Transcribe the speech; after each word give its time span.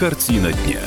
Картина 0.00 0.50
дня. 0.50 0.80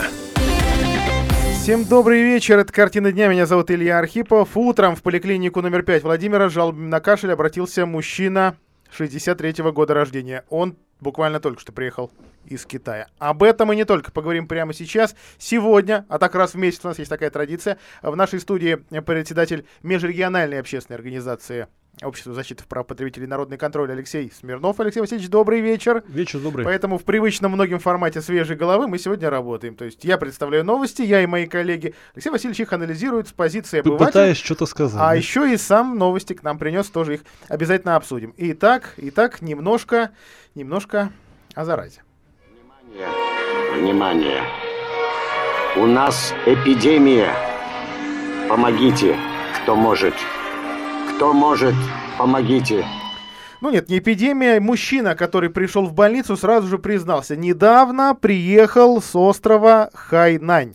Всем 1.53 1.85
добрый 1.85 2.23
вечер, 2.23 2.58
это 2.58 2.73
«Картина 2.73 3.11
дня», 3.11 3.27
меня 3.27 3.45
зовут 3.45 3.69
Илья 3.69 4.00
Архипов. 4.00 4.58
Утром 4.58 4.96
в 4.96 5.04
поликлинику 5.04 5.62
номер 5.62 5.84
5 5.84 6.02
Владимира 6.02 6.50
жалобами 6.50 6.88
на 6.88 7.00
кашель 7.00 7.31
обратился 7.31 7.86
мужчина 7.86 8.57
63-го 8.97 9.71
года 9.71 9.94
рождения. 9.94 10.44
Он 10.49 10.76
буквально 10.99 11.39
только 11.39 11.62
что 11.62 11.71
приехал 11.71 12.10
из 12.46 12.65
Китая. 12.65 13.08
Об 13.20 13.44
этом 13.44 13.68
мы 13.68 13.76
не 13.76 13.86
только 13.86 14.12
поговорим 14.12 14.47
прямо 14.47 14.74
сейчас. 14.74 15.16
Сегодня, 15.38 16.07
а 16.09 16.18
так 16.18 16.34
раз 16.34 16.55
в 16.55 16.57
месяц 16.57 16.80
у 16.84 16.88
нас 16.88 16.98
есть 16.98 17.11
такая 17.11 17.30
традиция, 17.30 17.77
в 18.02 18.16
нашей 18.16 18.39
студии 18.39 18.84
председатель 19.02 19.68
межрегиональной 19.84 20.59
общественной 20.59 20.98
организации 20.98 21.68
Общество 22.01 22.33
защиты 22.33 22.63
прав 22.67 22.87
потребителей 22.87 23.27
народный 23.27 23.57
контроль 23.57 23.91
Алексей 23.91 24.31
Смирнов. 24.31 24.79
Алексей 24.79 24.99
Васильевич, 24.99 25.29
добрый 25.29 25.61
вечер. 25.61 26.03
Вечер 26.07 26.39
добрый. 26.39 26.65
Поэтому 26.65 26.97
в 26.97 27.03
привычном 27.03 27.51
многим 27.51 27.77
формате 27.77 28.21
свежей 28.21 28.57
головы 28.57 28.87
мы 28.87 28.97
сегодня 28.97 29.29
работаем. 29.29 29.75
То 29.75 29.85
есть 29.85 30.03
я 30.03 30.17
представляю 30.17 30.65
новости, 30.65 31.03
я 31.03 31.21
и 31.21 31.27
мои 31.27 31.45
коллеги. 31.45 31.93
Алексей 32.15 32.31
Васильевич 32.31 32.61
их 32.61 32.73
анализирует 32.73 33.27
с 33.27 33.31
позиции 33.31 33.79
обывателя. 33.79 34.07
Пытаясь 34.07 34.37
что-то 34.37 34.65
сказать. 34.65 34.99
А 34.99 35.09
да? 35.09 35.13
еще 35.13 35.53
и 35.53 35.55
сам 35.55 35.98
новости 35.98 36.34
к 36.34 36.41
нам 36.41 36.57
принес, 36.57 36.87
тоже 36.87 37.15
их 37.15 37.21
обязательно 37.48 37.95
обсудим. 37.95 38.34
Итак, 38.37 38.95
итак, 38.98 39.43
немножко, 39.43 40.12
немножко 40.55 41.12
о 41.53 41.63
заразе. 41.63 42.01
Внимание, 42.91 43.81
внимание. 43.81 44.41
У 45.77 45.85
нас 45.85 46.34
эпидемия. 46.48 47.34
Помогите, 48.49 49.15
кто 49.62 49.75
может. 49.75 50.15
Кто 51.16 51.31
может, 51.31 51.76
помогите. 52.17 52.85
Ну 53.62 53.70
нет, 53.70 53.88
не 53.88 53.99
эпидемия. 53.99 54.59
Мужчина, 54.59 55.16
который 55.16 55.49
пришел 55.49 55.85
в 55.85 55.94
больницу, 55.94 56.35
сразу 56.35 56.67
же 56.67 56.80
признался. 56.80 57.35
Недавно 57.35 58.16
приехал 58.16 59.02
с 59.02 59.16
острова 59.16 59.90
Хайнань. 59.94 60.73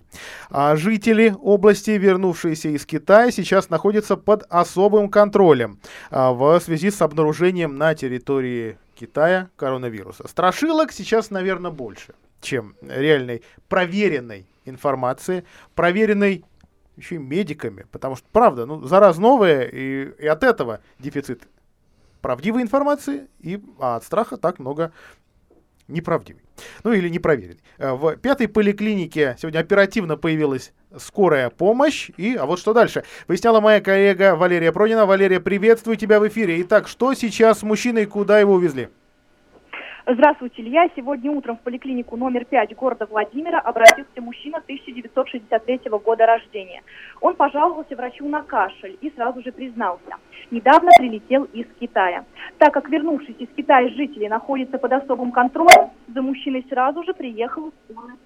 А 0.48 0.76
жители 0.76 1.34
области, 1.42 1.90
вернувшиеся 1.90 2.70
из 2.70 2.86
Китая, 2.86 3.30
сейчас 3.30 3.68
находятся 3.68 4.16
под 4.16 4.46
особым 4.48 5.10
контролем 5.10 5.80
а, 6.10 6.32
в 6.32 6.60
связи 6.60 6.90
с 6.90 7.02
обнаружением 7.02 7.76
на 7.76 7.94
территории 7.94 8.78
Китая 8.98 9.50
коронавируса. 9.56 10.26
Страшилок 10.28 10.92
сейчас, 10.92 11.30
наверное, 11.30 11.72
больше, 11.72 12.14
чем 12.40 12.74
реальной 12.80 13.42
проверенной 13.68 14.46
информации, 14.64 15.44
проверенной 15.74 16.44
еще 16.98 17.14
и 17.14 17.18
медиками, 17.18 17.86
потому 17.90 18.16
что, 18.16 18.26
правда, 18.32 18.66
ну, 18.66 18.84
зараз 18.84 19.18
новая, 19.18 19.62
и, 19.62 20.10
и 20.18 20.26
от 20.26 20.42
этого 20.42 20.80
дефицит 20.98 21.48
правдивой 22.20 22.62
информации, 22.62 23.28
и 23.40 23.62
а 23.78 23.96
от 23.96 24.04
страха 24.04 24.36
так 24.36 24.58
много 24.58 24.92
неправдивой. 25.86 26.42
Ну 26.84 26.92
или 26.92 27.08
непроверенной. 27.08 27.60
Э, 27.78 27.92
в 27.92 28.16
пятой 28.16 28.48
поликлинике 28.48 29.36
сегодня 29.38 29.60
оперативно 29.60 30.16
появилась 30.16 30.72
скорая 30.98 31.50
помощь. 31.50 32.10
И, 32.16 32.34
а 32.34 32.44
вот 32.46 32.58
что 32.58 32.74
дальше. 32.74 33.04
Выясняла 33.26 33.60
моя 33.60 33.80
коллега 33.80 34.36
Валерия 34.36 34.72
Пронина. 34.72 35.06
Валерия, 35.06 35.40
приветствую 35.40 35.96
тебя 35.96 36.20
в 36.20 36.28
эфире. 36.28 36.60
Итак, 36.62 36.88
что 36.88 37.14
сейчас 37.14 37.60
с 37.60 37.62
мужчиной, 37.62 38.06
куда 38.06 38.38
его 38.38 38.54
увезли? 38.54 38.90
Здравствуйте, 40.10 40.62
Илья. 40.62 40.88
Сегодня 40.96 41.30
утром 41.30 41.58
в 41.58 41.60
поликлинику 41.60 42.16
номер 42.16 42.46
5 42.46 42.74
города 42.76 43.04
Владимира 43.04 43.60
обратился 43.60 44.22
мужчина 44.22 44.56
1963 44.56 45.80
года 46.02 46.24
рождения. 46.24 46.82
Он 47.20 47.36
пожаловался 47.36 47.94
врачу 47.94 48.26
на 48.26 48.40
кашель 48.40 48.96
и 49.02 49.10
сразу 49.10 49.42
же 49.42 49.52
признался. 49.52 50.16
Недавно 50.50 50.92
прилетел 50.98 51.44
из 51.52 51.66
Китая. 51.78 52.24
Так 52.56 52.72
как 52.72 52.88
вернувшись 52.88 53.36
из 53.38 53.48
Китая 53.54 53.86
жители 53.90 54.28
находятся 54.28 54.78
под 54.78 54.94
особым 54.94 55.30
контролем, 55.30 55.90
за 56.06 56.22
мужчиной 56.22 56.64
сразу 56.70 57.02
же 57.02 57.12
приехал 57.12 57.70
скорая. 57.84 58.16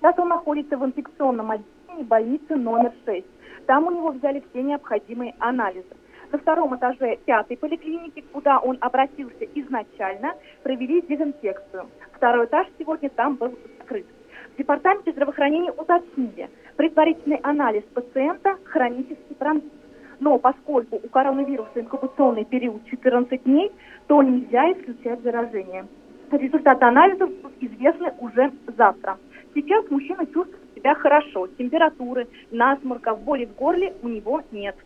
Сейчас 0.00 0.18
он 0.18 0.30
находится 0.30 0.76
в 0.76 0.84
инфекционном 0.84 1.52
отделении 1.52 2.02
больницы 2.02 2.56
номер 2.56 2.92
6. 3.04 3.24
Там 3.66 3.86
у 3.86 3.92
него 3.92 4.10
взяли 4.10 4.42
все 4.50 4.64
необходимые 4.64 5.36
анализы. 5.38 5.94
На 6.30 6.38
втором 6.38 6.76
этаже 6.76 7.16
пятой 7.24 7.56
поликлиники, 7.56 8.22
куда 8.32 8.58
он 8.58 8.76
обратился 8.80 9.44
изначально, 9.54 10.34
провели 10.62 11.00
дезинфекцию. 11.00 11.88
Второй 12.12 12.44
этаж 12.46 12.66
сегодня 12.78 13.08
там 13.08 13.36
был 13.36 13.54
закрыт. 13.78 14.06
В 14.52 14.58
департаменте 14.58 15.12
здравоохранения 15.12 15.72
уточнили, 15.72 16.50
предварительный 16.76 17.38
анализ 17.42 17.82
пациента– 17.94 18.56
хронический 18.64 19.36
бронхит. 19.38 19.72
Но 20.20 20.38
поскольку 20.38 20.96
у 20.96 21.08
коронавируса 21.08 21.80
инкубационный 21.80 22.44
период 22.44 22.84
14 22.86 23.44
дней, 23.44 23.72
то 24.06 24.22
нельзя 24.22 24.72
исключать 24.72 25.22
заражение. 25.22 25.86
Результаты 26.30 26.84
анализов 26.84 27.30
будут 27.30 27.56
известны 27.60 28.12
уже 28.18 28.52
завтра. 28.76 29.16
Сейчас 29.54 29.88
мужчина 29.90 30.26
чувствует 30.26 30.74
себя 30.74 30.94
хорошо. 30.94 31.46
Температуры, 31.46 32.26
насморка, 32.50 33.14
боли 33.14 33.46
в 33.46 33.54
горле 33.54 33.94
у 34.02 34.08
него 34.08 34.42
нет. 34.50 34.76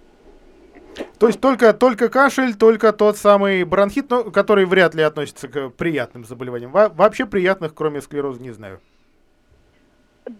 То 1.18 1.26
есть 1.26 1.40
только, 1.40 1.72
только 1.72 2.08
кашель, 2.08 2.54
только 2.54 2.92
тот 2.92 3.16
самый 3.16 3.64
бронхит, 3.64 4.10
но, 4.10 4.24
который 4.24 4.64
вряд 4.64 4.94
ли 4.94 5.02
относится 5.02 5.48
к 5.48 5.70
приятным 5.70 6.24
заболеваниям. 6.24 6.70
Во 6.70 6.88
вообще 6.88 7.26
приятных, 7.26 7.74
кроме 7.74 8.00
склероза, 8.00 8.42
не 8.42 8.50
знаю. 8.50 8.80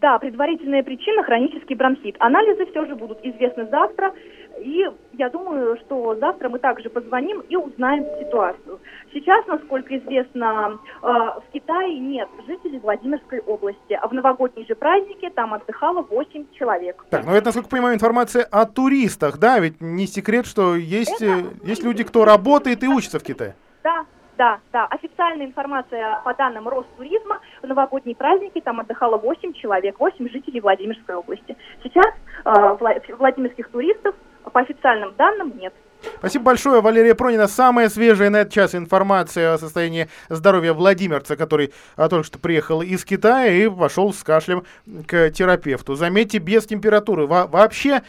Да, 0.00 0.18
предварительная 0.18 0.82
причина 0.82 1.24
хронический 1.24 1.74
бронхит. 1.74 2.16
Анализы 2.20 2.66
все 2.66 2.86
же 2.86 2.94
будут 2.94 3.18
известны 3.24 3.66
завтра. 3.68 4.12
И 4.60 4.84
я 5.14 5.28
думаю, 5.28 5.76
что 5.78 6.14
завтра 6.16 6.48
мы 6.48 6.58
также 6.58 6.90
позвоним 6.90 7.40
и 7.40 7.56
узнаем 7.56 8.04
ситуацию. 8.18 8.80
Сейчас, 9.12 9.46
насколько 9.46 9.96
известно, 9.98 10.78
э, 11.02 11.06
в 11.06 11.44
Китае 11.52 11.98
нет 11.98 12.28
жителей 12.46 12.78
Владимирской 12.78 13.40
области, 13.40 13.92
а 13.92 14.06
в 14.08 14.12
новогодние 14.12 14.66
же 14.66 14.74
праздники 14.74 15.28
там 15.30 15.54
отдыхало 15.54 16.02
8 16.02 16.46
человек. 16.58 17.04
Так, 17.10 17.24
ну 17.24 17.32
это, 17.32 17.46
насколько 17.46 17.68
понимаю, 17.68 17.94
информация 17.94 18.44
о 18.44 18.66
туристах, 18.66 19.38
да? 19.38 19.58
Ведь 19.58 19.80
не 19.80 20.06
секрет, 20.06 20.46
что 20.46 20.74
есть, 20.74 21.20
это... 21.20 21.24
Э, 21.24 21.42
есть 21.64 21.82
люди, 21.82 22.04
кто 22.04 22.24
работает 22.24 22.82
и 22.82 22.88
учится 22.88 23.18
в 23.18 23.22
Китае. 23.22 23.54
Да, 23.82 24.06
да, 24.38 24.60
да. 24.72 24.86
Официальная 24.86 25.46
информация 25.46 26.20
по 26.24 26.34
данным 26.34 26.68
Ростуризма, 26.68 27.40
в 27.62 27.66
новогодние 27.66 28.16
праздники 28.16 28.60
там 28.60 28.80
отдыхало 28.80 29.16
8 29.16 29.52
человек, 29.52 30.00
8 30.00 30.28
жителей 30.30 30.60
Владимирской 30.60 31.14
области. 31.14 31.56
Сейчас 31.82 32.12
э, 32.44 32.76
владимирских 33.18 33.68
туристов 33.68 34.14
по 34.50 34.60
официальным 34.60 35.14
данным 35.16 35.56
нет. 35.58 35.74
Спасибо 36.18 36.46
большое, 36.46 36.80
Валерия 36.80 37.14
Пронина. 37.14 37.46
Самая 37.46 37.88
свежая 37.88 38.30
на 38.30 38.38
этот 38.38 38.52
час 38.52 38.74
информация 38.74 39.54
о 39.54 39.58
состоянии 39.58 40.08
здоровья 40.28 40.72
Владимирца, 40.72 41.36
который 41.36 41.72
а, 41.96 42.08
только 42.08 42.26
что 42.26 42.38
приехал 42.38 42.82
из 42.82 43.04
Китая 43.04 43.52
и 43.52 43.68
пошел 43.68 44.12
с 44.12 44.22
кашлем 44.22 44.64
к 45.06 45.30
терапевту. 45.30 45.94
Заметьте, 45.94 46.38
без 46.38 46.66
температуры. 46.66 47.26
Во 47.26 47.46
вообще 47.46 48.02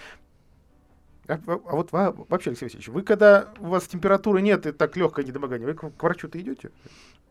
а, 1.28 1.40
а 1.48 1.76
вот 1.76 1.92
вообще, 1.92 2.50
Алексей 2.50 2.66
Васильевич, 2.66 2.90
вы 2.90 3.02
когда 3.02 3.48
у 3.60 3.68
вас 3.68 3.86
температуры 3.86 4.42
нет 4.42 4.66
и 4.66 4.72
так 4.72 4.98
легкое 4.98 5.26
недомогание, 5.26 5.68
вы 5.68 5.74
к, 5.74 5.90
к 5.90 6.04
врачу-то 6.04 6.40
идете? 6.40 6.72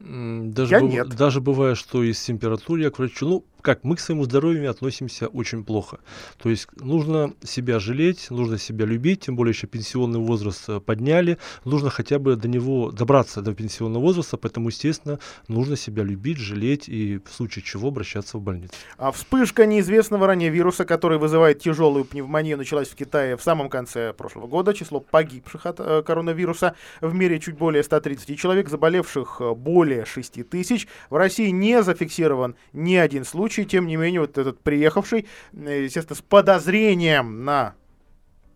Даже 0.00 0.74
я 0.74 0.80
быв... 0.80 0.90
нет. 0.90 1.08
Даже 1.10 1.40
бывает, 1.40 1.76
что 1.76 2.02
из 2.02 2.20
температуры 2.20 2.82
я 2.82 2.90
к 2.90 2.98
врачу. 2.98 3.28
Ну, 3.28 3.44
как, 3.62 3.84
мы 3.84 3.96
к 3.96 4.00
своему 4.00 4.24
здоровью 4.24 4.70
относимся 4.70 5.28
очень 5.28 5.64
плохо. 5.64 6.00
То 6.38 6.50
есть 6.50 6.68
нужно 6.80 7.34
себя 7.42 7.78
жалеть, 7.78 8.30
нужно 8.30 8.58
себя 8.58 8.84
любить, 8.86 9.20
тем 9.20 9.36
более 9.36 9.52
еще 9.52 9.66
пенсионный 9.66 10.20
возраст 10.20 10.68
э, 10.68 10.80
подняли. 10.80 11.38
Нужно 11.64 11.90
хотя 11.90 12.18
бы 12.18 12.36
до 12.36 12.48
него 12.48 12.90
добраться 12.90 13.42
до 13.42 13.54
пенсионного 13.54 14.02
возраста, 14.02 14.36
поэтому, 14.36 14.68
естественно, 14.68 15.18
нужно 15.48 15.76
себя 15.76 16.02
любить, 16.02 16.38
жалеть 16.38 16.88
и 16.88 17.20
в 17.24 17.32
случае 17.32 17.62
чего 17.62 17.88
обращаться 17.88 18.38
в 18.38 18.40
больницу. 18.40 18.74
А 18.98 19.12
вспышка 19.12 19.66
неизвестного 19.66 20.26
ранее 20.26 20.50
вируса, 20.50 20.84
который 20.84 21.18
вызывает 21.18 21.60
тяжелую 21.60 22.04
пневмонию, 22.04 22.58
началась 22.58 22.88
в 22.88 22.94
Китае 22.94 23.36
в 23.36 23.42
самом 23.42 23.68
конце 23.68 24.12
прошлого 24.12 24.46
года. 24.46 24.74
Число 24.74 25.00
погибших 25.00 25.66
от 25.66 25.80
э, 25.80 26.02
коронавируса 26.02 26.74
в 27.00 27.14
мире 27.14 27.38
чуть 27.38 27.56
более 27.56 27.82
130 27.82 28.38
человек, 28.38 28.68
заболевших 28.68 29.36
э, 29.40 29.54
более 29.54 29.92
более 29.92 30.04
6 30.06 30.48
тысяч. 30.48 30.88
В 31.10 31.16
России 31.16 31.50
не 31.50 31.82
зафиксирован 31.82 32.56
ни 32.72 32.94
один 32.94 33.24
случай, 33.24 33.51
тем 33.52 33.86
не 33.86 33.96
менее, 33.96 34.20
вот 34.20 34.38
этот 34.38 34.60
приехавший, 34.60 35.26
э, 35.52 35.84
естественно, 35.84 36.16
с 36.16 36.22
подозрением 36.22 37.44
на 37.44 37.74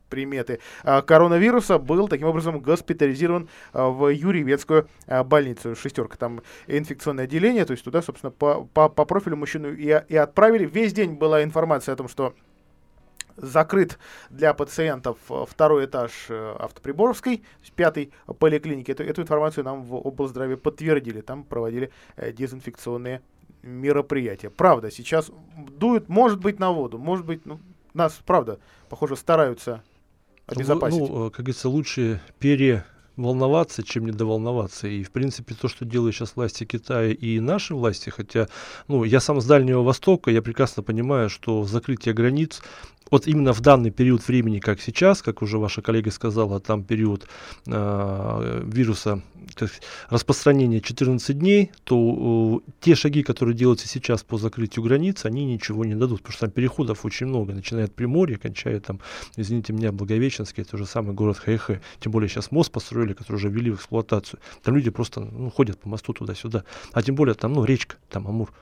приметы 0.09 0.61
а, 0.83 1.03
коронавируса 1.03 1.79
был 1.79 2.09
таким 2.09 2.29
образом 2.29 2.61
госпитализирован 2.61 3.49
а, 3.73 3.89
в 3.89 4.09
Юрьевецкую 4.09 4.89
а, 5.07 5.25
больницу. 5.25 5.75
Шестерка 5.75 6.17
там 6.17 6.43
инфекционное 6.67 7.25
отделение, 7.25 7.65
то 7.65 7.73
есть 7.73 7.85
туда, 7.85 8.03
собственно, 8.03 8.31
по, 8.31 8.65
по, 8.65 8.89
по 8.89 9.05
профилю 9.05 9.37
мужчину 9.37 9.73
и, 9.73 10.03
и 10.09 10.17
отправили. 10.17 10.67
Весь 10.67 10.93
день 10.93 11.15
была 11.15 11.43
информация 11.43 11.93
о 11.93 11.97
том, 11.97 12.09
что 12.09 12.35
закрыт 13.37 13.99
для 14.31 14.55
пациентов 14.55 15.19
э, 15.29 15.45
второй 15.47 15.85
этаж 15.85 16.13
э, 16.31 16.57
автоприборовской, 16.59 17.43
пятой 17.75 18.13
поликлиники. 18.39 18.91
Эту, 18.91 19.03
эту 19.03 19.23
информацию 19.23 19.65
нам 19.65 19.83
в 19.83 19.95
облздраве 19.95 20.57
подтвердили. 20.57 21.21
Там 21.21 21.45
проводили 21.45 21.91
дезинфекционные 22.17 23.21
мероприятия. 23.67 24.51
Правда, 24.51 24.91
сейчас 24.91 25.31
дуют, 25.79 26.09
может 26.09 26.41
быть, 26.41 26.59
на 26.59 26.71
воду, 26.71 26.99
может 26.99 27.27
быть, 27.27 27.45
ну, 27.45 27.61
нас, 27.95 28.19
правда, 28.25 28.59
похоже, 28.89 29.17
стараются 29.17 29.83
обезопасить. 30.47 30.99
Ну, 30.99 31.31
как 31.31 31.41
говорится, 31.41 31.69
лучше 31.69 32.21
пере 32.39 32.85
волноваться, 33.17 33.83
чем 33.83 34.07
не 34.07 34.13
доволноваться. 34.13 34.87
И, 34.87 35.03
в 35.03 35.11
принципе, 35.11 35.55
то, 35.55 35.69
что 35.69 35.85
делают 35.85 36.15
сейчас 36.15 36.37
власти 36.37 36.65
Китая 36.65 37.13
и 37.13 37.41
наши 37.41 37.75
власти, 37.75 38.11
хотя, 38.11 38.49
ну, 38.89 39.05
я 39.05 39.21
сам 39.21 39.41
с 39.41 39.47
Дальнего 39.47 39.83
Востока, 39.83 40.31
я 40.31 40.43
прекрасно 40.43 40.83
понимаю, 40.83 41.31
что 41.31 41.65
закрытие 41.65 42.15
границ 42.15 42.63
вот 43.11 43.27
именно 43.27 43.53
в 43.53 43.61
данный 43.61 43.91
период 43.91 44.27
времени, 44.27 44.59
как 44.59 44.81
сейчас, 44.81 45.23
как 45.23 45.43
уже 45.43 45.59
ваша 45.59 45.83
коллега 45.83 46.11
сказала, 46.11 46.61
там 46.61 46.83
период 46.85 47.29
э, 47.67 48.63
вируса, 48.67 49.23
распространения 50.09 50.81
14 50.81 51.39
дней, 51.39 51.71
то 51.85 52.63
э, 52.67 52.71
те 52.81 52.95
шаги, 52.95 53.23
которые 53.23 53.55
делаются 53.55 53.87
сейчас 53.87 54.23
по 54.25 54.39
закрытию 54.39 54.85
границ, 54.85 55.25
они 55.25 55.45
ничего 55.45 55.85
не 55.85 55.95
дадут, 55.95 56.19
потому 56.19 56.33
что 56.33 56.47
там 56.47 56.51
переходов 56.51 57.05
очень 57.05 57.27
много, 57.27 57.55
начиная 57.55 57.85
от 57.85 57.95
Приморья, 57.95 58.39
кончая 58.39 58.81
там, 58.81 59.01
извините 59.37 59.73
меня, 59.73 59.93
Благовещенский, 59.93 60.63
это 60.63 60.77
же 60.77 60.87
самый 60.87 61.15
город 61.15 61.39
Хэхэ, 61.39 61.81
тем 62.01 62.13
более 62.13 62.29
сейчас 62.29 62.51
мост 62.51 62.73
построили, 62.73 63.13
который 63.13 63.37
уже 63.37 63.49
ввели 63.49 63.71
в 63.71 63.77
эксплуатацию, 63.77 64.41
там 64.63 64.75
люди 64.75 64.91
просто 64.91 65.21
ну, 65.21 65.51
ходят 65.51 65.79
по 65.79 65.89
мосту 65.89 66.13
туда-сюда, 66.13 66.65
а 66.93 67.03
тем 67.03 67.15
более 67.15 67.35
там, 67.35 67.53
ну, 67.53 67.65
речка, 67.65 67.97
там 68.09 68.27
Амур, 68.27 68.53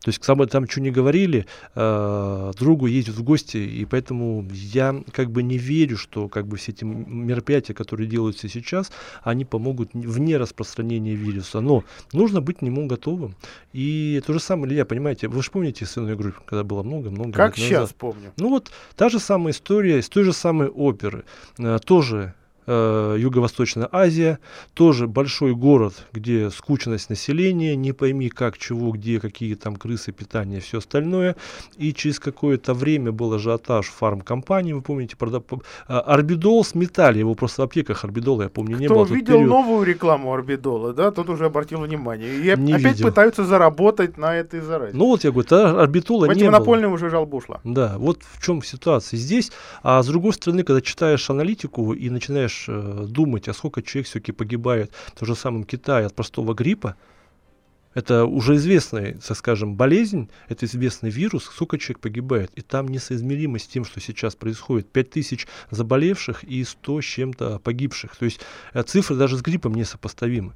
то 0.00 0.10
есть, 0.10 0.22
самое 0.22 0.48
там 0.48 0.68
что 0.68 0.80
не 0.80 0.90
говорили, 0.90 1.46
э, 1.74 2.52
другу 2.56 2.86
ездят 2.86 3.16
в 3.16 3.22
гости, 3.24 3.56
и 3.56 3.84
поэтому 3.84 4.46
я 4.52 5.02
как 5.10 5.32
бы 5.32 5.42
не 5.42 5.58
верю, 5.58 5.96
что 5.96 6.28
как 6.28 6.46
бы 6.46 6.56
все 6.56 6.70
эти 6.70 6.84
мероприятия, 6.84 7.74
которые 7.74 8.06
делаются 8.08 8.48
сейчас, 8.48 8.92
они 9.22 9.44
помогут 9.44 9.90
вне 9.94 10.36
распространения 10.36 11.14
вируса. 11.14 11.60
Но 11.60 11.82
нужно 12.12 12.40
быть 12.40 12.58
к 12.58 12.62
нему 12.62 12.86
готовым. 12.86 13.34
И 13.72 14.22
то 14.24 14.32
же 14.32 14.38
самое, 14.38 14.72
Илья, 14.72 14.84
понимаете, 14.84 15.26
вы 15.26 15.42
же 15.42 15.50
помните 15.50 15.84
сцену 15.84 16.14
игру, 16.14 16.32
когда 16.46 16.62
было 16.62 16.84
много-много 16.84 17.32
Как 17.32 17.56
сейчас 17.56 17.92
помню. 17.92 18.32
Ну 18.36 18.50
вот, 18.50 18.70
та 18.94 19.08
же 19.08 19.18
самая 19.18 19.52
история 19.52 20.00
с 20.00 20.08
той 20.08 20.22
же 20.22 20.32
самой 20.32 20.68
оперы. 20.68 21.24
Э, 21.58 21.78
тоже 21.84 22.34
э, 22.68 23.16
Юго-Восточная 23.18 23.88
Азия, 23.90 24.38
тоже 24.74 25.06
большой 25.06 25.54
город, 25.54 25.94
где 26.12 26.50
скучность 26.50 27.10
населения, 27.10 27.74
не 27.74 27.92
пойми 27.92 28.28
как, 28.28 28.58
чего, 28.58 28.92
где, 28.92 29.18
какие 29.18 29.54
там 29.54 29.76
крысы, 29.76 30.12
питание, 30.12 30.60
все 30.60 30.78
остальное. 30.78 31.34
И 31.78 31.92
через 31.92 32.20
какое-то 32.20 32.74
время 32.74 33.10
был 33.10 33.32
ажиотаж 33.32 33.86
фармкомпании, 33.86 34.74
вы 34.74 34.82
помните, 34.82 35.16
прода... 35.16 35.42
А, 35.86 36.00
Арбидол 36.00 36.64
сметали, 36.64 37.18
его 37.18 37.34
просто 37.34 37.62
в 37.62 37.64
аптеках 37.64 38.04
Арбидола, 38.04 38.42
я 38.42 38.48
помню, 38.48 38.74
Кто 38.74 38.82
не 38.82 38.88
было. 38.88 39.04
Кто 39.04 39.14
видел 39.14 39.34
период... 39.34 39.48
новую 39.48 39.86
рекламу 39.86 40.32
Арбидола, 40.34 40.92
да, 40.92 41.10
тот 41.10 41.30
уже 41.30 41.46
обратил 41.46 41.80
внимание. 41.80 42.36
И 42.36 42.60
не 42.60 42.72
опять 42.74 42.96
видел. 42.96 43.08
пытаются 43.08 43.44
заработать 43.44 44.18
на 44.18 44.36
этой 44.36 44.60
заразе. 44.60 44.96
Ну 44.96 45.06
вот 45.06 45.24
я 45.24 45.30
говорю, 45.30 45.48
тогда 45.48 45.80
Арбидола 45.82 46.26
не 46.34 46.44
монопольным 46.44 46.92
уже 46.92 47.08
жалоба 47.08 47.36
ушла. 47.36 47.60
Да, 47.64 47.94
вот 47.98 48.20
в 48.22 48.44
чем 48.44 48.62
ситуация 48.62 49.16
здесь. 49.16 49.50
А 49.82 50.02
с 50.02 50.06
другой 50.06 50.32
стороны, 50.32 50.62
когда 50.62 50.80
читаешь 50.80 51.30
аналитику 51.30 51.94
и 51.94 52.10
начинаешь 52.10 52.57
начинаешь 52.58 52.64
э, 52.68 53.06
думать, 53.06 53.48
а 53.48 53.54
сколько 53.54 53.82
человек 53.82 54.06
все-таки 54.06 54.32
погибает 54.32 54.92
в 55.06 55.18
том 55.18 55.28
же 55.28 55.34
самом 55.34 55.64
Китае 55.64 56.06
от 56.06 56.14
простого 56.14 56.54
гриппа, 56.54 56.96
это 57.94 58.26
уже 58.26 58.56
известная, 58.56 59.18
так 59.26 59.36
скажем, 59.36 59.74
болезнь, 59.74 60.28
это 60.48 60.66
известный 60.66 61.10
вирус, 61.10 61.44
сколько 61.44 61.78
человек 61.78 62.00
погибает. 62.00 62.52
И 62.54 62.60
там 62.60 62.86
несоизмеримо 62.86 63.58
с 63.58 63.66
тем, 63.66 63.84
что 63.84 64.00
сейчас 64.00 64.36
происходит. 64.36 64.92
5000 64.92 65.48
заболевших 65.70 66.44
и 66.44 66.62
100 66.64 67.00
с 67.00 67.04
чем-то 67.04 67.58
погибших. 67.58 68.14
То 68.16 68.24
есть 68.24 68.40
э, 68.74 68.82
цифры 68.82 69.16
даже 69.16 69.36
с 69.36 69.42
гриппом 69.42 69.74
несопоставимы. 69.74 70.52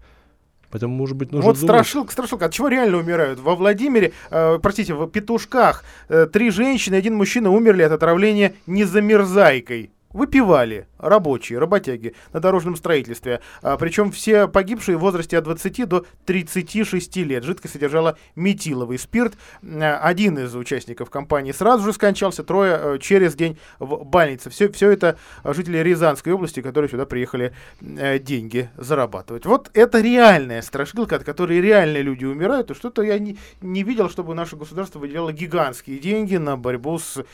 Поэтому, 0.70 0.94
может 0.94 1.16
быть, 1.16 1.32
нужно 1.32 1.50
Вот 1.50 1.60
думать... 1.60 1.70
страшилка, 1.70 2.12
страшилка. 2.12 2.46
От 2.46 2.52
чего 2.52 2.68
реально 2.68 2.98
умирают? 2.98 3.40
Во 3.40 3.56
Владимире, 3.56 4.12
э, 4.30 4.58
простите, 4.62 4.94
в 4.94 5.06
Петушках 5.08 5.84
э, 6.08 6.26
три 6.32 6.50
женщины 6.50 6.94
и 6.94 6.98
один 6.98 7.14
мужчина 7.14 7.50
умерли 7.50 7.82
от 7.82 7.92
отравления 7.92 8.54
незамерзайкой. 8.66 9.90
Выпивали 10.12 10.86
рабочие, 10.98 11.58
работяги 11.58 12.14
на 12.32 12.40
дорожном 12.40 12.76
строительстве. 12.76 13.40
А, 13.62 13.76
причем 13.76 14.10
все 14.10 14.48
погибшие 14.48 14.96
в 14.96 15.00
возрасте 15.00 15.38
от 15.38 15.44
20 15.44 15.88
до 15.88 16.04
36 16.26 17.16
лет. 17.18 17.44
Жидкость 17.44 17.74
содержала 17.74 18.16
метиловый 18.36 18.98
спирт. 18.98 19.34
А, 19.62 19.98
один 19.98 20.38
из 20.38 20.54
участников 20.54 21.10
компании 21.10 21.52
сразу 21.52 21.84
же 21.84 21.92
скончался, 21.92 22.44
трое 22.44 22.74
а, 22.74 22.98
через 22.98 23.34
день 23.34 23.58
в 23.78 24.04
больнице. 24.04 24.50
Все, 24.50 24.70
все 24.70 24.90
это 24.90 25.16
жители 25.44 25.78
Рязанской 25.78 26.32
области, 26.32 26.60
которые 26.60 26.90
сюда 26.90 27.06
приехали 27.06 27.52
а, 27.80 28.18
деньги 28.18 28.70
зарабатывать. 28.76 29.46
Вот 29.46 29.70
это 29.74 30.00
реальная 30.00 30.62
страшилка, 30.62 31.16
от 31.16 31.24
которой 31.24 31.60
реальные 31.60 32.02
люди 32.02 32.24
умирают. 32.24 32.70
И 32.70 32.74
что-то 32.74 33.02
я 33.02 33.18
не, 33.18 33.38
не 33.60 33.82
видел, 33.82 34.08
чтобы 34.10 34.34
наше 34.34 34.56
государство 34.56 34.98
выделяло 34.98 35.32
гигантские 35.32 35.98
деньги 35.98 36.36
на 36.36 36.56
борьбу 36.56 36.98
с 36.98 37.24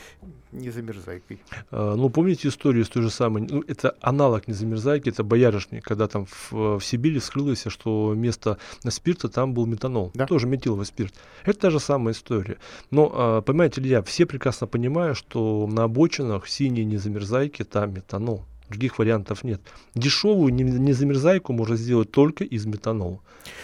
незамерзайкой. 0.51 1.39
А, 1.71 1.95
ну, 1.95 2.09
помните 2.09 2.47
историю 2.47 2.85
с 2.85 2.89
той 2.89 3.03
же 3.03 3.09
самой, 3.09 3.43
ну, 3.49 3.63
это 3.67 3.95
аналог 4.01 4.47
незамерзайки, 4.47 5.09
это 5.09 5.23
боярышник, 5.23 5.83
когда 5.83 6.07
там 6.07 6.25
в, 6.25 6.79
в 6.79 6.81
Сибири 6.81 7.19
вскрылось, 7.19 7.65
что 7.67 8.09
вместо 8.09 8.57
спирта 8.87 9.29
там 9.29 9.53
был 9.53 9.65
метанол, 9.65 10.11
да? 10.13 10.25
тоже 10.25 10.47
метиловый 10.47 10.85
спирт. 10.85 11.13
Это 11.43 11.59
та 11.59 11.69
же 11.69 11.79
самая 11.79 12.13
история. 12.13 12.57
Но, 12.91 13.11
а, 13.13 13.41
понимаете, 13.41 13.81
Илья, 13.81 14.01
все 14.01 14.25
прекрасно 14.25 14.67
понимают, 14.67 15.17
что 15.17 15.67
на 15.67 15.83
обочинах 15.83 16.47
синие 16.47 16.85
незамерзайки 16.85 17.63
там 17.63 17.93
метанол. 17.93 18.45
Других 18.69 18.99
вариантов 18.99 19.43
нет. 19.43 19.61
Дешевую 19.95 20.53
незамерзайку 20.53 21.53
можно 21.53 21.75
сделать 21.75 22.11
только 22.11 22.43
из 22.43 22.65
метанола. 22.65 23.19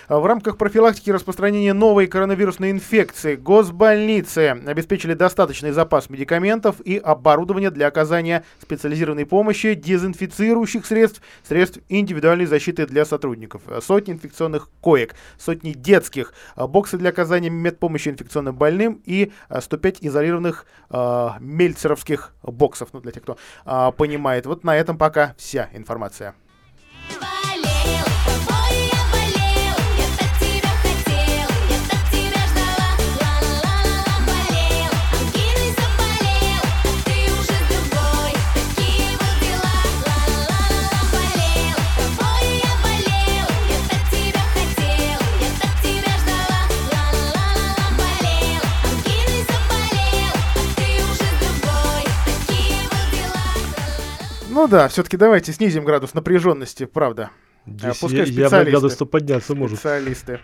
А 0.08 0.20
в 0.20 0.26
рамках 0.26 0.58
профилактики 0.58 1.10
распространения 1.10 1.74
новой 1.74 2.08
коронавирусной 2.08 2.72
инфекции 2.72 3.36
госбольницы 3.36 4.62
обеспечили 4.66 5.14
достаточный 5.14 5.72
запас 5.72 6.10
медикаментов 6.10 6.80
и 6.82 6.98
оборудования 6.98 7.72
для 7.72 7.88
оказания 7.88 8.44
специализированной 8.62 9.26
помощи, 9.26 9.74
дезинфицирующих 9.74 10.86
средств, 10.86 11.22
средств 11.48 11.80
индивидуальной 11.90 12.46
защиты 12.46 12.86
для 12.86 13.06
сотрудников, 13.06 13.62
сотни 13.82 14.14
инфекционных 14.14 14.70
коек, 14.82 15.16
сотни 15.38 15.74
детских, 15.74 16.34
боксы 16.56 16.98
для 16.98 17.10
оказания 17.10 17.50
медпомощи 17.50 18.10
инфекционным 18.10 18.56
больным 18.56 19.02
и 19.06 19.32
105 19.50 19.98
изолированных 20.02 20.66
э, 20.90 21.30
мельцеровских 21.40 22.34
боксов, 22.44 22.90
ну, 22.94 23.02
для 23.02 23.12
тех, 23.12 23.24
кто 23.24 23.38
э, 23.66 23.92
понимает. 23.98 24.46
Вот 24.46 24.64
на 24.64 24.76
этом 24.76 24.95
пока 24.98 25.36
вся 25.38 25.70
информация. 25.74 26.34
Ну 54.66 54.72
да, 54.72 54.88
все-таки 54.88 55.16
давайте 55.16 55.54
снизим 55.54 55.86
градус 55.86 56.16
напряженности, 56.16 56.86
правда. 56.86 57.30
Здесь 57.68 58.00
пускай 58.00 58.22
я, 58.22 58.26
специалисты, 58.26 58.72
градус 58.72 58.96
подняться 58.96 59.54
может. 59.54 59.78
Специалисты 59.78 60.40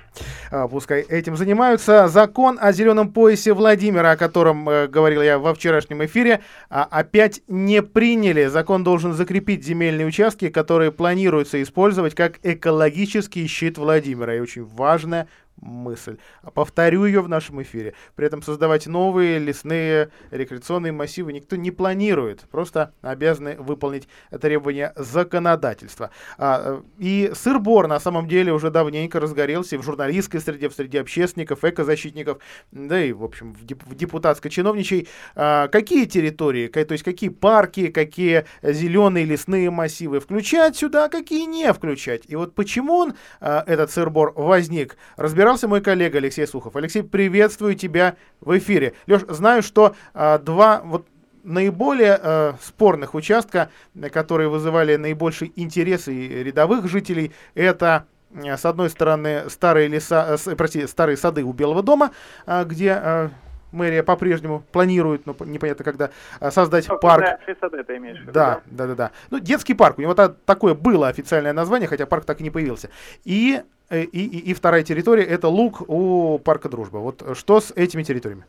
а, 0.52 0.68
пускай 0.68 1.02
этим 1.02 1.36
занимаются. 1.36 2.08
Закон 2.08 2.60
о 2.62 2.72
зеленом 2.72 3.14
поясе 3.14 3.54
Владимира, 3.54 4.12
о 4.12 4.18
котором 4.18 4.70
э, 4.70 4.88
говорил 4.88 5.24
я 5.24 5.40
во 5.40 5.56
вчерашнем 5.56 6.06
эфире, 6.06 6.42
а, 6.70 6.84
опять 6.84 7.42
не 7.48 7.82
приняли. 7.82 8.46
Закон 8.46 8.84
должен 8.84 9.14
закрепить 9.14 9.66
земельные 9.66 10.06
участки, 10.06 10.50
которые 10.50 10.92
планируется 10.92 11.60
использовать 11.64 12.14
как 12.14 12.38
экологический 12.44 13.48
щит 13.48 13.80
Владимира. 13.80 14.36
И 14.36 14.40
очень 14.40 14.66
важная 14.66 15.28
мысль. 15.62 16.18
Повторю 16.54 17.06
ее 17.06 17.22
в 17.22 17.30
нашем 17.30 17.62
эфире. 17.62 17.94
При 18.16 18.26
этом 18.26 18.42
создавать 18.42 18.88
новые 18.88 19.40
лесные 19.40 20.10
рекреационные 20.32 20.92
массивы 20.92 21.32
никто 21.34 21.56
не 21.56 21.72
планирует. 21.72 22.42
Просто 22.52 22.94
обязаны 23.02 23.56
выполнить 23.58 24.08
требования 24.42 24.94
законодательства. 24.96 26.10
А, 26.38 26.82
и 26.98 27.32
сыр-бор 27.36 27.88
на 27.88 28.00
самом 28.00 28.28
деле 28.28 28.52
уже 28.52 28.72
давненько 28.72 29.20
разгорелся 29.20 29.78
в 29.78 29.84
журналистской 29.84 30.42
среде, 30.42 30.70
в 30.70 30.74
среде 30.74 31.00
общественников, 31.00 31.64
экозащитников, 31.64 32.40
да 32.72 33.04
и, 33.04 33.12
в 33.12 33.24
общем, 33.24 33.54
в, 33.54 33.64
деп- 33.64 33.86
в 33.86 33.96
депутатско-чиновничей. 33.96 35.08
А, 35.36 35.68
какие 35.68 36.06
территории, 36.06 36.68
то 36.68 36.92
есть 36.92 37.04
какие 37.04 37.30
парки, 37.30 37.88
какие 37.88 38.46
зеленые 38.64 39.26
лесные 39.26 39.70
массивы 39.70 40.20
включать 40.20 40.76
сюда, 40.76 41.08
какие 41.10 41.46
не 41.46 41.72
включать. 41.72 42.24
И 42.28 42.36
вот 42.36 42.56
почему 42.56 42.96
он, 42.96 43.14
а, 43.40 43.64
этот 43.68 43.92
сыр-бор, 43.92 44.34
возник, 44.36 44.98
разбирался 45.18 45.51
разбирался 45.52 45.68
мой 45.68 45.82
коллега 45.82 46.18
Алексей 46.18 46.48
Сухов. 46.48 46.78
Алексей, 46.78 47.04
приветствую 47.04 47.76
тебя 47.76 48.16
в 48.40 48.58
эфире. 48.58 48.94
Леш, 49.08 49.24
знаю, 49.28 49.64
что 49.64 49.96
а, 50.14 50.38
два 50.38 50.82
вот 50.82 51.06
наиболее 51.44 52.20
э, 52.22 52.54
спорных 52.62 53.16
участка, 53.16 53.70
которые 54.12 54.48
вызывали 54.48 54.96
наибольший 54.96 55.52
интерес 55.56 56.08
и 56.08 56.28
рядовых 56.44 56.88
жителей, 56.88 57.32
это 57.56 58.06
с 58.32 58.64
одной 58.64 58.92
стороны 58.92 59.50
старые 59.50 59.88
леса, 59.88 60.38
э, 60.46 60.56
прости, 60.56 60.86
старые 60.86 61.18
сады 61.18 61.44
у 61.44 61.52
Белого 61.52 61.82
дома, 61.82 62.12
э, 62.46 62.64
где 62.66 62.98
э, 63.02 63.30
мэрия 63.72 64.04
по-прежнему 64.04 64.64
планирует, 64.72 65.26
но 65.26 65.36
непонятно 65.46 65.84
когда, 65.84 66.10
а, 66.40 66.52
создать 66.52 66.88
ну, 66.90 66.98
парк. 66.98 67.40
сады 67.60 67.84
ты 67.84 67.98
имеешь 67.98 68.18
в 68.18 68.22
виду, 68.22 68.32
да, 68.34 68.62
да, 68.66 68.88
да, 68.88 68.96
да. 68.96 69.12
Ну, 69.30 69.40
детский 69.40 69.74
парк, 69.74 69.98
у 69.98 70.02
него 70.02 70.14
такое 70.14 70.74
было 70.74 71.08
официальное 71.08 71.54
название, 71.54 71.88
хотя 71.88 72.06
парк 72.06 72.26
так 72.26 72.40
и 72.42 72.44
не 72.44 72.50
появился. 72.50 72.90
И, 73.24 73.62
э, 73.90 74.02
и, 74.02 74.26
и, 74.26 74.52
и 74.52 74.54
вторая 74.54 74.84
территория 74.84 75.24
это 75.24 75.48
луг 75.48 75.82
у 75.88 76.40
парка 76.40 76.70
Дружба. 76.70 76.98
Вот 76.98 77.24
что 77.38 77.60
с 77.60 77.72
этими 77.72 78.04
территориями? 78.04 78.46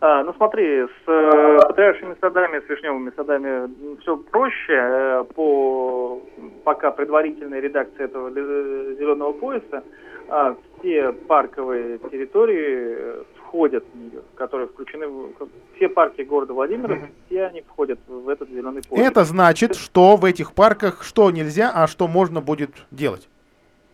А, 0.00 0.24
ну 0.24 0.34
смотри, 0.34 0.82
с 0.82 1.08
э, 1.08 1.58
патриаршими 1.68 2.16
садами, 2.20 2.58
с 2.58 2.68
вишневыми 2.68 3.12
садами 3.14 3.70
все 4.00 4.16
проще. 4.16 4.72
Э, 4.72 5.24
по 5.32 6.20
пока 6.64 6.90
предварительной 6.90 7.60
редакции 7.60 8.04
этого 8.04 8.30
зеленого 8.32 9.32
пояса 9.32 9.84
э, 10.32 10.54
все 10.78 11.12
парковые 11.12 11.98
территории 11.98 12.96
э, 12.96 13.22
входят 13.36 13.84
в 13.92 13.98
нее, 13.98 14.22
которые 14.34 14.68
включены 14.68 15.08
в 15.08 15.32
все 15.76 15.88
парки 15.88 16.22
города 16.22 16.54
Владимира, 16.54 16.98
все 17.26 17.46
они 17.46 17.60
входят 17.60 17.98
в 18.08 18.28
этот 18.28 18.48
зеленый 18.48 18.82
пояс. 18.82 19.06
Это 19.06 19.24
значит, 19.24 19.74
что 19.74 20.16
в 20.16 20.24
этих 20.24 20.52
парках 20.54 21.02
что 21.02 21.30
нельзя, 21.30 21.70
а 21.74 21.86
что 21.86 22.08
можно 22.08 22.40
будет 22.40 22.70
делать? 22.90 23.28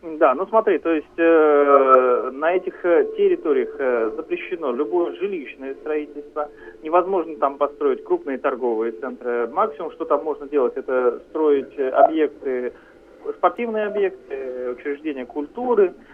Да, 0.00 0.33
ну 0.35 0.47
смотри, 0.47 0.78
то 0.78 0.90
есть 0.90 1.07
э, 1.16 2.30
на 2.33 2.52
этих 2.52 2.85
э, 2.85 3.04
территориях 3.16 3.75
э, 3.78 4.12
запрещено 4.14 4.73
любое 4.73 5.12
жилищное 5.16 5.75
строительство, 5.75 6.49
невозможно 6.85 7.35
там 7.37 7.57
построить 7.59 8.04
крупные 8.04 8.38
торговые 8.38 8.92
центры. 8.92 9.49
Максимум, 9.49 9.90
что 9.90 10.04
там 10.04 10.23
можно 10.23 10.47
делать, 10.47 10.75
это 10.76 11.21
строить 11.30 11.76
объекты 11.78 12.73
спортивные 13.37 13.87
объекты, 13.87 14.71
учреждения 14.71 15.26
культуры, 15.26 15.92
а, 15.92 16.07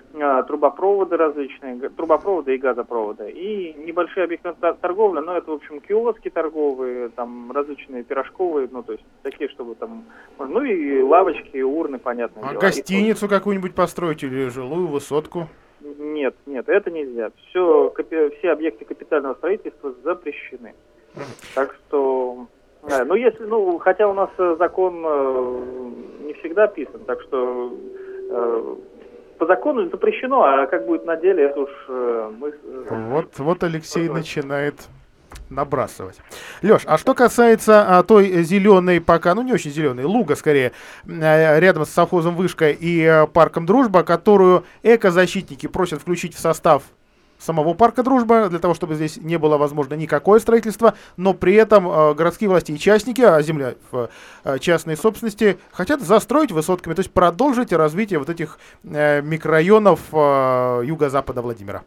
трубопроводы 0.47 1.17
различные, 1.17 1.89
трубопроводы 1.91 2.55
и 2.55 2.59
газопроводы. 2.59 3.31
И 3.31 3.75
небольшие 3.75 4.25
объекты 4.25 4.53
торговли, 4.81 5.21
но 5.21 5.37
это, 5.37 5.51
в 5.51 5.55
общем, 5.55 5.81
киоски 5.81 6.31
торговые, 6.31 7.09
там 7.11 7.51
различные 7.53 8.05
пирожковые, 8.05 8.69
ну, 8.71 8.83
то 8.83 8.93
есть 8.93 9.05
такие, 9.23 9.51
чтобы 9.51 9.75
там, 9.75 10.05
ну 10.39 10.63
и 10.63 11.03
лавочки, 11.03 11.57
и 11.57 11.63
урны, 11.63 11.99
понятно. 11.99 12.43
А 12.45 12.51
дело. 12.51 12.61
гостиницу 12.61 13.29
какую-нибудь 13.29 13.75
построить 13.75 14.23
или 14.23 14.49
жилую 14.49 14.87
высотку? 14.87 15.49
Нет, 15.81 16.35
нет, 16.47 16.69
это 16.69 16.91
нельзя. 16.91 17.31
Все, 17.49 17.93
все 18.39 18.51
объекты 18.51 18.85
капитального 18.85 19.35
строительства 19.35 19.93
запрещены. 20.03 20.75
Так 21.55 21.75
что 21.75 22.47
да, 22.89 23.05
ну 23.05 23.15
если, 23.15 23.45
ну, 23.45 23.79
хотя 23.79 24.07
у 24.09 24.13
нас 24.13 24.29
э, 24.37 24.57
закон 24.59 25.03
э, 25.07 25.61
не 26.27 26.35
всегда 26.35 26.67
писан, 26.67 27.01
так 27.07 27.21
что 27.23 27.73
э, 28.31 28.75
по 29.45 29.47
закону 29.47 29.89
запрещено, 29.91 30.43
а 30.43 30.67
как 30.67 30.87
будет 30.87 31.05
на 31.05 31.17
деле, 31.17 31.45
это 31.45 31.61
уж 31.61 31.71
э, 31.89 32.31
мы... 32.39 32.49
Э, 32.49 33.09
вот, 33.11 33.39
вот 33.39 33.63
Алексей 33.63 34.09
начинает 34.09 34.75
набрасывать. 35.51 36.17
Леш, 36.63 36.83
а 36.87 36.97
что 36.97 37.15
касается 37.15 37.99
а, 37.99 38.03
той 38.03 38.43
зеленой 38.43 39.01
пока, 39.01 39.35
ну 39.35 39.43
не 39.43 39.53
очень 39.53 39.71
зеленой, 39.71 40.05
луга 40.05 40.37
скорее, 40.37 40.73
а, 41.07 41.59
рядом 41.59 41.85
с 41.85 41.91
совхозом 41.91 42.37
Вышка 42.37 42.71
и 42.71 43.27
парком 43.33 43.67
Дружба, 43.67 44.03
которую 44.03 44.65
экозащитники 44.83 45.67
просят 45.67 46.01
включить 46.01 46.35
в 46.35 46.39
состав 46.39 46.85
самого 47.39 47.75
парка 47.75 48.03
Дружба, 48.03 48.49
для 48.49 48.59
того, 48.59 48.75
чтобы 48.75 48.95
здесь 48.95 49.17
не 49.17 49.39
было 49.39 49.57
возможно 49.57 49.95
никакое 49.95 50.41
строительство, 50.41 50.95
но 51.17 51.35
при 51.35 51.55
этом 51.55 51.89
э, 51.89 52.15
городские 52.15 52.51
власти 52.51 52.73
и 52.73 52.79
частники, 52.79 53.21
а 53.21 53.41
земля 53.43 53.75
в 53.91 54.09
э, 54.45 54.59
частной 54.59 54.97
собственности, 54.97 55.59
хотят 55.73 56.01
застроить 56.01 56.53
высотками, 56.53 56.95
то 56.95 57.01
есть 57.01 57.13
продолжить 57.13 57.73
развитие 57.73 58.19
вот 58.19 58.31
этих 58.31 58.59
э, 58.85 59.23
микрорайонов 59.23 60.01
э, 60.13 60.83
юго-запада 60.85 61.43
Владимира. 61.43 61.83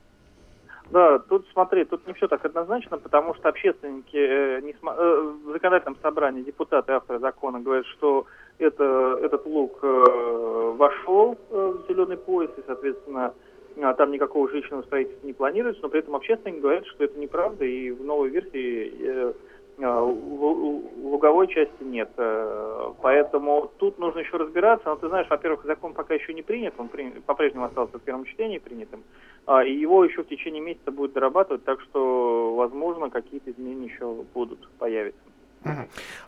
Да, 0.89 1.19
тут 1.19 1.45
смотри, 1.51 1.83
тут 1.83 2.07
не 2.07 2.13
все 2.13 2.27
так 2.27 2.45
однозначно, 2.45 2.97
потому 2.97 3.35
что 3.35 3.49
общественники 3.49 4.15
э, 4.15 4.61
не 4.61 4.73
см... 4.73 4.95
э, 4.97 5.33
в 5.45 5.51
законодательном 5.51 5.97
собрании 6.01 6.43
депутаты, 6.43 6.93
авторы 6.93 7.19
закона 7.19 7.59
говорят, 7.59 7.85
что 7.87 8.25
это, 8.57 9.19
этот 9.21 9.45
луг 9.45 9.79
э, 9.81 10.73
вошел 10.77 11.37
э, 11.49 11.73
в 11.77 11.91
зеленый 11.91 12.15
пояс 12.15 12.51
и, 12.57 12.61
соответственно, 12.65 13.33
а, 13.81 13.93
там 13.93 14.11
никакого 14.11 14.49
жилищного 14.49 14.81
строительства 14.83 15.25
не 15.27 15.33
планируется, 15.33 15.81
но 15.83 15.89
при 15.89 15.99
этом 15.99 16.15
общественники 16.15 16.59
говорят, 16.59 16.85
что 16.87 17.03
это 17.03 17.19
неправда, 17.19 17.65
и 17.65 17.91
в 17.91 18.03
новой 18.03 18.29
версии 18.29 18.93
э, 18.99 19.33
а, 19.79 20.01
луговой 20.01 21.47
части 21.47 21.83
нет. 21.83 22.09
Э, 22.17 22.93
поэтому 23.01 23.71
тут 23.77 23.99
нужно 23.99 24.19
еще 24.19 24.37
разбираться. 24.37 24.89
Но 24.89 24.95
ты 24.95 25.07
знаешь, 25.07 25.29
во-первых, 25.29 25.65
закон 25.65 25.93
пока 25.93 26.15
еще 26.15 26.33
не 26.33 26.41
принят, 26.41 26.73
он 26.77 26.89
по-прежнему 27.25 27.65
остался 27.65 27.99
в 27.99 28.01
первом 28.01 28.25
чтении 28.25 28.57
принятым, 28.57 29.03
а, 29.45 29.63
и 29.63 29.73
его 29.73 30.03
еще 30.03 30.23
в 30.23 30.27
течение 30.27 30.61
месяца 30.61 30.91
будет 30.91 31.13
дорабатывать, 31.13 31.63
так 31.63 31.79
что, 31.81 32.55
возможно, 32.55 33.09
какие-то 33.09 33.51
изменения 33.51 33.85
еще 33.85 34.25
будут, 34.33 34.67
появиться. 34.79 35.21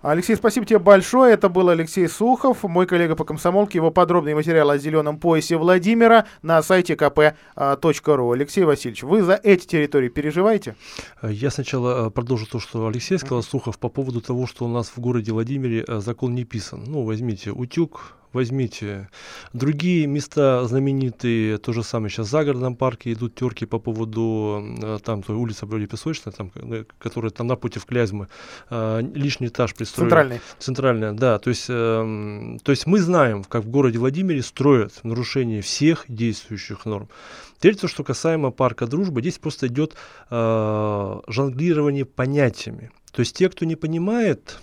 Алексей, 0.01 0.35
спасибо 0.35 0.65
тебе 0.65 0.79
большое. 0.79 1.33
Это 1.33 1.49
был 1.49 1.69
Алексей 1.69 2.07
Сухов, 2.07 2.63
мой 2.63 2.85
коллега 2.85 3.15
по 3.15 3.25
комсомолке. 3.25 3.77
Его 3.77 3.91
подробный 3.91 4.33
материал 4.33 4.69
о 4.69 4.77
зеленом 4.77 5.19
поясе 5.19 5.57
Владимира 5.57 6.25
на 6.41 6.61
сайте 6.61 6.93
kp.ru. 6.93 8.33
Алексей 8.33 8.63
Васильевич, 8.63 9.03
вы 9.03 9.21
за 9.21 9.33
эти 9.35 9.65
территории 9.65 10.09
переживаете? 10.09 10.75
Я 11.21 11.49
сначала 11.51 12.07
э, 12.07 12.09
продолжу 12.09 12.45
то, 12.45 12.59
что 12.59 12.87
Алексей 12.87 13.17
сказал, 13.17 13.43
Сухов, 13.43 13.77
по 13.79 13.89
поводу 13.89 14.21
того, 14.21 14.47
что 14.47 14.65
у 14.65 14.67
нас 14.67 14.89
в 14.89 14.99
городе 14.99 15.31
Владимире 15.31 15.83
э, 15.87 15.99
закон 15.99 16.35
не 16.35 16.45
писан. 16.45 16.83
Ну, 16.85 17.03
возьмите 17.03 17.51
утюг, 17.51 18.18
возьмите. 18.33 19.09
Другие 19.53 20.07
места 20.07 20.65
знаменитые, 20.65 21.57
то 21.57 21.73
же 21.73 21.83
самое 21.83 22.09
сейчас 22.09 22.27
в 22.27 22.31
загородном 22.31 22.75
парке 22.75 23.13
идут 23.13 23.35
терки 23.35 23.65
по 23.65 23.79
поводу, 23.79 24.63
э, 24.81 24.99
там, 25.03 25.23
той 25.23 25.35
улица 25.35 25.65
вроде 25.65 25.87
Песочная, 25.87 26.33
там, 26.33 26.51
э, 26.55 26.83
которая 26.97 27.31
там 27.31 27.47
напротив 27.47 27.85
Клязьмы, 27.85 28.27
э, 28.69 29.01
лишний 29.13 29.47
этаж 29.47 29.73
пристроили. 29.73 30.09
Центральный. 30.09 30.41
Центральная, 30.59 31.13
да. 31.13 31.39
То 31.39 31.49
есть, 31.49 31.65
э, 31.69 32.57
то 32.63 32.71
есть 32.71 32.85
мы 32.85 32.99
знаем, 32.99 33.43
как 33.43 33.63
в 33.63 33.69
городе 33.69 33.99
Владимире 33.99 34.41
строят 34.41 35.03
нарушение 35.03 35.61
всех 35.61 36.05
действующих 36.07 36.85
норм. 36.85 37.09
Третье, 37.59 37.87
что 37.87 38.03
касаемо 38.03 38.51
парка 38.51 38.87
Дружбы, 38.87 39.21
здесь 39.21 39.37
просто 39.37 39.67
идет 39.67 39.95
э, 40.29 41.19
жонглирование 41.27 42.05
понятиями. 42.05 42.91
То 43.11 43.21
есть 43.21 43.35
те, 43.35 43.49
кто 43.49 43.65
не 43.65 43.75
понимает, 43.75 44.59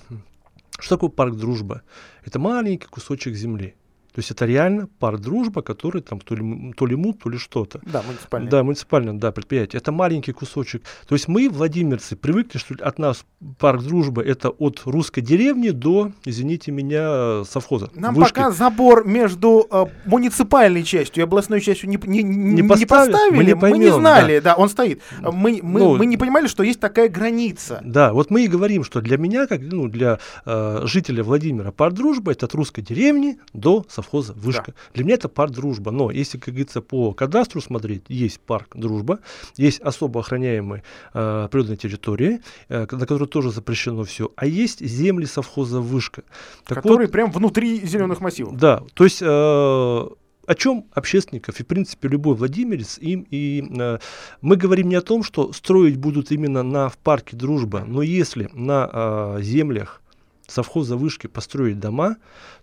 что 0.78 0.96
такое 0.96 1.10
парк 1.10 1.36
Дружба? 1.36 1.82
Это 2.24 2.38
маленький 2.38 2.86
кусочек 2.86 3.34
земли. 3.34 3.74
То 4.16 4.20
есть 4.20 4.30
это 4.30 4.46
реально 4.46 4.88
пар 4.98 5.18
дружба, 5.18 5.60
который 5.60 6.00
там 6.00 6.20
то 6.20 6.34
ли, 6.34 6.72
то 6.74 6.86
ли 6.86 6.96
мут, 6.96 7.18
то 7.22 7.28
ли 7.28 7.36
что-то. 7.36 7.80
Да, 7.82 8.00
муниципальное. 8.00 8.50
Да, 8.50 8.64
муниципальное, 8.64 9.12
да, 9.12 9.30
предприятие. 9.30 9.78
Это 9.78 9.92
маленький 9.92 10.32
кусочек. 10.32 10.84
То 11.06 11.14
есть 11.14 11.28
мы, 11.28 11.50
владимирцы, 11.50 12.16
привыкли, 12.16 12.56
что 12.56 12.74
от 12.80 12.98
нас 12.98 13.26
парк 13.58 13.82
дружбы 13.82 14.22
это 14.22 14.48
от 14.48 14.80
русской 14.86 15.20
деревни 15.20 15.68
до, 15.68 16.12
извините 16.24 16.72
меня, 16.72 17.44
совхоза. 17.44 17.90
Нам 17.94 18.14
вышки. 18.14 18.32
пока 18.32 18.52
забор 18.52 19.06
между 19.06 19.66
э, 19.70 19.84
муниципальной 20.06 20.82
частью 20.82 21.20
и 21.20 21.24
областной 21.24 21.60
частью 21.60 21.90
не, 21.90 21.98
не, 22.06 22.22
не, 22.22 22.62
поставили, 22.62 22.78
не 22.80 22.86
поставили. 22.86 23.36
Мы 23.36 23.44
не, 23.44 23.54
поймем, 23.54 23.78
мы 23.78 23.84
не 23.84 23.92
знали, 23.92 24.38
да. 24.38 24.54
да, 24.54 24.56
он 24.56 24.70
стоит. 24.70 25.02
Мы, 25.20 25.60
мы, 25.62 25.80
ну, 25.80 25.96
мы 25.98 26.06
не 26.06 26.16
понимали, 26.16 26.46
что 26.46 26.62
есть 26.62 26.80
такая 26.80 27.10
граница. 27.10 27.82
Да, 27.84 28.14
вот 28.14 28.30
мы 28.30 28.46
и 28.46 28.48
говорим, 28.48 28.82
что 28.82 29.02
для 29.02 29.18
меня, 29.18 29.46
как 29.46 29.60
ну, 29.60 29.88
для 29.88 30.20
э, 30.46 30.80
жителя 30.84 31.22
Владимира, 31.22 31.70
парк 31.70 31.92
дружбы 31.92 32.32
это 32.32 32.46
от 32.46 32.54
русской 32.54 32.80
деревни 32.80 33.38
до 33.52 33.84
совхоза 33.90 34.05
совхоза, 34.06 34.32
вышка. 34.34 34.72
Да. 34.72 34.72
Для 34.94 35.04
меня 35.04 35.14
это 35.14 35.28
парк 35.28 35.52
дружба. 35.52 35.90
Но 35.90 36.10
если, 36.10 36.38
как 36.38 36.54
говорится, 36.54 36.80
по 36.80 37.12
кадастру 37.12 37.60
смотреть, 37.60 38.04
есть 38.08 38.40
парк 38.40 38.76
дружба, 38.76 39.18
есть 39.56 39.80
особо 39.80 40.20
охраняемые 40.20 40.82
э, 41.14 41.48
природные 41.50 41.76
территории, 41.76 42.40
э, 42.68 42.86
на 42.90 43.06
которых 43.06 43.30
тоже 43.30 43.50
запрещено 43.50 44.04
все, 44.04 44.30
а 44.36 44.46
есть 44.46 44.84
земли 44.84 45.26
совхоза 45.26 45.80
вышка. 45.80 46.22
Так 46.64 46.82
Которые 46.82 47.06
вот, 47.06 47.12
прям 47.12 47.30
внутри 47.30 47.80
зеленых 47.86 48.20
массивов. 48.20 48.56
Да, 48.56 48.82
то 48.94 49.04
есть 49.04 49.22
э, 49.22 49.26
о 49.26 50.54
чем 50.56 50.84
общественников 50.92 51.60
и, 51.60 51.62
в 51.62 51.66
принципе, 51.66 52.08
любой 52.08 52.34
владимирец 52.34 52.98
им 52.98 53.26
и 53.30 53.64
э, 53.78 53.98
мы 54.40 54.56
говорим 54.56 54.88
не 54.88 54.94
о 54.94 55.02
том, 55.02 55.22
что 55.22 55.52
строить 55.52 55.96
будут 55.96 56.30
именно 56.30 56.62
на 56.62 56.88
в 56.88 56.96
парке 56.98 57.36
Дружба, 57.36 57.84
но 57.86 58.02
если 58.02 58.48
на 58.52 58.88
э, 58.92 59.42
землях 59.42 60.02
совхоза 60.46 60.96
вышки 60.96 61.26
построить 61.26 61.78
дома, 61.80 62.16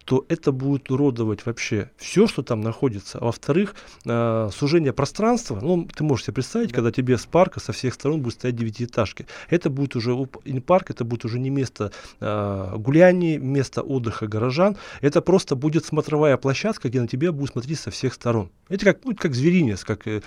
то 0.05 0.25
это 0.29 0.51
будет 0.51 0.91
уродовать 0.91 1.45
вообще 1.45 1.89
все, 1.97 2.27
что 2.27 2.43
там 2.43 2.61
находится. 2.61 3.19
А 3.19 3.25
во-вторых, 3.25 3.75
э, 4.05 4.49
сужение 4.53 4.93
пространства, 4.93 5.59
ну, 5.61 5.87
ты 5.93 6.03
можешь 6.03 6.25
себе 6.25 6.35
представить, 6.35 6.69
да. 6.69 6.75
когда 6.75 6.91
тебе 6.91 7.17
с 7.17 7.25
парка 7.25 7.59
со 7.59 7.71
всех 7.71 7.93
сторон 7.93 8.21
будет 8.21 8.35
стоять 8.35 8.55
девятиэтажки. 8.55 9.27
Это 9.49 9.69
будет 9.69 9.95
уже, 9.95 10.15
парк, 10.65 10.89
это 10.89 11.03
будет 11.03 11.25
уже 11.25 11.39
не 11.39 11.49
место 11.49 11.91
э, 12.19 12.75
гуляний, 12.77 13.37
место 13.37 13.81
отдыха 13.81 14.27
горожан, 14.27 14.77
это 15.01 15.21
просто 15.21 15.55
будет 15.55 15.85
смотровая 15.85 16.37
площадка, 16.37 16.89
где 16.89 17.01
на 17.01 17.07
тебя 17.07 17.31
будут 17.31 17.51
смотреть 17.51 17.79
со 17.79 17.91
всех 17.91 18.13
сторон. 18.13 18.49
Это 18.69 18.85
как, 18.85 19.05
ну, 19.05 19.15
как 19.15 19.33
зверинец, 19.33 19.83
как, 19.83 20.07
э, 20.07 20.21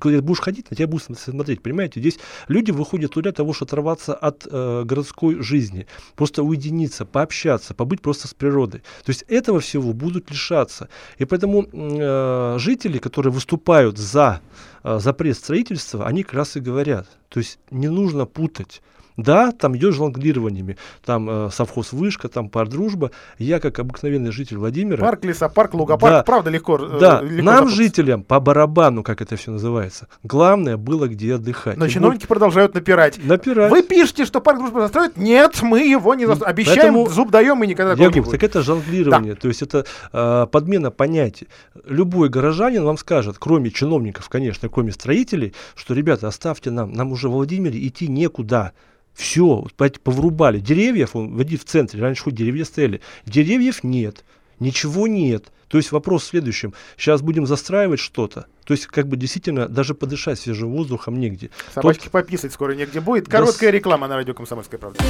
когда 0.00 0.20
будешь 0.22 0.40
ходить, 0.40 0.70
на 0.70 0.76
тебя 0.76 0.86
будут 0.86 1.18
смотреть, 1.18 1.62
понимаете? 1.62 2.00
Здесь 2.00 2.18
люди 2.48 2.70
выходят 2.70 3.12
туда 3.12 3.30
для 3.30 3.32
того, 3.32 3.52
чтобы 3.52 3.68
оторваться 3.68 4.14
от 4.14 4.46
э, 4.50 4.82
городской 4.84 5.42
жизни, 5.42 5.86
просто 6.16 6.42
уединиться, 6.42 7.04
пообщаться, 7.04 7.74
побыть 7.74 8.00
просто 8.00 8.26
с 8.26 8.34
природой. 8.34 8.80
То 9.04 9.10
есть 9.10 9.19
есть 9.20 9.30
этого 9.30 9.60
всего 9.60 9.92
будут 9.92 10.30
лишаться. 10.30 10.88
И 11.18 11.24
поэтому 11.24 11.66
э, 11.72 12.56
жители, 12.58 12.98
которые 12.98 13.32
выступают 13.32 13.98
за 13.98 14.40
запрет 14.82 15.36
строительства, 15.36 16.06
они 16.06 16.22
как 16.22 16.34
раз 16.34 16.56
и 16.56 16.60
говорят. 16.60 17.06
То 17.28 17.40
есть 17.40 17.58
не 17.70 17.88
нужно 17.88 18.26
путать 18.26 18.82
да, 19.22 19.52
там 19.52 19.76
идет 19.76 19.94
жонглированиями, 19.94 20.76
там 21.04 21.28
э, 21.28 21.50
совхоз 21.50 21.92
Вышка, 21.92 22.28
там 22.28 22.48
парк 22.48 22.70
Дружба. 22.70 23.10
Я, 23.38 23.60
как 23.60 23.78
обыкновенный 23.78 24.32
житель 24.32 24.58
Владимира... 24.58 25.00
Парк 25.00 25.24
лесопарк, 25.24 25.74
лугопарк, 25.74 26.12
да, 26.12 26.22
правда 26.22 26.50
легко 26.50 26.76
э, 26.76 26.98
Да, 27.00 27.20
легко 27.20 27.42
нам, 27.42 27.54
запутаться. 27.56 27.76
жителям, 27.76 28.22
по 28.22 28.40
барабану, 28.40 29.02
как 29.02 29.22
это 29.22 29.36
все 29.36 29.50
называется, 29.50 30.08
главное 30.22 30.76
было 30.76 31.08
где 31.08 31.34
отдыхать. 31.34 31.76
Но 31.76 31.86
и 31.86 31.90
чиновники 31.90 32.22
вот... 32.22 32.28
продолжают 32.28 32.74
напирать. 32.74 33.18
Напирать. 33.22 33.70
Вы 33.70 33.82
пишете, 33.82 34.24
что 34.24 34.40
парк 34.40 34.58
Дружба 34.58 34.80
застроят? 34.80 35.16
Нет, 35.16 35.62
мы 35.62 35.80
его 35.80 36.14
не 36.14 36.26
застроим. 36.26 36.50
Обещаем, 36.50 36.78
Поэтому... 36.78 37.08
зуб 37.08 37.30
даем 37.30 37.62
и 37.62 37.66
никогда 37.66 37.94
не 37.94 38.08
будет. 38.08 38.30
Так 38.30 38.42
это 38.42 38.62
жонглирование, 38.62 39.34
да. 39.34 39.40
то 39.40 39.48
есть 39.48 39.62
это 39.62 39.86
э, 40.12 40.46
подмена 40.50 40.90
понятий. 40.90 41.48
Любой 41.84 42.28
горожанин 42.28 42.84
вам 42.84 42.98
скажет, 42.98 43.36
кроме 43.38 43.70
чиновников, 43.70 44.28
конечно, 44.28 44.68
кроме 44.68 44.92
строителей, 44.92 45.54
что, 45.74 45.94
ребята, 45.94 46.28
оставьте 46.28 46.70
нам, 46.70 46.92
нам 46.92 47.12
уже 47.12 47.28
в 47.28 47.32
Владимире 47.32 47.86
идти 47.86 48.08
некуда. 48.08 48.72
Все, 49.14 49.66
поврубали. 50.00 50.60
Деревьев, 50.60 51.14
он, 51.14 51.36
в 51.56 51.64
центре, 51.64 52.00
раньше 52.00 52.24
хоть 52.24 52.34
деревья 52.34 52.64
стояли. 52.64 53.00
Деревьев 53.26 53.84
нет, 53.84 54.24
ничего 54.60 55.06
нет. 55.06 55.52
То 55.68 55.78
есть 55.78 55.92
вопрос 55.92 56.24
в 56.24 56.26
следующем. 56.26 56.74
Сейчас 56.96 57.22
будем 57.22 57.46
застраивать 57.46 58.00
что-то. 58.00 58.46
То 58.64 58.74
есть, 58.74 58.86
как 58.86 59.06
бы 59.06 59.16
действительно, 59.16 59.68
даже 59.68 59.94
подышать 59.94 60.38
свежим 60.38 60.70
воздухом 60.72 61.18
негде. 61.18 61.50
Собачки 61.74 62.04
Тот... 62.04 62.12
пописать 62.12 62.52
скоро 62.52 62.72
негде 62.72 63.00
будет. 63.00 63.28
Короткая 63.28 63.70
да... 63.70 63.76
реклама 63.76 64.08
на 64.08 64.16
радио 64.16 64.34
«Комсомольская 64.34 64.78
правда». 64.80 65.00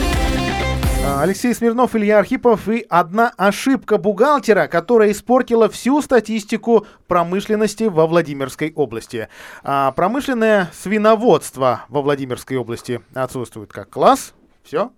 А, 1.02 1.22
Алексей 1.22 1.54
Смирнов, 1.54 1.96
Илья 1.96 2.18
Архипов 2.18 2.68
и 2.68 2.84
одна 2.90 3.32
ошибка 3.38 3.96
бухгалтера, 3.96 4.66
которая 4.66 5.12
испортила 5.12 5.70
всю 5.70 6.02
статистику 6.02 6.86
промышленности 7.06 7.84
во 7.84 8.06
Владимирской 8.06 8.70
области. 8.74 9.28
А 9.62 9.92
промышленное 9.92 10.70
свиноводство 10.74 11.86
во 11.88 12.02
Владимирской 12.02 12.58
области 12.58 13.00
отсутствует 13.14 13.72
как 13.72 13.88
класс. 13.88 14.34
Все, 14.62 14.92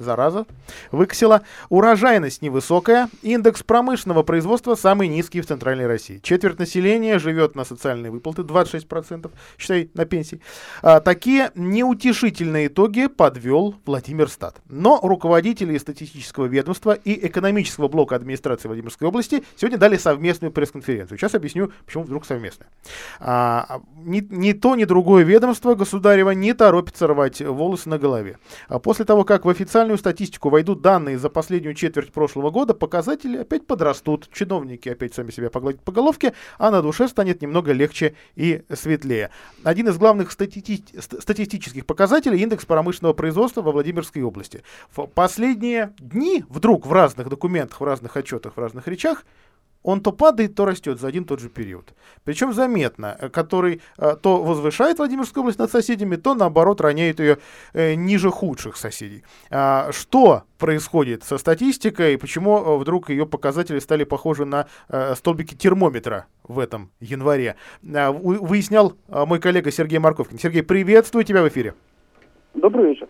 зараза, 0.00 0.46
выкосила. 0.90 1.42
Урожайность 1.68 2.42
невысокая, 2.42 3.08
индекс 3.22 3.62
промышленного 3.62 4.22
производства 4.22 4.74
самый 4.74 5.08
низкий 5.08 5.40
в 5.40 5.46
Центральной 5.46 5.86
России. 5.86 6.18
Четверть 6.22 6.58
населения 6.58 7.18
живет 7.18 7.54
на 7.54 7.64
социальные 7.64 8.10
выплаты, 8.10 8.42
26%, 8.42 9.30
считай, 9.58 9.90
на 9.94 10.04
пенсии. 10.06 10.40
А, 10.82 11.00
такие 11.00 11.52
неутешительные 11.54 12.66
итоги 12.66 13.06
подвел 13.06 13.76
Владимир 13.84 14.28
Стат. 14.28 14.56
Но 14.68 14.98
руководители 15.02 15.76
статистического 15.78 16.46
ведомства 16.46 16.92
и 16.92 17.26
экономического 17.26 17.88
блока 17.88 18.16
администрации 18.16 18.68
Владимирской 18.68 19.08
области 19.08 19.44
сегодня 19.56 19.78
дали 19.78 19.96
совместную 19.96 20.52
пресс-конференцию. 20.52 21.18
Сейчас 21.18 21.34
объясню, 21.34 21.72
почему 21.84 22.04
вдруг 22.04 22.24
совместная. 22.24 22.68
А, 23.18 23.80
ни, 23.96 24.26
ни 24.30 24.52
то, 24.52 24.74
ни 24.76 24.84
другое 24.84 25.24
ведомство 25.24 25.74
государева 25.74 26.30
не 26.30 26.54
торопится 26.54 27.06
рвать 27.06 27.40
волосы 27.40 27.88
на 27.88 27.98
голове. 27.98 28.38
А 28.68 28.78
после 28.78 29.04
того, 29.04 29.24
как 29.24 29.44
в 29.44 29.48
официальном 29.48 29.89
официальную 29.90 29.98
статистику 29.98 30.50
войдут 30.50 30.82
данные 30.82 31.18
за 31.18 31.28
последнюю 31.28 31.74
четверть 31.74 32.12
прошлого 32.12 32.50
года, 32.50 32.74
показатели 32.74 33.38
опять 33.38 33.66
подрастут, 33.66 34.28
чиновники 34.32 34.88
опять 34.88 35.14
сами 35.14 35.30
себя 35.30 35.50
погладят 35.50 35.82
по 35.82 35.92
головке, 35.92 36.32
а 36.58 36.70
на 36.70 36.82
душе 36.82 37.08
станет 37.08 37.42
немного 37.42 37.72
легче 37.72 38.14
и 38.36 38.62
светлее. 38.72 39.30
Один 39.64 39.88
из 39.88 39.98
главных 39.98 40.30
стати 40.32 40.60
статистических 41.00 41.86
показателей– 41.86 42.38
индекс 42.42 42.64
промышленного 42.64 43.14
производства 43.14 43.62
во 43.62 43.72
Владимирской 43.72 44.22
области. 44.22 44.62
В 44.94 45.06
последние 45.06 45.92
дни 45.98 46.44
вдруг 46.48 46.86
в 46.86 46.92
разных 46.92 47.28
документах, 47.28 47.80
в 47.80 47.84
разных 47.84 48.16
отчетах, 48.16 48.56
в 48.56 48.60
разных 48.60 48.86
речах 48.88 49.24
он 49.82 50.00
то 50.00 50.12
падает, 50.12 50.54
то 50.54 50.64
растет 50.64 51.00
за 51.00 51.08
один 51.08 51.24
тот 51.24 51.40
же 51.40 51.48
период. 51.48 51.94
Причем 52.24 52.52
заметно, 52.52 53.16
э, 53.18 53.28
который 53.28 53.80
э, 53.98 54.16
то 54.20 54.42
возвышает 54.42 54.98
Владимирскую 54.98 55.42
область 55.42 55.58
над 55.58 55.70
соседями, 55.70 56.16
то 56.16 56.34
наоборот 56.34 56.80
роняет 56.80 57.20
ее 57.20 57.38
э, 57.72 57.94
ниже 57.94 58.30
худших 58.30 58.76
соседей. 58.76 59.24
А, 59.50 59.90
что 59.92 60.44
происходит 60.58 61.24
со 61.24 61.38
статистикой, 61.38 62.18
почему 62.18 62.78
вдруг 62.78 63.08
ее 63.08 63.26
показатели 63.26 63.78
стали 63.78 64.04
похожи 64.04 64.44
на 64.44 64.66
столбики 65.14 65.54
термометра 65.54 66.26
в 66.44 66.58
этом 66.58 66.90
январе, 67.00 67.56
выяснял 67.82 68.94
мой 69.08 69.38
коллега 69.38 69.70
Сергей 69.70 69.98
Марковкин. 69.98 70.38
Сергей, 70.38 70.62
приветствую 70.62 71.24
тебя 71.24 71.42
в 71.42 71.48
эфире. 71.48 71.74
Добрый 72.54 72.90
вечер. 72.90 73.08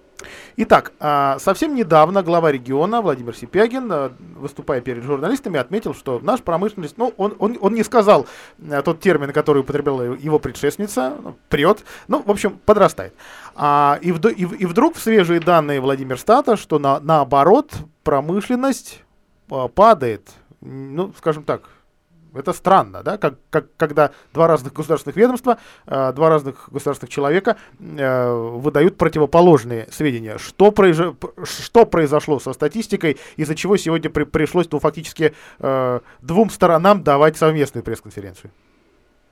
Итак, 0.57 0.93
а, 1.01 1.39
совсем 1.39 1.75
недавно 1.75 2.23
глава 2.23 2.53
региона 2.53 3.01
Владимир 3.01 3.35
Сипягин, 3.35 3.91
а, 3.91 4.13
выступая 4.37 4.83
перед 4.83 5.03
журналистами, 5.03 5.59
отметил, 5.59 5.95
что 5.95 6.21
наш 6.23 6.43
промышленность, 6.43 6.99
ну, 6.99 7.15
он, 7.17 7.35
он, 7.39 7.57
он 7.59 7.73
не 7.73 7.83
сказал 7.83 8.27
а, 8.71 8.83
тот 8.83 9.01
термин, 9.01 9.33
который 9.33 9.61
употребляла 9.63 10.15
его 10.15 10.39
предшественница, 10.39 11.17
ну, 11.23 11.37
прет, 11.49 11.85
ну, 12.07 12.23
в 12.23 12.31
общем, 12.31 12.59
подрастает. 12.67 13.15
А, 13.55 13.99
и, 14.03 14.13
в, 14.13 14.23
и, 14.27 14.43
и 14.43 14.67
вдруг 14.67 14.97
в 14.97 15.01
свежие 15.01 15.41
данные 15.41 15.81
Владимир 15.81 16.19
Стата, 16.19 16.57
что 16.57 16.79
на, 16.79 17.01
наоборот 17.01 17.73
промышленность 18.05 19.03
падает, 19.75 20.31
ну, 20.61 21.15
скажем 21.17 21.45
так, 21.45 21.63
это 22.35 22.53
странно, 22.53 23.03
да, 23.03 23.19
как, 23.19 23.35
как, 23.51 23.67
когда 23.77 24.11
два 24.33 24.47
разных 24.47 24.73
государственных 24.73 25.17
ведомства, 25.17 25.59
э, 25.87 26.13
два 26.13 26.29
разных 26.29 26.69
государственных 26.71 27.13
человека 27.13 27.57
э, 27.79 28.33
выдают 28.33 28.97
противоположные 28.97 29.87
сведения. 29.91 30.39
Что, 30.39 30.71
произо... 30.71 31.15
что 31.45 31.87
произошло 31.87 32.39
со 32.39 32.53
статистикой, 32.53 33.19
из-за 33.37 33.55
чего 33.55 33.77
сегодня 33.77 34.11
при... 34.11 34.25
пришлось 34.25 34.71
ну, 34.71 34.79
фактически 34.79 35.35
э, 35.59 36.01
двум 36.23 36.51
сторонам 36.51 37.03
давать 37.03 37.37
совместную 37.37 37.85
пресс-конференцию? 37.85 38.51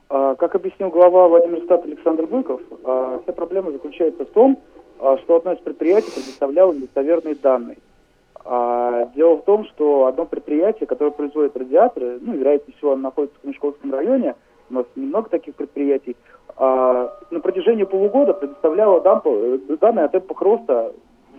А, 0.09 0.35
как 0.37 0.55
объяснил 0.55 0.89
глава 0.91 1.29
Владимир 1.29 1.63
Стат 1.65 1.85
Александр 1.85 2.27
Быков, 2.27 2.61
а, 2.85 3.21
вся 3.23 3.33
проблема 3.33 3.73
заключается 3.73 4.25
в 4.25 4.31
том, 4.31 4.59
а, 4.99 5.19
что 5.19 5.37
одно 5.37 5.53
из 5.53 5.59
предприятий 5.59 6.11
предоставляло 6.11 6.73
недостоверные 6.73 7.35
данные. 7.35 7.77
А, 8.51 9.05
дело 9.15 9.37
в 9.37 9.45
том, 9.45 9.67
что 9.67 10.07
одно 10.07 10.25
предприятие, 10.25 10.87
которое 10.87 11.11
производит 11.11 11.55
радиаторы, 11.55 12.19
ну, 12.23 12.33
вероятнее 12.33 12.75
всего, 12.79 12.93
оно 12.93 13.03
находится 13.03 13.39
в 13.39 13.43
Камешковском 13.43 13.93
районе, 13.93 14.37
у 14.71 14.75
нас 14.75 14.87
немного 14.97 15.29
таких 15.29 15.55
предприятий, 15.55 16.17
а, 16.57 17.13
на 17.31 17.41
протяжении 17.41 17.85
полугода 17.85 18.33
предоставляло 18.33 19.03
дампы, 19.03 19.61
э, 19.69 19.77
данные 19.77 20.07
о 20.07 20.09
темпах 20.09 20.41
роста 20.41 20.95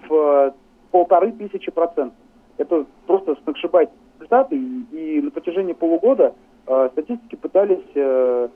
в 0.07 0.53
полторы 0.91 1.31
тысячи 1.31 1.71
процентов. 1.71 2.15
Это 2.57 2.85
просто 3.07 3.35
сногсшибательные 3.43 3.97
результаты, 4.19 4.55
и, 4.55 5.17
и 5.17 5.21
на 5.21 5.31
протяжении 5.31 5.73
полугода 5.73 6.35
э, 6.67 6.89
статистики 6.91 7.35
пытались 7.35 7.89
э, 7.95 8.49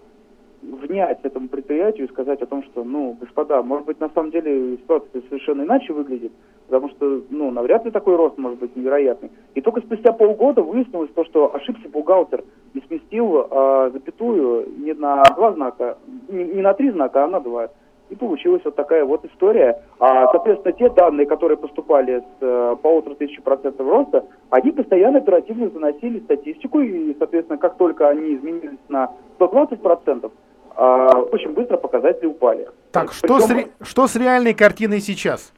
внять 0.61 1.19
этому 1.23 1.47
предприятию 1.47 2.07
и 2.07 2.11
сказать 2.11 2.41
о 2.43 2.45
том, 2.45 2.63
что, 2.65 2.83
ну, 2.83 3.17
господа, 3.19 3.63
может 3.63 3.87
быть, 3.87 3.99
на 3.99 4.09
самом 4.09 4.29
деле 4.29 4.77
ситуация 4.77 5.23
совершенно 5.27 5.63
иначе 5.63 5.91
выглядит, 5.91 6.31
потому 6.73 6.89
что, 6.89 7.21
ну, 7.29 7.51
навряд 7.51 7.86
ли 7.86 7.91
такой 7.91 8.15
рост 8.15 8.36
может 8.39 8.57
быть 8.57 8.75
невероятный. 8.75 9.29
И 9.53 9.62
только 9.62 9.81
спустя 9.81 10.12
полгода 10.12 10.63
выяснилось 10.63 11.12
то, 11.13 11.23
что 11.25 11.53
ошибся 11.53 11.88
бухгалтер 11.88 12.43
и 12.73 12.81
сместил 12.88 13.47
э, 13.49 13.91
запятую 13.93 14.67
не 14.79 14.93
на 14.93 15.23
два 15.36 15.53
знака, 15.53 15.99
не, 16.29 16.45
не 16.45 16.62
на 16.63 16.73
три 16.73 16.89
знака, 16.89 17.25
а 17.25 17.27
на 17.27 17.39
два. 17.41 17.69
И 18.09 18.15
получилась 18.15 18.63
вот 18.65 18.75
такая 18.75 19.05
вот 19.05 19.23
история. 19.25 19.83
А, 19.99 20.31
соответственно, 20.31 20.73
те 20.73 20.89
данные, 20.89 21.27
которые 21.27 21.57
поступали 21.57 22.21
с 22.21 22.41
э, 22.41 22.75
полутора 22.81 23.13
тысячи 23.13 23.39
процентов 23.39 23.88
роста, 23.88 24.25
они 24.49 24.71
постоянно 24.71 25.19
оперативно 25.19 25.69
заносили 25.69 26.21
статистику, 26.21 26.79
и, 26.79 27.15
соответственно, 27.19 27.59
как 27.59 27.77
только 27.77 28.09
они 28.09 28.33
изменились 28.33 28.79
на 28.89 29.12
120 29.36 29.79
процентов, 29.79 30.31
а, 30.75 31.19
очень 31.19 31.53
быстро 31.53 31.77
показатели 31.77 32.25
упали. 32.25 32.67
Так, 32.91 33.12
Причем, 33.12 33.27
что, 33.27 33.39
с 33.41 33.49
ре... 33.51 33.67
что 33.81 34.07
с 34.07 34.15
реальной 34.15 34.55
картиной 34.55 35.01
сейчас? 35.01 35.53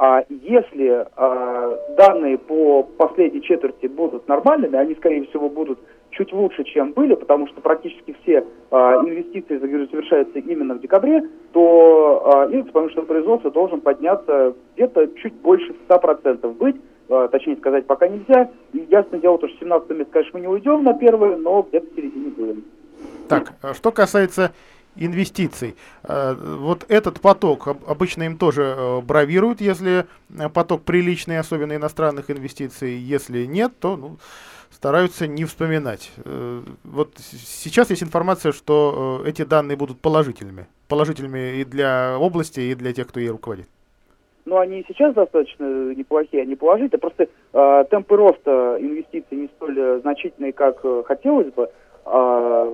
А 0.00 0.22
если 0.28 1.08
а, 1.16 1.76
данные 1.96 2.38
по 2.38 2.84
последней 2.84 3.42
четверти 3.42 3.88
будут 3.88 4.28
нормальными, 4.28 4.76
они, 4.78 4.94
скорее 4.94 5.26
всего, 5.26 5.48
будут 5.50 5.80
чуть 6.10 6.32
лучше, 6.32 6.62
чем 6.62 6.92
были, 6.92 7.16
потому 7.16 7.48
что 7.48 7.60
практически 7.60 8.14
все 8.22 8.46
а, 8.70 9.02
инвестиции 9.04 9.58
завершаются 9.58 10.38
именно 10.38 10.74
в 10.74 10.80
декабре, 10.80 11.28
то 11.52 12.22
а, 12.32 12.44
индекс 12.46 12.70
промышленного 12.70 13.06
производства 13.06 13.50
должен 13.50 13.80
подняться 13.80 14.54
где-то 14.76 15.08
чуть 15.16 15.34
больше 15.34 15.74
100% 15.88 16.48
быть, 16.54 16.76
точнее 17.32 17.56
сказать, 17.56 17.86
пока 17.86 18.06
нельзя. 18.06 18.50
И 18.74 18.86
ясно 18.90 19.18
дело, 19.18 19.38
то, 19.38 19.48
что 19.48 19.58
17 19.58 19.90
месяц, 19.90 20.10
конечно, 20.12 20.38
мы 20.38 20.40
не 20.42 20.48
уйдем 20.48 20.84
на 20.84 20.94
первое, 20.94 21.36
но 21.36 21.62
где-то 21.62 21.90
в 21.90 21.96
середине 21.96 22.30
будем. 22.30 22.64
Так, 23.28 23.54
что 23.74 23.90
касается 23.90 24.52
инвестиций. 24.98 25.76
Э, 26.04 26.34
вот 26.34 26.84
этот 26.88 27.20
поток, 27.20 27.68
обычно 27.86 28.24
им 28.24 28.36
тоже 28.36 28.74
э, 28.76 29.00
бравируют, 29.00 29.60
если 29.60 30.06
э, 30.30 30.48
поток 30.48 30.82
приличный, 30.82 31.38
особенно 31.38 31.76
иностранных 31.76 32.30
инвестиций. 32.30 32.92
Если 32.94 33.46
нет, 33.46 33.72
то 33.78 33.96
ну, 33.96 34.18
стараются 34.70 35.26
не 35.26 35.44
вспоминать. 35.44 36.10
Вот 36.84 37.12
сейчас 37.18 37.90
есть 37.90 38.02
информация, 38.02 38.52
что 38.52 39.22
эти 39.24 39.44
данные 39.44 39.76
будут 39.76 40.00
положительными. 40.00 40.66
Положительными 40.88 41.60
и 41.60 41.64
для 41.64 42.16
области, 42.18 42.60
и 42.60 42.74
для 42.74 42.92
тех, 42.92 43.08
кто 43.08 43.20
ей 43.20 43.30
руководит. 43.30 43.66
Ну, 44.44 44.56
они 44.56 44.80
и 44.80 44.84
сейчас 44.88 45.14
достаточно 45.14 45.94
неплохие, 45.94 46.42
они 46.42 46.56
положительные. 46.56 47.00
Просто 47.00 47.28
э, 47.52 47.84
темпы 47.90 48.16
роста 48.16 48.78
инвестиций 48.80 49.36
не 49.36 49.48
столь 49.56 50.00
значительные, 50.00 50.52
как 50.52 50.80
хотелось 51.06 51.52
бы. 51.52 51.68
А, 52.10 52.66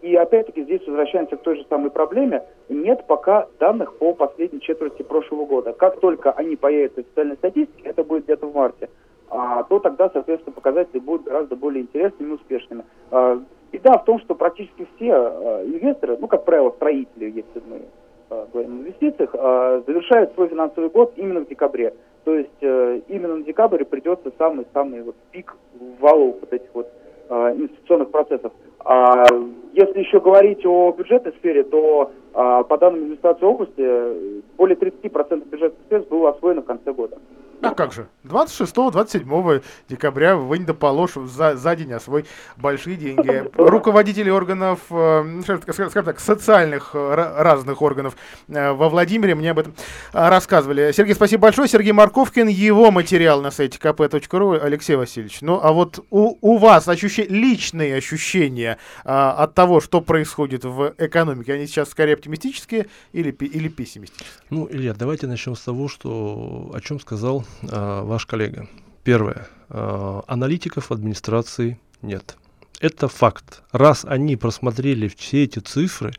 И 0.00 0.14
опять-таки 0.14 0.62
здесь 0.62 0.86
возвращаемся 0.86 1.36
к 1.36 1.42
той 1.42 1.56
же 1.56 1.66
самой 1.68 1.90
проблеме. 1.90 2.44
Нет 2.68 3.04
пока 3.06 3.48
данных 3.58 3.96
по 3.96 4.14
последней 4.14 4.60
четверти 4.60 5.02
прошлого 5.02 5.44
года. 5.44 5.72
Как 5.72 5.98
только 6.00 6.30
они 6.30 6.56
появятся 6.56 7.02
в 7.02 7.06
официальной 7.06 7.36
статистике, 7.36 7.88
это 7.88 8.04
будет 8.04 8.24
где-то 8.24 8.46
в 8.46 8.54
марте, 8.54 8.88
а, 9.28 9.64
то 9.64 9.80
тогда, 9.80 10.08
соответственно, 10.12 10.54
показатели 10.54 11.00
будут 11.00 11.24
гораздо 11.24 11.56
более 11.56 11.82
интересными 11.82 12.30
и 12.30 12.34
успешными. 12.34 12.84
А, 13.10 13.40
беда 13.72 13.98
в 13.98 14.04
том, 14.04 14.20
что 14.20 14.34
практически 14.34 14.86
все 14.96 15.12
а, 15.12 15.64
инвесторы, 15.64 16.16
ну, 16.20 16.28
как 16.28 16.44
правило, 16.44 16.70
строители, 16.70 17.24
если 17.24 17.62
мы 17.68 17.82
а, 18.30 18.46
говорим 18.52 18.76
о 18.76 18.80
инвестициях, 18.82 19.30
а, 19.34 19.82
завершают 19.84 20.32
свой 20.34 20.48
финансовый 20.48 20.90
год 20.90 21.12
именно 21.16 21.40
в 21.40 21.48
декабре. 21.48 21.94
То 22.24 22.34
есть 22.34 22.50
э, 22.60 23.00
именно 23.08 23.36
на 23.36 23.42
декабре 23.42 23.86
придется 23.86 24.30
самый-самый 24.36 25.02
вот 25.02 25.16
пик 25.30 25.56
валов 25.98 26.36
вот 26.40 26.52
этих 26.52 26.68
вот 26.74 26.92
э, 27.30 27.34
инвестиционных 27.54 28.10
процессов. 28.10 28.52
А 28.84 29.24
если 29.72 30.00
еще 30.00 30.20
говорить 30.20 30.64
о 30.64 30.92
бюджетной 30.92 31.32
сфере, 31.34 31.64
то 31.64 32.12
а, 32.34 32.62
по 32.62 32.78
данным 32.78 33.02
администрации 33.02 33.44
области 33.44 34.42
более 34.56 34.76
30% 34.76 35.48
бюджетных 35.48 35.80
средств 35.88 36.10
было 36.10 36.30
освоено 36.30 36.62
в 36.62 36.66
конце 36.66 36.92
года. 36.92 37.18
А 37.60 37.74
как 37.74 37.92
же? 37.92 38.06
26-27 38.24 39.62
декабря 39.88 40.38
да 40.60 40.74
положь 40.74 41.14
за, 41.14 41.56
за 41.56 41.76
день 41.76 41.92
освой 41.92 42.24
большие 42.56 42.96
деньги. 42.96 43.44
Руководители 43.56 44.30
органов, 44.30 44.80
э, 44.90 45.40
скажем 45.42 46.04
так, 46.04 46.20
социальных 46.20 46.90
э, 46.94 47.14
разных 47.14 47.82
органов 47.82 48.16
э, 48.48 48.72
во 48.72 48.88
Владимире 48.88 49.34
мне 49.34 49.50
об 49.50 49.58
этом 49.58 49.74
рассказывали. 50.12 50.92
Сергей, 50.92 51.14
спасибо 51.14 51.42
большое. 51.42 51.68
Сергей 51.68 51.92
Марковкин, 51.92 52.46
его 52.46 52.90
материал 52.92 53.40
на 53.40 53.50
сайте 53.50 53.78
kp.ru. 53.78 54.58
Алексей 54.58 54.94
Васильевич, 54.94 55.40
ну 55.40 55.58
а 55.60 55.72
вот 55.72 56.04
у, 56.10 56.36
у 56.40 56.58
вас 56.58 56.86
ощущи, 56.86 57.26
личные 57.28 57.96
ощущения 57.96 58.78
а, 59.04 59.32
от 59.32 59.54
того, 59.54 59.80
что 59.80 60.00
происходит 60.00 60.64
в 60.64 60.94
экономике, 60.98 61.54
они 61.54 61.66
сейчас 61.66 61.90
скорее 61.90 62.14
оптимистические 62.14 62.86
или, 63.12 63.30
или 63.30 63.68
пессимистические? 63.68 64.28
Ну, 64.50 64.68
Илья, 64.70 64.94
давайте 64.94 65.26
начнем 65.26 65.56
с 65.56 65.60
того, 65.60 65.88
что, 65.88 66.70
о 66.72 66.80
чем 66.80 67.00
сказал 67.00 67.44
э, 67.62 68.02
ваш 68.02 68.26
коллега. 68.26 68.68
Первое. 69.04 69.48
Э, 69.70 70.22
аналитиков 70.26 70.90
в 70.90 70.92
администрации 70.92 71.78
нет. 72.02 72.36
Это 72.80 73.08
факт. 73.08 73.62
Раз 73.72 74.04
они 74.04 74.36
просмотрели 74.36 75.08
все 75.08 75.44
эти 75.44 75.58
цифры, 75.58 76.12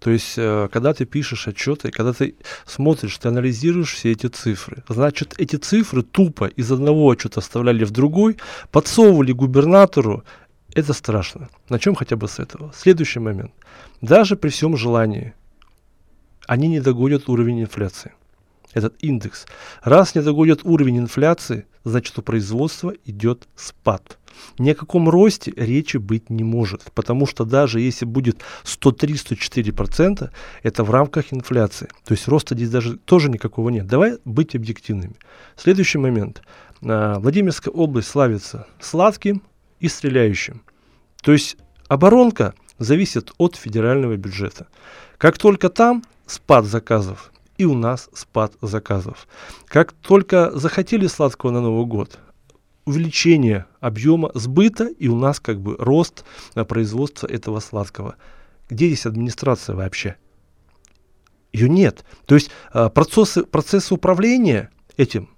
то 0.00 0.10
есть, 0.10 0.34
э, 0.38 0.68
когда 0.72 0.94
ты 0.94 1.04
пишешь 1.04 1.46
отчеты, 1.46 1.90
когда 1.90 2.12
ты 2.14 2.36
смотришь, 2.64 3.18
ты 3.18 3.28
анализируешь 3.28 3.92
все 3.92 4.12
эти 4.12 4.28
цифры, 4.28 4.82
значит, 4.88 5.34
эти 5.38 5.56
цифры 5.56 6.02
тупо 6.02 6.46
из 6.46 6.72
одного 6.72 7.10
отчета 7.10 7.40
вставляли 7.40 7.84
в 7.84 7.90
другой, 7.90 8.38
подсовывали 8.70 9.32
губернатору, 9.32 10.24
это 10.72 10.94
страшно. 10.94 11.48
На 11.68 11.78
чем 11.78 11.94
хотя 11.94 12.16
бы 12.16 12.28
с 12.28 12.38
этого? 12.38 12.72
Следующий 12.74 13.20
момент. 13.20 13.52
Даже 14.00 14.36
при 14.36 14.48
всем 14.48 14.76
желании 14.76 15.34
они 16.46 16.68
не 16.68 16.80
догонят 16.80 17.28
уровень 17.28 17.62
инфляции 17.62 18.12
этот 18.76 18.94
индекс. 19.02 19.46
Раз 19.82 20.14
не 20.14 20.22
догонит 20.22 20.60
уровень 20.64 20.98
инфляции, 20.98 21.64
значит 21.84 22.18
у 22.18 22.22
производства 22.22 22.92
идет 23.06 23.48
спад. 23.56 24.18
Ни 24.58 24.70
о 24.70 24.74
каком 24.74 25.08
росте 25.08 25.50
речи 25.56 25.96
быть 25.96 26.28
не 26.28 26.44
может, 26.44 26.82
потому 26.94 27.26
что 27.26 27.46
даже 27.46 27.80
если 27.80 28.04
будет 28.04 28.42
103-104%, 28.64 30.30
это 30.62 30.84
в 30.84 30.90
рамках 30.90 31.32
инфляции. 31.32 31.88
То 32.04 32.12
есть 32.12 32.28
роста 32.28 32.54
здесь 32.54 32.68
даже 32.68 32.98
тоже 32.98 33.30
никакого 33.30 33.70
нет. 33.70 33.86
Давай 33.86 34.18
быть 34.26 34.54
объективными. 34.54 35.14
Следующий 35.56 35.96
момент. 35.96 36.42
А, 36.82 37.18
Владимирская 37.18 37.72
область 37.72 38.08
славится 38.08 38.66
сладким 38.78 39.42
и 39.80 39.88
стреляющим. 39.88 40.60
То 41.22 41.32
есть 41.32 41.56
оборонка 41.88 42.52
зависит 42.78 43.32
от 43.38 43.56
федерального 43.56 44.16
бюджета. 44.16 44.66
Как 45.16 45.38
только 45.38 45.70
там 45.70 46.04
спад 46.26 46.66
заказов, 46.66 47.32
и 47.58 47.64
у 47.64 47.74
нас 47.74 48.08
спад 48.12 48.52
заказов. 48.60 49.26
Как 49.66 49.92
только 49.92 50.50
захотели 50.56 51.06
сладкого 51.06 51.50
на 51.50 51.60
Новый 51.60 51.86
год, 51.86 52.18
увеличение 52.84 53.66
объема 53.80 54.30
сбыта 54.34 54.86
и 54.86 55.08
у 55.08 55.16
нас 55.16 55.40
как 55.40 55.60
бы 55.60 55.76
рост 55.78 56.24
на 56.54 56.64
производство 56.64 57.26
этого 57.26 57.60
сладкого. 57.60 58.16
Где 58.68 58.86
здесь 58.86 59.06
администрация 59.06 59.76
вообще? 59.76 60.16
Ее 61.52 61.68
нет. 61.68 62.04
То 62.26 62.34
есть 62.34 62.50
а, 62.72 62.88
процессы, 62.88 63.44
процессы 63.44 63.94
управления 63.94 64.70
этим 64.96 65.30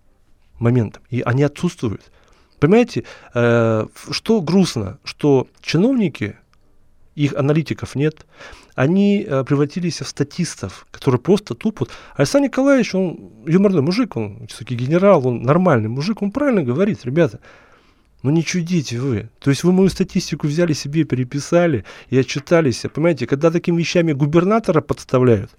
моментом, 0.59 1.03
и 1.11 1.21
они 1.23 1.43
отсутствуют. 1.43 2.11
Понимаете, 2.59 3.05
э, 3.35 3.87
что 4.11 4.41
грустно, 4.41 4.99
что 5.05 5.47
чиновники, 5.61 6.37
их 7.15 7.35
аналитиков 7.35 7.95
нет, 7.95 8.27
они 8.79 9.27
э, 9.29 9.43
превратились 9.43 10.01
в 10.01 10.07
статистов, 10.07 10.87
которые 10.93 11.21
просто 11.21 11.57
тупо... 11.57 11.89
Александр 12.15 12.47
Николаевич, 12.47 12.95
он 12.95 13.33
юморной 13.45 13.83
мужик, 13.83 14.17
он 14.17 14.47
все-таки 14.47 14.77
генерал, 14.77 15.27
он 15.27 15.43
нормальный 15.43 15.89
мужик, 15.89 16.23
он 16.23 16.31
правильно 16.31 16.63
говорит, 16.63 17.05
ребята, 17.05 17.41
ну 18.23 18.31
не 18.31 18.45
чудите 18.45 19.01
вы. 19.01 19.31
То 19.41 19.51
есть 19.51 19.65
вы 19.65 19.73
мою 19.73 19.89
статистику 19.89 20.47
взяли 20.47 20.75
себе, 20.75 21.03
переписали 21.03 21.85
и 22.09 22.17
отчитались. 22.17 22.85
Понимаете, 22.95 23.27
когда 23.27 23.51
такими 23.51 23.79
вещами 23.79 24.13
губернатора 24.13 24.81
подставляют, 24.81 25.51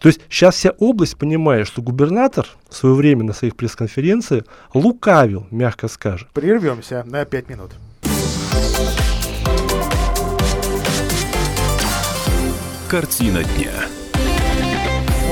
то 0.00 0.08
есть 0.08 0.20
сейчас 0.28 0.56
вся 0.56 0.70
область 0.80 1.16
понимает, 1.16 1.68
что 1.68 1.80
губернатор 1.80 2.48
в 2.68 2.74
свое 2.74 2.96
время 2.96 3.22
на 3.22 3.34
своих 3.34 3.54
пресс-конференциях 3.54 4.46
лукавил, 4.74 5.46
мягко 5.52 5.86
скажем. 5.86 6.26
Прервемся 6.34 7.04
на 7.06 7.24
пять 7.24 7.48
минут. 7.48 7.70
Картина 12.88 13.44
дня. 13.44 13.70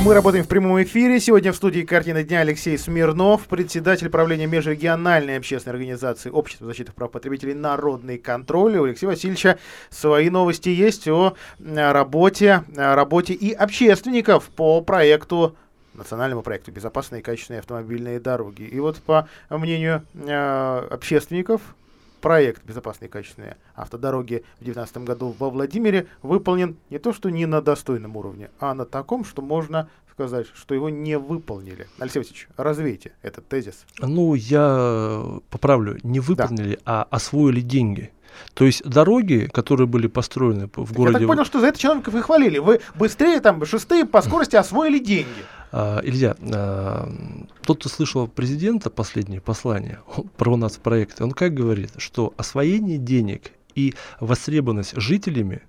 Мы 0.03 0.13
работаем 0.13 0.45
в 0.45 0.49
прямом 0.49 0.83
эфире. 0.83 1.19
Сегодня 1.19 1.53
в 1.53 1.57
студии 1.57 1.81
«Картина 1.81 2.23
дня» 2.23 2.41
Алексей 2.41 2.77
Смирнов, 2.77 3.47
председатель 3.47 4.11
правления 4.11 4.47
межрегиональной 4.47 5.39
общественной 5.39 5.73
организации 5.73 6.29
Общества 6.29 6.67
защиты 6.67 6.93
прав 6.93 7.11
потребителей 7.11 7.55
«Народный 7.55 8.19
контроль». 8.19 8.77
У 8.77 8.85
Алексея 8.85 9.09
Васильевича 9.09 9.59
свои 9.89 10.29
новости 10.29 10.69
есть 10.69 11.09
о 11.09 11.35
работе, 11.59 12.63
работе 12.77 13.33
и 13.33 13.53
общественников 13.53 14.51
по 14.51 14.83
проекту 14.83 15.57
национальному 15.95 16.43
проекту 16.43 16.73
«Безопасные 16.73 17.23
и 17.23 17.25
качественные 17.25 17.61
автомобильные 17.61 18.21
дороги». 18.21 18.65
И 18.65 18.79
вот 18.81 18.99
по 18.99 19.31
мнению 19.49 20.05
э, 20.13 20.89
общественников, 20.91 21.63
проект 22.27 22.65
«Безопасные 22.65 23.09
и 23.09 23.13
качественные 23.13 23.57
автодороги» 23.77 24.43
в 24.57 24.65
2019 24.65 24.97
году 25.07 25.37
во 25.39 25.49
Владимире 25.49 26.09
выполнен 26.23 26.77
не 26.91 26.99
то 26.99 27.13
что 27.13 27.31
не 27.31 27.47
на 27.47 27.63
достойном 27.63 28.17
уровне, 28.17 28.51
а 28.59 28.75
на 28.75 28.85
таком, 28.85 29.25
что 29.25 29.43
можно 29.43 29.89
сказать, 30.11 30.49
что 30.53 30.75
его 30.75 30.91
не 30.91 31.19
выполнили. 31.19 31.87
Алексей 32.01 32.19
Васильевич, 32.19 32.49
развейте 32.57 33.13
этот 33.23 33.47
тезис. 33.47 33.87
Ну, 34.01 34.35
я 34.35 35.25
поправлю, 35.51 36.01
не 36.03 36.19
выполнили, 36.19 36.81
да. 36.85 37.03
а 37.03 37.07
освоили 37.11 37.61
деньги. 37.61 38.11
То 38.55 38.65
есть 38.65 38.83
дороги, 38.83 39.49
которые 39.53 39.87
были 39.87 40.09
построены 40.09 40.69
в 40.75 40.93
городе... 40.93 41.13
Я 41.13 41.19
так 41.21 41.29
понял, 41.29 41.45
что 41.45 41.61
за 41.61 41.69
это 41.69 41.79
чиновников 41.79 42.17
и 42.17 42.21
хвалили. 42.23 42.59
Вы 42.59 42.81
быстрее, 42.97 43.41
там, 43.41 43.65
шестые 43.65 44.05
по 44.05 44.21
скорости 44.21 44.57
освоили 44.57 44.99
деньги. 44.99 45.45
А, 45.73 46.01
Илья, 46.03 46.37
а, 46.41 47.09
тот, 47.63 47.81
кто 47.81 47.89
слышал 47.89 48.29
президента 48.29 48.91
последнее 48.91 49.41
послание 49.41 50.01
про 50.37 50.57
нас 50.57 50.77
проекты, 50.77 51.25
он 51.25 51.33
как 51.33 51.55
говорит, 51.55 51.93
что 51.99 52.35
освоение 52.37 52.99
денег 52.99 53.53
и 53.75 53.95
востребованность 54.21 54.95
жителями 54.97 55.63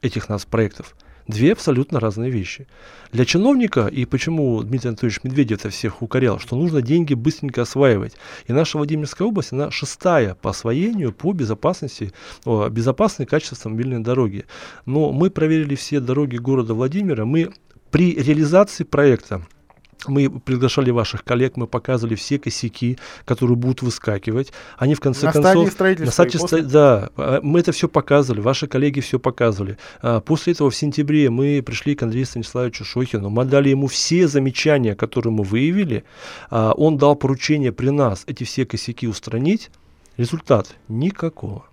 этих 0.00 0.28
нас 0.28 0.44
проектов 0.44 0.94
две 1.26 1.52
абсолютно 1.52 2.00
разные 2.00 2.30
вещи. 2.30 2.66
Для 3.12 3.24
чиновника, 3.24 3.86
и 3.86 4.04
почему 4.04 4.62
Дмитрий 4.62 4.88
Анатольевич 4.88 5.20
Медведев 5.22 5.58
это 5.60 5.70
всех 5.70 6.02
укорял, 6.02 6.38
что 6.38 6.56
нужно 6.56 6.82
деньги 6.82 7.14
быстренько 7.14 7.62
осваивать. 7.62 8.14
И 8.46 8.52
наша 8.52 8.78
Владимирская 8.78 9.28
область, 9.28 9.52
она 9.52 9.70
шестая 9.70 10.34
по 10.34 10.50
освоению, 10.50 11.12
по 11.12 11.32
безопасности, 11.32 12.12
о, 12.44 12.68
безопасной 12.68 13.26
качественной 13.26 13.58
автомобильной 13.58 14.00
дороги. 14.00 14.46
Но 14.86 15.12
мы 15.12 15.30
проверили 15.30 15.74
все 15.74 16.00
дороги 16.00 16.36
города 16.36 16.74
Владимира, 16.74 17.24
мы 17.24 17.52
при 17.92 18.14
реализации 18.14 18.84
проекта 18.84 19.42
мы 20.08 20.28
приглашали 20.28 20.90
ваших 20.90 21.22
коллег, 21.22 21.56
мы 21.56 21.68
показывали 21.68 22.16
все 22.16 22.38
косяки, 22.38 22.98
которые 23.24 23.56
будут 23.56 23.82
выскакивать. 23.82 24.52
Они 24.76 24.96
в 24.96 25.00
конце 25.00 25.26
на 25.26 25.32
концов... 25.32 25.70
Стадии 25.70 26.04
на 26.04 26.10
стадии 26.10 26.38
после... 26.38 26.62
Да, 26.62 27.10
а, 27.16 27.40
мы 27.40 27.60
это 27.60 27.70
все 27.70 27.88
показывали, 27.88 28.40
ваши 28.40 28.66
коллеги 28.66 28.98
все 28.98 29.20
показывали. 29.20 29.78
А, 30.00 30.20
после 30.20 30.54
этого 30.54 30.70
в 30.70 30.74
сентябре 30.74 31.30
мы 31.30 31.62
пришли 31.64 31.94
к 31.94 32.02
Андрею 32.02 32.26
Станиславовичу 32.26 32.84
Шохину, 32.84 33.30
мы 33.30 33.44
дали 33.44 33.68
ему 33.68 33.86
все 33.86 34.26
замечания, 34.26 34.96
которые 34.96 35.32
мы 35.32 35.44
выявили. 35.44 36.02
А, 36.50 36.72
он 36.72 36.96
дал 36.96 37.14
поручение 37.14 37.70
при 37.70 37.90
нас 37.90 38.24
эти 38.26 38.42
все 38.42 38.66
косяки 38.66 39.06
устранить. 39.06 39.70
Результат 40.16 40.74
никакого. 40.88 41.64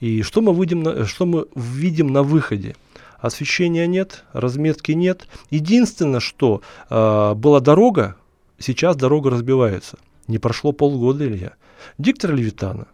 И 0.00 0.22
что 0.22 0.40
мы, 0.40 0.54
видим 0.54 0.82
на, 0.82 1.04
что 1.04 1.26
мы 1.26 1.46
видим 1.54 2.06
на 2.06 2.22
выходе? 2.22 2.74
Освещения 3.18 3.86
нет, 3.86 4.24
разметки 4.32 4.92
нет. 4.92 5.26
Единственное, 5.50 6.20
что 6.20 6.62
э, 6.90 7.34
была 7.34 7.60
дорога, 7.60 8.16
сейчас 8.58 8.96
дорога 8.96 9.30
разбивается. 9.30 9.98
Не 10.28 10.38
прошло 10.38 10.72
полгода, 10.72 11.26
Илья. 11.26 11.54
Диктор 11.98 12.34
Левитана, 12.34 12.86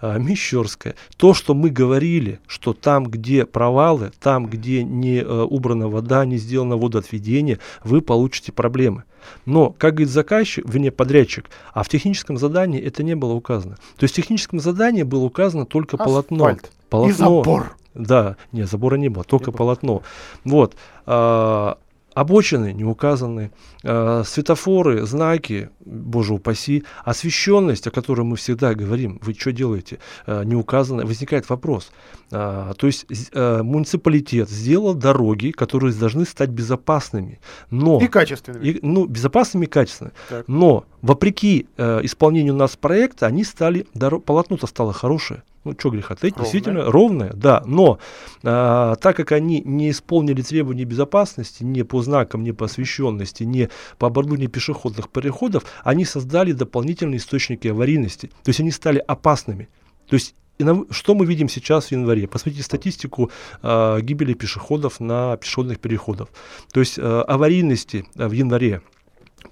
Мещерская. 0.00 0.94
То, 1.16 1.34
что 1.34 1.54
мы 1.54 1.70
говорили, 1.70 2.40
что 2.46 2.72
там, 2.72 3.04
где 3.04 3.46
провалы, 3.46 4.12
там, 4.20 4.46
где 4.46 4.82
не 4.82 5.20
а, 5.20 5.44
убрана 5.44 5.88
вода, 5.88 6.24
не 6.24 6.36
сделано 6.38 6.76
водоотведение, 6.76 7.58
вы 7.84 8.00
получите 8.00 8.52
проблемы. 8.52 9.04
Но, 9.44 9.70
как 9.70 9.94
говорит 9.94 10.10
заказчик, 10.10 10.68
вернее 10.68 10.92
подрядчик, 10.92 11.50
а 11.72 11.82
в 11.82 11.88
техническом 11.88 12.36
задании 12.38 12.80
это 12.80 13.02
не 13.02 13.14
было 13.14 13.32
указано. 13.32 13.76
То 13.96 14.04
есть 14.04 14.14
в 14.14 14.16
техническом 14.16 14.60
задании 14.60 15.02
было 15.02 15.24
указано 15.24 15.66
только 15.66 15.96
Асфальт. 15.96 16.28
полотно. 16.28 16.58
полотно. 16.88 17.10
И 17.10 17.12
забор. 17.12 17.76
Да, 17.94 18.36
нет, 18.52 18.68
забора 18.68 18.96
не 18.96 19.08
было, 19.08 19.24
только 19.24 19.50
не 19.50 19.56
полотно. 19.56 20.02
Вот. 20.44 20.74
А, 21.06 21.78
обочины 22.16 22.72
не 22.72 22.84
указаны, 22.84 23.50
э, 23.82 24.22
светофоры, 24.24 25.04
знаки, 25.04 25.68
боже 25.84 26.32
упаси, 26.32 26.82
освещенность, 27.04 27.86
о 27.86 27.90
которой 27.90 28.22
мы 28.22 28.36
всегда 28.36 28.74
говорим, 28.74 29.18
вы 29.22 29.34
что 29.34 29.52
делаете, 29.52 29.98
э, 30.26 30.44
не 30.44 30.56
указано, 30.56 31.04
возникает 31.04 31.50
вопрос. 31.50 31.92
Э, 32.32 32.72
то 32.78 32.86
есть 32.86 33.06
э, 33.32 33.62
муниципалитет 33.62 34.48
сделал 34.48 34.94
дороги, 34.94 35.50
которые 35.50 35.92
должны 35.92 36.24
стать 36.24 36.48
безопасными, 36.48 37.38
но... 37.70 38.00
И 38.00 38.08
качественными. 38.08 38.66
И, 38.66 38.78
ну, 38.80 39.04
безопасными 39.04 39.66
и 39.66 39.68
качественными. 39.68 40.14
Так. 40.30 40.48
Но, 40.48 40.86
вопреки 41.02 41.66
э, 41.76 42.00
исполнению 42.02 42.54
у 42.54 42.56
нас 42.56 42.76
проекта, 42.76 43.26
они 43.26 43.44
стали, 43.44 43.86
полотно-то 44.24 44.66
стало 44.66 44.94
хорошее 44.94 45.42
ну, 45.66 45.74
что 45.78 45.90
греха 45.90 46.14
таить, 46.14 46.36
действительно 46.36 46.90
ровная, 46.90 47.32
да, 47.32 47.62
но 47.66 47.98
а, 48.42 48.96
так 48.96 49.16
как 49.16 49.32
они 49.32 49.62
не 49.64 49.90
исполнили 49.90 50.42
требования 50.42 50.84
безопасности 50.84 51.64
ни 51.64 51.82
по 51.82 52.02
знакам, 52.02 52.44
ни 52.44 52.52
по 52.52 52.66
освещенности, 52.66 53.44
ни 53.44 53.68
по 53.98 54.06
оборудованию 54.06 54.48
пешеходных 54.48 55.08
переходов, 55.08 55.64
они 55.84 56.04
создали 56.04 56.52
дополнительные 56.52 57.18
источники 57.18 57.68
аварийности, 57.68 58.28
то 58.42 58.48
есть 58.48 58.60
они 58.60 58.70
стали 58.70 59.02
опасными. 59.06 59.68
То 60.08 60.14
есть 60.14 60.34
и 60.58 60.64
на, 60.64 60.84
что 60.90 61.14
мы 61.14 61.26
видим 61.26 61.48
сейчас 61.48 61.86
в 61.86 61.92
январе? 61.92 62.26
Посмотрите 62.26 62.64
статистику 62.64 63.30
э, 63.62 64.00
гибели 64.00 64.32
пешеходов 64.32 65.00
на 65.00 65.36
пешеходных 65.36 65.80
переходах. 65.80 66.28
То 66.72 66.80
есть 66.80 66.98
э, 66.98 67.02
аварийности 67.02 68.06
э, 68.14 68.26
в 68.26 68.32
январе 68.32 68.80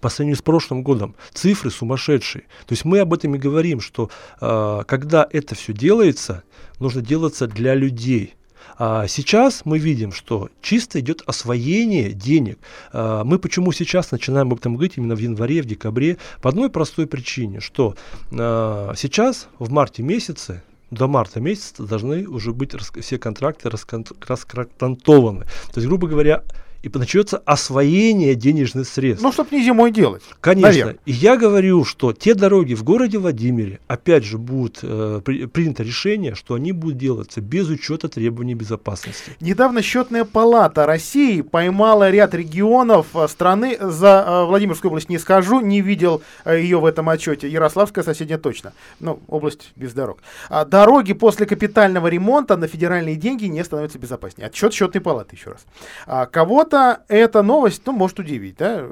по 0.01 0.09
сравнению 0.09 0.37
с 0.37 0.43
прошлым 0.43 0.83
годом 0.83 1.15
цифры 1.33 1.71
сумасшедшие. 1.71 2.45
То 2.67 2.73
есть 2.73 2.85
мы 2.85 3.01
об 3.01 3.15
этом 3.15 3.35
и 3.35 3.39
говорим, 3.39 3.81
что 3.81 4.11
э, 4.41 4.83
когда 4.87 5.27
это 5.31 5.55
все 5.55 5.73
делается, 5.73 6.43
нужно 6.79 7.01
делаться 7.01 7.47
для 7.47 7.75
людей. 7.75 8.35
А 8.77 9.07
сейчас 9.07 9.63
мы 9.65 9.79
видим, 9.79 10.13
что 10.13 10.49
чисто 10.61 11.01
идет 11.01 11.23
освоение 11.27 12.13
денег. 12.13 12.59
А, 12.93 13.25
мы 13.25 13.39
почему 13.39 13.73
сейчас 13.73 14.11
начинаем 14.11 14.49
об 14.49 14.59
этом 14.59 14.75
говорить 14.75 14.95
именно 14.97 15.15
в 15.15 15.19
январе, 15.19 15.63
в 15.63 15.67
декабре? 15.67 16.19
По 16.43 16.51
одной 16.51 16.71
простой 16.71 17.07
причине, 17.07 17.61
что 17.61 17.95
а, 18.33 18.93
сейчас 18.97 19.49
в 19.59 19.71
марте 19.71 20.03
месяце 20.03 20.63
до 20.91 21.09
марта 21.09 21.41
месяца 21.41 21.85
должны 21.85 22.27
уже 22.27 22.53
быть 22.53 22.73
все 23.01 23.19
контракты 23.19 23.71
расконтрактованы. 23.71 25.45
То 25.45 25.77
есть, 25.77 25.87
грубо 25.87 26.07
говоря, 26.07 26.43
и 26.85 26.99
начнется 26.99 27.39
освоение 27.39 28.35
денежных 28.35 28.87
средств. 28.87 29.25
Ну, 29.25 29.33
чтобы 29.33 29.57
не 29.57 29.65
зимой 29.65 29.91
делать. 29.91 30.23
Конечно. 30.41 30.69
Наверное. 30.69 30.97
И 31.07 31.13
я 31.13 31.37
говорю, 31.37 31.85
что 31.85 32.13
те 32.13 32.35
дороги 32.35 32.75
в 32.75 32.85
городе 32.85 33.19
Владимире, 33.19 33.81
опять 33.87 34.25
же, 34.25 34.37
будут 34.37 34.81
э, 34.83 35.23
при, 35.25 35.47
принято 35.47 35.83
решение, 35.83 36.35
что 36.35 36.55
они 36.55 36.73
будут 36.73 36.99
делаться 36.99 37.41
без 37.41 37.69
учета 37.69 38.09
требований 38.09 38.55
безопасности. 38.55 39.33
Недавно 39.41 39.81
счетная 39.81 40.25
палата 40.25 40.85
России 40.85 41.41
поймала 41.41 42.11
ряд 42.11 42.35
регионов 42.35 43.07
э, 43.15 43.29
страны. 43.29 43.79
За 43.81 44.25
э, 44.27 44.45
Владимирскую 44.45 44.91
область 44.91 45.09
не 45.09 45.19
скажу, 45.19 45.61
не 45.61 45.81
видел 45.81 46.21
э, 46.45 46.61
ее 46.61 46.79
в 46.81 46.85
этом 46.85 47.09
отчете. 47.09 47.49
Ярославская 47.49 48.05
соседняя 48.05 48.39
точно. 48.39 48.75
Ну, 49.01 49.21
область 49.29 49.73
без 49.75 49.95
дорог. 49.95 50.19
А 50.51 50.67
дороги 50.67 51.15
после 51.15 51.47
капитального 51.47 52.09
ремонта 52.09 52.59
на 52.59 52.69
федеральные 52.69 53.17
деньги 53.17 53.47
не 53.47 53.65
становятся 53.65 53.99
безопаснее. 53.99 54.49
Отчет 54.49 54.75
счетной 54.75 55.01
палаты, 55.01 55.35
еще 55.35 55.53
раз. 55.53 55.65
А, 56.07 56.27
кого-то 56.27 56.74
кого-то 56.75 57.05
эта 57.09 57.43
новость, 57.43 57.83
ну, 57.87 57.93
может 57.93 58.19
удивить, 58.19 58.57
да? 58.57 58.85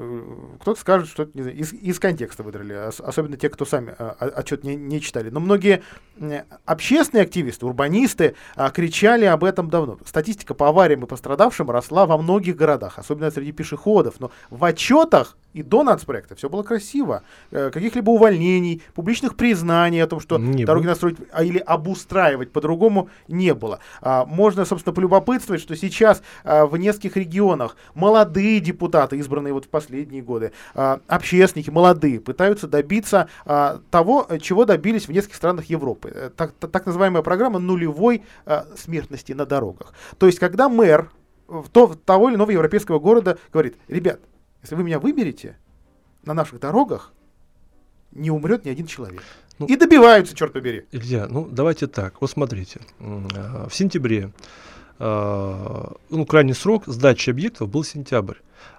Кто-то 0.61 0.79
скажет, 0.79 1.09
что 1.09 1.23
это, 1.23 1.31
знаю, 1.33 1.55
из, 1.55 1.73
из 1.73 1.99
контекста 1.99 2.43
выдрали, 2.43 2.73
особенно 2.73 3.37
те, 3.37 3.49
кто 3.49 3.65
сами 3.65 3.95
а, 3.97 4.15
отчет 4.35 4.63
не, 4.63 4.75
не 4.75 5.01
читали. 5.01 5.29
Но 5.29 5.39
многие 5.39 5.83
общественные 6.65 7.23
активисты, 7.23 7.65
урбанисты 7.65 8.35
а, 8.55 8.69
кричали 8.71 9.25
об 9.25 9.43
этом 9.43 9.69
давно. 9.69 9.97
Статистика 10.05 10.53
по 10.53 10.69
авариям 10.69 11.03
и 11.03 11.07
пострадавшим 11.07 11.69
росла 11.69 12.05
во 12.05 12.17
многих 12.17 12.55
городах, 12.55 12.99
особенно 12.99 13.31
среди 13.31 13.51
пешеходов. 13.51 14.15
Но 14.19 14.31
в 14.49 14.63
отчетах 14.63 15.37
и 15.53 15.63
до 15.63 15.83
нацпроекта 15.83 16.35
все 16.35 16.49
было 16.49 16.63
красиво. 16.63 17.23
Э, 17.51 17.69
каких-либо 17.71 18.09
увольнений, 18.09 18.81
публичных 18.93 19.35
признаний 19.35 20.03
о 20.03 20.07
том, 20.07 20.19
что 20.19 20.37
не 20.37 20.65
дороги 20.65 20.83
было. 20.83 20.91
настроить 20.91 21.17
а, 21.31 21.43
или 21.43 21.59
обустраивать 21.59 22.51
по-другому 22.51 23.09
не 23.27 23.53
было. 23.53 23.79
А, 24.01 24.25
можно, 24.25 24.65
собственно, 24.65 24.93
полюбопытствовать, 24.93 25.61
что 25.61 25.75
сейчас 25.75 26.21
а, 26.43 26.65
в 26.65 26.77
нескольких 26.77 27.17
регионах 27.17 27.77
молодые 27.93 28.59
депутаты, 28.59 29.17
избранные 29.17 29.53
вот 29.53 29.65
в 29.65 29.69
последние 29.69 30.21
годы, 30.21 30.51
а, 30.73 30.99
общественники 31.07 31.69
молодые, 31.69 32.19
пытаются 32.19 32.67
добиться 32.67 33.29
а, 33.45 33.79
того, 33.91 34.27
чего 34.41 34.65
добились 34.65 35.07
в 35.07 35.11
нескольких 35.11 35.35
странах 35.35 35.65
Европы. 35.65 36.11
Э, 36.13 36.29
так, 36.35 36.53
так 36.53 36.85
называемая 36.85 37.21
программа 37.21 37.59
нулевой 37.59 38.23
а, 38.45 38.65
смертности 38.75 39.33
на 39.33 39.45
дорогах. 39.45 39.93
То 40.17 40.25
есть, 40.25 40.39
когда 40.39 40.69
мэр 40.69 41.09
в 41.47 41.69
то, 41.69 41.95
того 42.05 42.29
или 42.29 42.35
иного 42.35 42.51
европейского 42.51 42.99
города 42.99 43.37
говорит, 43.51 43.75
ребят, 43.87 44.19
если 44.63 44.75
вы 44.75 44.83
меня 44.83 44.99
выберете, 44.99 45.57
на 46.23 46.33
наших 46.33 46.59
дорогах 46.59 47.13
не 48.11 48.31
умрет 48.31 48.65
ни 48.65 48.69
один 48.69 48.87
человек. 48.87 49.21
Ну, 49.59 49.67
и 49.67 49.75
добиваются, 49.75 50.35
черт 50.35 50.53
побери. 50.53 50.85
Илья, 50.91 51.27
ну 51.27 51.47
давайте 51.49 51.87
так. 51.87 52.21
Вот 52.21 52.31
смотрите. 52.31 52.81
В 52.99 53.69
сентябре, 53.71 54.31
а, 54.99 55.93
ну, 56.09 56.25
крайний 56.25 56.55
срок 56.55 56.83
сдачи 56.87 57.29
объектов 57.29 57.69
был 57.69 57.83
сентябрь. 57.83 58.37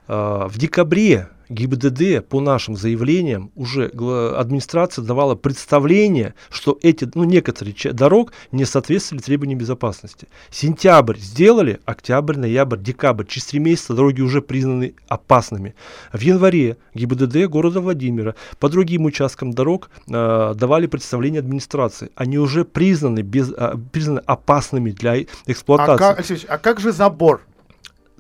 А, 0.08 0.48
в 0.48 0.58
декабре 0.58 1.28
ГИБДД 1.48 2.26
по 2.26 2.40
нашим 2.40 2.76
заявлениям 2.76 3.50
уже 3.54 3.86
администрация 3.86 5.04
давала 5.04 5.34
представление, 5.34 6.34
что 6.50 6.78
эти, 6.82 7.08
ну, 7.14 7.24
некоторые 7.24 7.74
дорог 7.92 8.32
не 8.52 8.64
соответствовали 8.64 9.22
требованиям 9.22 9.58
безопасности. 9.58 10.28
Сентябрь 10.50 11.18
сделали, 11.18 11.80
октябрь, 11.84 12.36
ноябрь, 12.36 12.78
декабрь, 12.78 13.24
через 13.26 13.46
три 13.46 13.60
месяца 13.60 13.94
дороги 13.94 14.20
уже 14.20 14.42
признаны 14.42 14.94
опасными. 15.08 15.74
В 16.12 16.20
январе 16.20 16.76
ГИБДД 16.94 17.46
города 17.46 17.80
Владимира 17.80 18.34
по 18.58 18.68
другим 18.68 19.04
участкам 19.04 19.52
дорог 19.52 19.90
э, 20.08 20.54
давали 20.54 20.86
представление 20.86 21.40
администрации. 21.40 22.10
Они 22.14 22.38
уже 22.38 22.64
признаны, 22.64 23.20
без, 23.20 23.52
э, 23.52 23.74
признаны 23.92 24.20
опасными 24.26 24.90
для 24.90 25.22
эксплуатации. 25.46 26.04
А 26.04 26.14
как, 26.14 26.26
а 26.48 26.58
как 26.58 26.80
же 26.80 26.92
забор? 26.92 27.42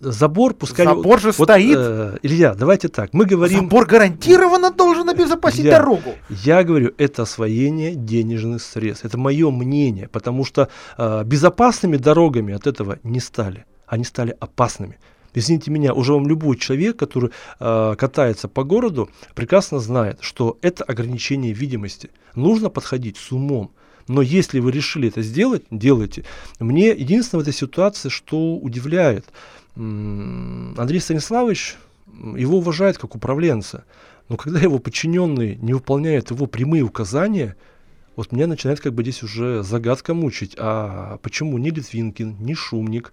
Забор, 0.04 0.54
пускай... 0.54 0.86
Забор 0.86 1.20
же 1.20 1.32
вот, 1.32 1.48
стоит. 1.48 1.76
Э, 1.78 2.18
Илья, 2.22 2.54
давайте 2.54 2.88
так, 2.88 3.12
мы 3.12 3.24
говорим... 3.24 3.60
Забор 3.60 3.86
гарантированно 3.86 4.70
должен 4.70 5.08
обезопасить 5.08 5.60
Илья, 5.60 5.78
дорогу. 5.78 6.14
Я 6.28 6.62
говорю, 6.62 6.92
это 6.98 7.22
освоение 7.22 7.94
денежных 7.94 8.62
средств. 8.62 9.04
Это 9.04 9.18
мое 9.18 9.50
мнение, 9.50 10.08
потому 10.08 10.44
что 10.44 10.68
э, 10.98 11.24
безопасными 11.24 11.96
дорогами 11.96 12.54
от 12.54 12.66
этого 12.66 12.98
не 13.02 13.20
стали. 13.20 13.64
Они 13.86 14.04
стали 14.04 14.36
опасными. 14.40 14.98
Извините 15.34 15.70
меня, 15.70 15.92
уже 15.94 16.12
вам 16.12 16.28
любой 16.28 16.56
человек, 16.56 16.96
который 16.96 17.30
э, 17.58 17.94
катается 17.98 18.48
по 18.48 18.62
городу, 18.62 19.10
прекрасно 19.34 19.80
знает, 19.80 20.18
что 20.20 20.58
это 20.62 20.84
ограничение 20.84 21.52
видимости. 21.52 22.10
Нужно 22.34 22.70
подходить 22.70 23.16
с 23.16 23.32
умом. 23.32 23.72
Но 24.06 24.22
если 24.22 24.60
вы 24.60 24.70
решили 24.70 25.08
это 25.08 25.22
сделать, 25.22 25.64
делайте. 25.70 26.24
Мне 26.60 26.88
единственное 26.88 27.40
в 27.40 27.48
этой 27.48 27.54
ситуации, 27.54 28.10
что 28.10 28.56
удивляет, 28.56 29.24
Андрей 29.76 31.00
Станиславович, 31.00 31.76
его 32.36 32.58
уважают 32.58 32.98
как 32.98 33.14
управленца, 33.14 33.84
но 34.28 34.36
когда 34.36 34.60
его 34.60 34.78
подчиненные 34.78 35.56
не 35.56 35.72
выполняют 35.72 36.30
его 36.30 36.46
прямые 36.46 36.82
указания, 36.82 37.56
вот 38.16 38.32
меня 38.32 38.46
начинает 38.46 38.80
как 38.80 38.94
бы 38.94 39.02
здесь 39.02 39.22
уже 39.22 39.62
загадка 39.62 40.14
мучить. 40.14 40.54
А 40.58 41.18
почему 41.18 41.58
ни 41.58 41.70
Литвинкин, 41.70 42.36
ни 42.40 42.54
Шумник, 42.54 43.12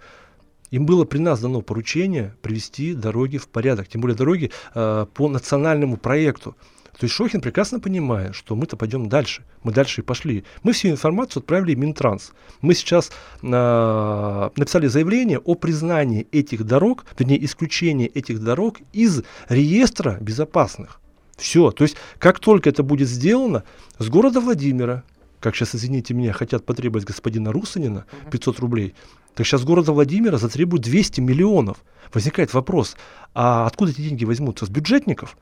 им 0.70 0.86
было 0.86 1.04
при 1.04 1.18
нас 1.18 1.42
дано 1.42 1.62
поручение 1.62 2.36
привести 2.42 2.94
дороги 2.94 3.38
в 3.38 3.48
порядок, 3.48 3.88
тем 3.88 4.02
более 4.02 4.16
дороги 4.16 4.52
э, 4.74 5.06
по 5.14 5.28
национальному 5.28 5.98
проекту. 5.98 6.56
То 6.98 7.06
есть 7.06 7.16
Шохин 7.16 7.42
прекрасно 7.42 7.80
понимает, 7.80 8.36
что 8.36 8.56
мы-то 8.56 8.78
пойдем 8.78 9.10
дальше. 9.10 9.44
Мы 9.64 9.72
дальше 9.72 10.02
и 10.02 10.04
пошли. 10.04 10.44
Мы 10.64 10.74
всю 10.74 10.90
информацию 10.90 11.42
отправили 11.42 11.74
в 11.74 11.80
Минтранс. 11.80 12.32
Мы 12.62 12.74
сейчас 12.76 13.12
э, 13.42 14.50
написали 14.56 14.88
заявление 14.88 15.40
о 15.40 15.56
признании 15.56 16.28
этих 16.32 16.64
дорог, 16.64 17.06
вернее, 17.18 17.44
исключении 17.46 18.08
этих 18.08 18.44
дорог 18.44 18.78
из 18.94 19.24
реестра 19.50 20.18
безопасных. 20.20 21.00
Все. 21.38 21.72
То 21.72 21.84
есть, 21.84 21.96
как 22.20 22.40
только 22.40 22.70
это 22.70 22.84
будет 22.84 23.10
сделано, 23.10 23.64
с 23.98 24.08
города 24.10 24.40
Владимира, 24.40 25.04
как 25.40 25.56
сейчас, 25.56 25.74
извините 25.74 26.14
меня, 26.14 26.34
хотят 26.34 26.66
потребовать 26.66 27.06
господина 27.06 27.52
Русанина 27.52 28.06
500 28.30 28.60
рублей, 28.60 28.94
так 29.34 29.48
сейчас 29.48 29.64
города 29.64 29.92
Владимира 29.92 30.38
затребуют 30.38 30.84
200 30.84 31.22
миллионов. 31.22 31.78
Возникает 32.14 32.54
вопрос, 32.54 32.96
а 33.34 33.66
откуда 33.66 33.92
эти 33.92 34.02
деньги 34.02 34.26
возьмутся? 34.26 34.66
С 34.66 34.70
бюджетников? 34.70 35.38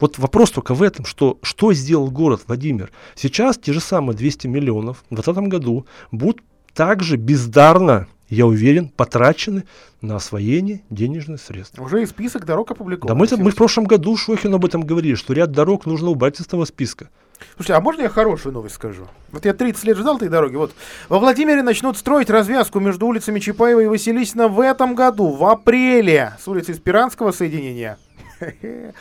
Вот 0.00 0.18
вопрос 0.18 0.50
только 0.50 0.74
в 0.74 0.82
этом, 0.82 1.04
что, 1.04 1.38
что 1.42 1.72
сделал 1.72 2.10
город 2.10 2.42
Владимир. 2.46 2.90
Сейчас 3.14 3.58
те 3.58 3.72
же 3.72 3.80
самые 3.80 4.16
200 4.16 4.46
миллионов 4.46 5.04
в 5.10 5.14
2020 5.14 5.50
году 5.50 5.86
будут 6.10 6.40
также 6.74 7.16
бездарно 7.16 8.08
я 8.30 8.46
уверен, 8.46 8.88
потрачены 8.88 9.64
на 10.00 10.16
освоение 10.16 10.82
денежных 10.88 11.40
средств. 11.40 11.78
Уже 11.80 12.04
и 12.04 12.06
список 12.06 12.46
дорог 12.46 12.70
опубликован. 12.70 13.08
Да 13.08 13.14
мы, 13.16 13.26
это, 13.26 13.36
мы 13.36 13.50
в 13.50 13.56
прошлом 13.56 13.84
году 13.84 14.16
Шохин 14.16 14.54
об 14.54 14.64
этом 14.64 14.82
говорили, 14.82 15.16
что 15.16 15.32
ряд 15.32 15.50
дорог 15.50 15.84
нужно 15.84 16.10
убрать 16.10 16.40
из 16.40 16.46
этого 16.46 16.64
списка. 16.64 17.08
Слушайте, 17.56 17.74
а 17.74 17.80
можно 17.80 18.02
я 18.02 18.08
хорошую 18.08 18.52
новость 18.52 18.76
скажу? 18.76 19.08
Вот 19.32 19.44
я 19.44 19.52
30 19.52 19.82
лет 19.82 19.96
ждал 19.96 20.16
этой 20.16 20.28
дороги. 20.28 20.54
Вот 20.54 20.72
во 21.08 21.18
Владимире 21.18 21.62
начнут 21.62 21.96
строить 21.96 22.30
развязку 22.30 22.78
между 22.78 23.06
улицами 23.06 23.40
Чапаева 23.40 23.80
и 23.80 23.86
Василисина 23.86 24.46
в 24.46 24.60
этом 24.60 24.94
году, 24.94 25.30
в 25.30 25.44
апреле, 25.44 26.34
с 26.40 26.46
улицы 26.46 26.74
Спиранского 26.74 27.32
соединения. 27.32 27.98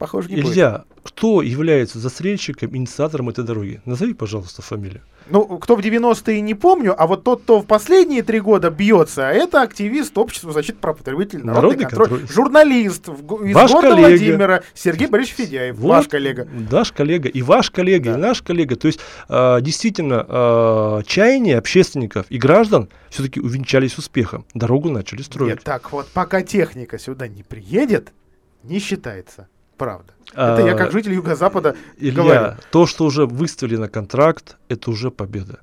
Похоже, 0.00 0.30
не 0.30 0.36
Илья, 0.36 0.70
будет. 0.70 0.86
кто 1.02 1.42
является 1.42 1.98
застрельщиком, 1.98 2.74
инициатором 2.74 3.28
этой 3.28 3.44
дороги? 3.44 3.82
Назови, 3.84 4.14
пожалуйста, 4.14 4.62
фамилию. 4.62 5.02
Ну, 5.28 5.44
кто 5.58 5.76
в 5.76 5.80
90-е 5.80 6.40
не 6.40 6.54
помню, 6.54 6.94
а 6.96 7.06
вот 7.06 7.22
тот, 7.22 7.42
кто 7.42 7.60
в 7.60 7.66
последние 7.66 8.22
три 8.22 8.40
года 8.40 8.70
бьется, 8.70 9.28
это 9.28 9.60
активист 9.60 10.16
общества 10.16 10.52
защиты 10.52 10.78
прав 10.78 10.96
потребителей, 10.96 11.42
народный, 11.42 11.76
народный 11.76 11.84
контроль, 11.84 12.08
контроль, 12.08 12.28
журналист 12.32 13.08
в, 13.08 13.44
из 13.44 13.54
ваш 13.54 13.70
города 13.72 13.96
коллега. 13.96 14.08
Владимира, 14.08 14.62
Сергей 14.72 15.06
Борисович 15.08 15.36
Федяев, 15.36 15.76
вот, 15.76 15.88
ваш 15.90 16.08
коллега. 16.08 16.48
Ваш 16.70 16.92
коллега, 16.92 17.28
и 17.28 17.42
ваш 17.42 17.70
коллега, 17.70 18.12
да. 18.12 18.16
и 18.16 18.20
наш 18.22 18.40
коллега. 18.40 18.76
То 18.76 18.86
есть, 18.86 19.00
э, 19.28 19.58
действительно, 19.60 20.24
э, 20.26 21.02
чаяния 21.06 21.58
общественников 21.58 22.24
и 22.30 22.38
граждан 22.38 22.88
все-таки 23.10 23.38
увенчались 23.38 23.98
успехом. 23.98 24.46
Дорогу 24.54 24.88
начали 24.88 25.20
строить. 25.20 25.56
Нет, 25.56 25.62
так 25.62 25.92
вот, 25.92 26.08
пока 26.08 26.40
техника 26.40 26.98
сюда 26.98 27.28
не 27.28 27.42
приедет, 27.42 28.14
не 28.62 28.78
считается 28.78 29.46
правда. 29.80 30.12
Это 30.32 30.62
я 30.66 30.74
как 30.76 30.88
а, 30.88 30.90
житель 30.92 31.14
Юго-Запада 31.14 31.74
Илья, 31.98 32.22
говорю. 32.22 32.54
то, 32.70 32.86
что 32.86 33.04
уже 33.06 33.24
выставили 33.26 33.76
на 33.76 33.88
контракт, 33.88 34.58
это 34.68 34.90
уже 34.90 35.10
победа. 35.10 35.58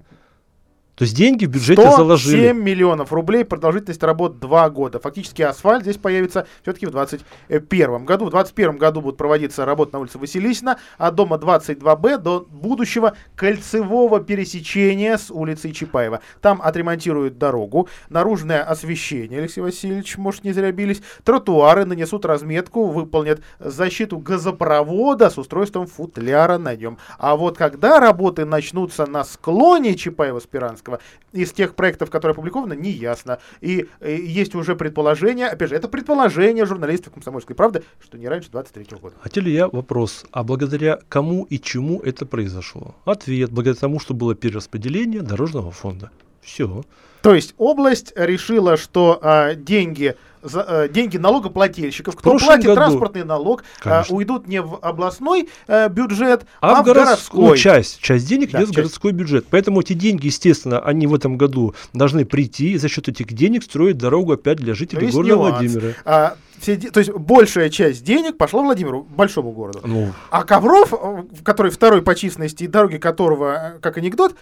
То 0.98 1.04
есть 1.04 1.16
деньги 1.16 1.46
в 1.46 1.50
бюджете 1.50 1.82
107 1.84 1.96
заложили. 1.96 2.48
7 2.48 2.58
миллионов 2.58 3.14
рублей, 3.14 3.46
продолжительность 3.46 4.02
работ 4.02 4.40
2 4.40 4.70
года. 4.72 5.00
Фактически 5.00 5.44
асфальт 5.44 5.84
здесь 5.84 5.98
появится 5.98 6.48
все-таки 6.64 6.88
в 6.88 6.92
2021 6.92 8.04
году. 8.04 8.26
В 8.26 8.32
2021 8.32 8.78
году 8.78 9.02
будут 9.02 9.18
проводиться 9.18 9.64
работы 9.64 9.92
на 9.94 10.00
улице 10.00 10.18
Василисина, 10.18 10.80
а 10.98 11.12
дома 11.12 11.36
22Б 11.36 12.18
до 12.18 12.48
будущего 12.50 13.16
кольцевого 13.36 14.22
пересечения 14.22 15.18
с 15.18 15.30
улицей 15.30 15.72
Чапаева. 15.72 16.22
Там 16.42 16.60
отремонтируют 16.64 17.38
дорогу, 17.38 17.88
наружное 18.10 18.64
освещение, 18.64 19.40
Алексей 19.42 19.62
Васильевич, 19.62 20.18
может, 20.18 20.44
не 20.44 20.52
зря 20.52 20.72
бились, 20.72 21.04
тротуары, 21.24 21.86
нанесут 21.86 22.26
разметку, 22.26 22.88
выполнят 22.88 23.42
защиту 23.60 24.18
газопровода 24.18 25.30
с 25.30 25.38
устройством 25.38 25.86
футляра 25.86 26.58
на 26.58 26.76
нем. 26.76 26.98
А 27.20 27.36
вот 27.36 27.56
когда 27.56 28.00
работы 28.00 28.46
начнутся 28.46 29.06
на 29.06 29.24
склоне 29.24 29.94
Чапаева-Спиранска, 29.94 30.87
Зеленского. 30.88 31.00
Из 31.34 31.52
тех 31.52 31.76
проектов, 31.76 32.10
которые 32.10 32.34
опубликованы, 32.34 32.76
не 32.76 32.92
ясно. 32.92 33.40
И, 33.62 33.88
и 34.04 34.12
есть 34.12 34.56
уже 34.56 34.76
предположение, 34.76 35.48
опять 35.48 35.70
же, 35.70 35.76
это 35.76 35.88
предположение 35.88 36.66
журналистов 36.66 37.14
«Комсомольской 37.14 37.56
правды», 37.56 37.84
что 38.00 38.18
не 38.18 38.28
раньше 38.28 38.50
23 38.52 38.98
года. 39.00 39.16
Хотел 39.22 39.44
ли 39.44 39.54
я 39.54 39.68
вопрос, 39.68 40.26
а 40.32 40.44
благодаря 40.44 41.00
кому 41.10 41.44
и 41.44 41.60
чему 41.60 42.00
это 42.02 42.26
произошло? 42.26 42.96
Ответ, 43.06 43.52
благодаря 43.52 43.80
тому, 43.80 44.00
что 44.00 44.14
было 44.14 44.36
перераспределение 44.36 45.22
дорожного 45.22 45.72
фонда. 45.72 46.12
Все. 46.42 46.84
То 47.22 47.36
есть 47.36 47.54
область 47.58 48.14
решила, 48.16 48.78
что 48.78 49.20
а, 49.22 49.54
деньги 49.54 50.16
за, 50.50 50.66
э, 50.68 50.90
деньги 50.90 51.18
налогоплательщиков, 51.18 52.16
кто 52.16 52.38
платит 52.38 52.66
году, 52.66 52.76
транспортный 52.76 53.24
налог, 53.24 53.64
э, 53.84 54.04
уйдут 54.10 54.48
не 54.48 54.62
в 54.62 54.80
областной 54.82 55.50
э, 55.68 55.90
бюджет, 55.90 56.46
а, 56.62 56.80
а 56.80 56.82
в 56.82 56.86
городской. 56.86 57.50
Ну, 57.50 57.56
часть, 57.56 58.00
часть 58.00 58.28
денег 58.28 58.52
да, 58.52 58.60
идет 58.60 58.68
часть. 58.68 58.74
в 58.74 58.76
городской 58.76 59.12
бюджет. 59.12 59.46
Поэтому 59.50 59.82
эти 59.82 59.94
деньги, 59.94 60.28
естественно, 60.28 60.80
они 60.80 61.08
в 61.08 61.14
этом 61.14 61.38
году 61.38 61.76
должны 61.94 62.26
прийти 62.26 62.74
и 62.74 62.78
за 62.78 62.90
счет 62.90 63.08
этих 63.08 63.28
денег 63.34 63.64
строить 63.64 63.98
дорогу 63.98 64.34
опять 64.34 64.58
для 64.58 64.74
жителей 64.74 65.12
города 65.12 65.30
нюанс. 65.30 65.58
Владимира. 65.58 65.94
А, 66.06 66.36
все, 66.60 66.76
то 66.78 67.00
есть 67.00 67.12
большая 67.12 67.70
часть 67.70 68.04
денег 68.04 68.38
пошла 68.38 68.62
Владимиру, 68.62 69.04
большому 69.04 69.52
городу. 69.52 69.82
Ну. 69.86 70.14
А 70.32 70.44
Ковров, 70.44 70.94
который 71.44 71.72
второй 71.72 72.02
по 72.02 72.16
численности 72.16 72.64
и 72.64 72.68
дороги 72.68 72.98
которого, 72.98 73.78
как 73.82 73.98
анекдот, 73.98 74.36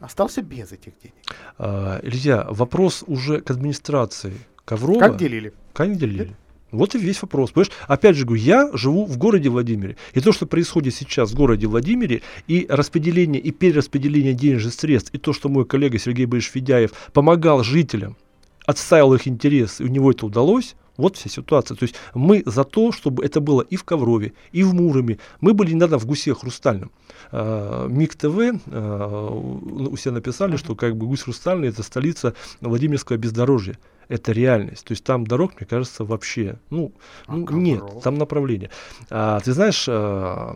остался 0.00 0.42
без 0.42 0.72
этих 0.72 0.92
денег. 1.02 1.14
А, 1.58 2.00
Илья, 2.02 2.46
вопрос 2.50 3.04
уже 3.06 3.40
к 3.40 3.50
администрации. 3.50 4.34
Коврова. 4.64 5.00
Как 5.00 5.16
делили? 5.16 5.52
Как 5.72 5.96
делили? 5.96 6.36
Вот 6.70 6.94
и 6.94 6.98
весь 6.98 7.20
вопрос. 7.20 7.50
Понимаешь? 7.50 7.72
Опять 7.86 8.16
же 8.16 8.24
говорю, 8.24 8.42
я 8.42 8.70
живу 8.72 9.04
в 9.04 9.18
городе 9.18 9.50
Владимире. 9.50 9.96
И 10.14 10.20
то, 10.20 10.32
что 10.32 10.46
происходит 10.46 10.94
сейчас 10.94 11.30
в 11.30 11.34
городе 11.34 11.66
Владимире, 11.66 12.22
и 12.48 12.66
распределение, 12.68 13.40
и 13.40 13.50
перераспределение 13.50 14.32
денежных 14.32 14.72
средств, 14.72 15.10
и 15.12 15.18
то, 15.18 15.34
что 15.34 15.50
мой 15.50 15.66
коллега 15.66 15.98
Сергей 15.98 16.24
Борисович 16.24 16.52
Федяев 16.54 16.92
помогал 17.12 17.62
жителям, 17.62 18.16
отстаивал 18.64 19.14
их 19.14 19.28
интересы, 19.28 19.82
и 19.82 19.86
у 19.86 19.90
него 19.90 20.10
это 20.12 20.24
удалось, 20.24 20.74
вот 20.96 21.16
вся 21.16 21.28
ситуация. 21.28 21.76
То 21.76 21.84
есть 21.84 21.94
мы 22.14 22.42
за 22.46 22.64
то, 22.64 22.92
чтобы 22.92 23.24
это 23.24 23.40
было 23.40 23.62
и 23.62 23.76
в 23.76 23.84
Коврове, 23.84 24.32
и 24.52 24.62
в 24.62 24.74
Муроме. 24.74 25.18
Мы 25.40 25.54
были 25.54 25.72
недавно 25.72 25.98
в 25.98 26.06
Гусе 26.06 26.34
Хрустальном. 26.34 26.90
А, 27.30 27.86
МИГ 27.88 28.14
ТВ 28.14 28.60
а, 28.66 29.28
у 29.30 29.96
себя 29.96 30.12
написали, 30.12 30.56
что 30.56 30.74
как 30.74 30.96
бы 30.96 31.06
Гусь 31.06 31.22
Хрустальный 31.22 31.68
это 31.68 31.82
столица 31.82 32.34
Владимирского 32.60 33.16
бездорожья 33.16 33.78
это 34.12 34.32
реальность. 34.32 34.84
То 34.84 34.92
есть 34.92 35.04
там 35.04 35.26
дорог, 35.26 35.52
мне 35.58 35.66
кажется, 35.66 36.04
вообще, 36.04 36.56
ну, 36.68 36.92
а 37.26 37.36
ну 37.36 37.46
нет, 37.50 37.82
там 38.02 38.18
направление. 38.18 38.70
А, 39.08 39.40
ты 39.40 39.52
знаешь, 39.52 39.86
а, 39.88 40.54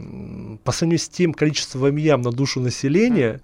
по 0.63 0.73
сравнению 0.73 0.99
с 0.99 1.09
тем 1.09 1.33
количеством 1.33 1.97
ям 1.97 2.21
на 2.21 2.33
душу 2.33 2.61
населения, 2.61 3.41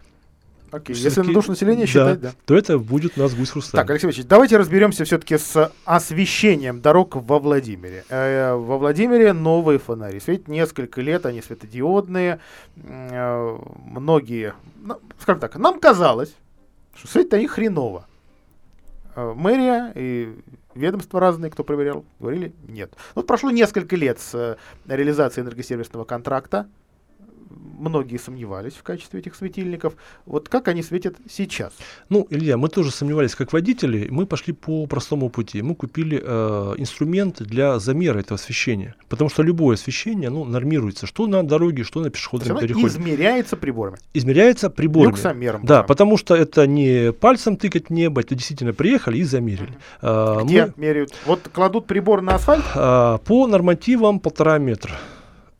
Окей, 0.70 0.96
если 0.96 1.20
на 1.20 1.32
душу 1.32 1.50
населения 1.50 1.86
считать, 1.86 2.20
да, 2.20 2.30
да. 2.30 2.34
То 2.46 2.56
это 2.56 2.78
будет 2.78 3.18
у 3.18 3.20
нас 3.20 3.34
гусь 3.34 3.50
хрусталь. 3.50 3.80
Так, 3.80 3.90
Алексей 3.90 4.06
Ильич, 4.06 4.24
давайте 4.24 4.56
разберемся 4.56 5.04
все-таки 5.04 5.36
с 5.36 5.70
освещением 5.84 6.80
дорог 6.80 7.16
во 7.16 7.38
Владимире. 7.38 8.04
Э, 8.08 8.54
во 8.54 8.78
Владимире 8.78 9.34
новые 9.34 9.78
фонари. 9.78 10.18
Светят 10.18 10.48
несколько 10.48 11.02
лет, 11.02 11.26
они 11.26 11.42
светодиодные. 11.42 12.40
Э, 12.76 13.58
многие, 13.84 14.54
ну, 14.82 14.98
скажем 15.20 15.40
так, 15.40 15.56
нам 15.56 15.78
казалось, 15.78 16.34
что 16.94 17.08
светят 17.08 17.34
они 17.34 17.46
хреново. 17.46 18.06
Э, 19.14 19.32
мэрия 19.34 19.92
и 19.94 20.38
ведомства 20.74 21.20
разные, 21.20 21.50
кто 21.50 21.64
проверял, 21.64 22.04
говорили 22.18 22.52
нет. 22.66 22.94
Вот 23.14 23.26
прошло 23.26 23.50
несколько 23.50 23.96
лет 23.96 24.18
с 24.18 24.34
э, 24.34 24.56
реализации 24.86 25.42
энергосервисного 25.42 26.04
контракта 26.04 26.66
многие 27.78 28.16
сомневались 28.16 28.74
в 28.74 28.82
качестве 28.82 29.20
этих 29.20 29.34
светильников. 29.34 29.94
Вот 30.26 30.48
как 30.48 30.68
они 30.68 30.82
светят 30.82 31.16
сейчас? 31.28 31.72
Ну, 32.08 32.26
Илья, 32.30 32.56
мы 32.56 32.68
тоже 32.68 32.90
сомневались 32.90 33.34
как 33.34 33.52
водители. 33.52 34.08
Мы 34.10 34.26
пошли 34.26 34.52
по 34.52 34.86
простому 34.86 35.30
пути. 35.30 35.62
Мы 35.62 35.74
купили 35.74 36.20
э, 36.22 36.74
инструмент 36.78 37.42
для 37.42 37.78
замера 37.78 38.18
этого 38.18 38.36
освещения. 38.36 38.94
Потому 39.08 39.30
что 39.30 39.42
любое 39.42 39.74
освещение 39.74 40.30
ну, 40.30 40.44
нормируется. 40.44 41.06
Что 41.06 41.26
на 41.26 41.42
дороге, 41.42 41.84
что 41.84 42.00
на 42.00 42.10
пешеходном 42.10 42.58
переходе. 42.58 42.88
измеряется 42.88 43.56
приборами. 43.56 43.98
Измеряется 44.14 44.70
приборами. 44.70 45.12
Люксомером. 45.12 45.64
Да, 45.64 45.82
потому 45.82 46.16
что 46.16 46.34
это 46.34 46.66
не 46.66 47.12
пальцем 47.12 47.56
тыкать 47.56 47.90
небо, 47.90 48.20
это 48.20 48.34
действительно 48.34 48.72
приехали 48.72 49.18
и 49.18 49.24
замерили. 49.24 49.76
Mm-hmm. 50.00 50.44
Где 50.44 50.66
мы, 50.66 50.72
меряют? 50.76 51.14
Вот 51.26 51.48
кладут 51.52 51.86
прибор 51.86 52.22
на 52.22 52.34
асфальт? 52.36 52.64
А, 52.74 53.18
по 53.18 53.46
нормативам 53.46 54.20
полтора 54.20 54.58
метра 54.58 54.92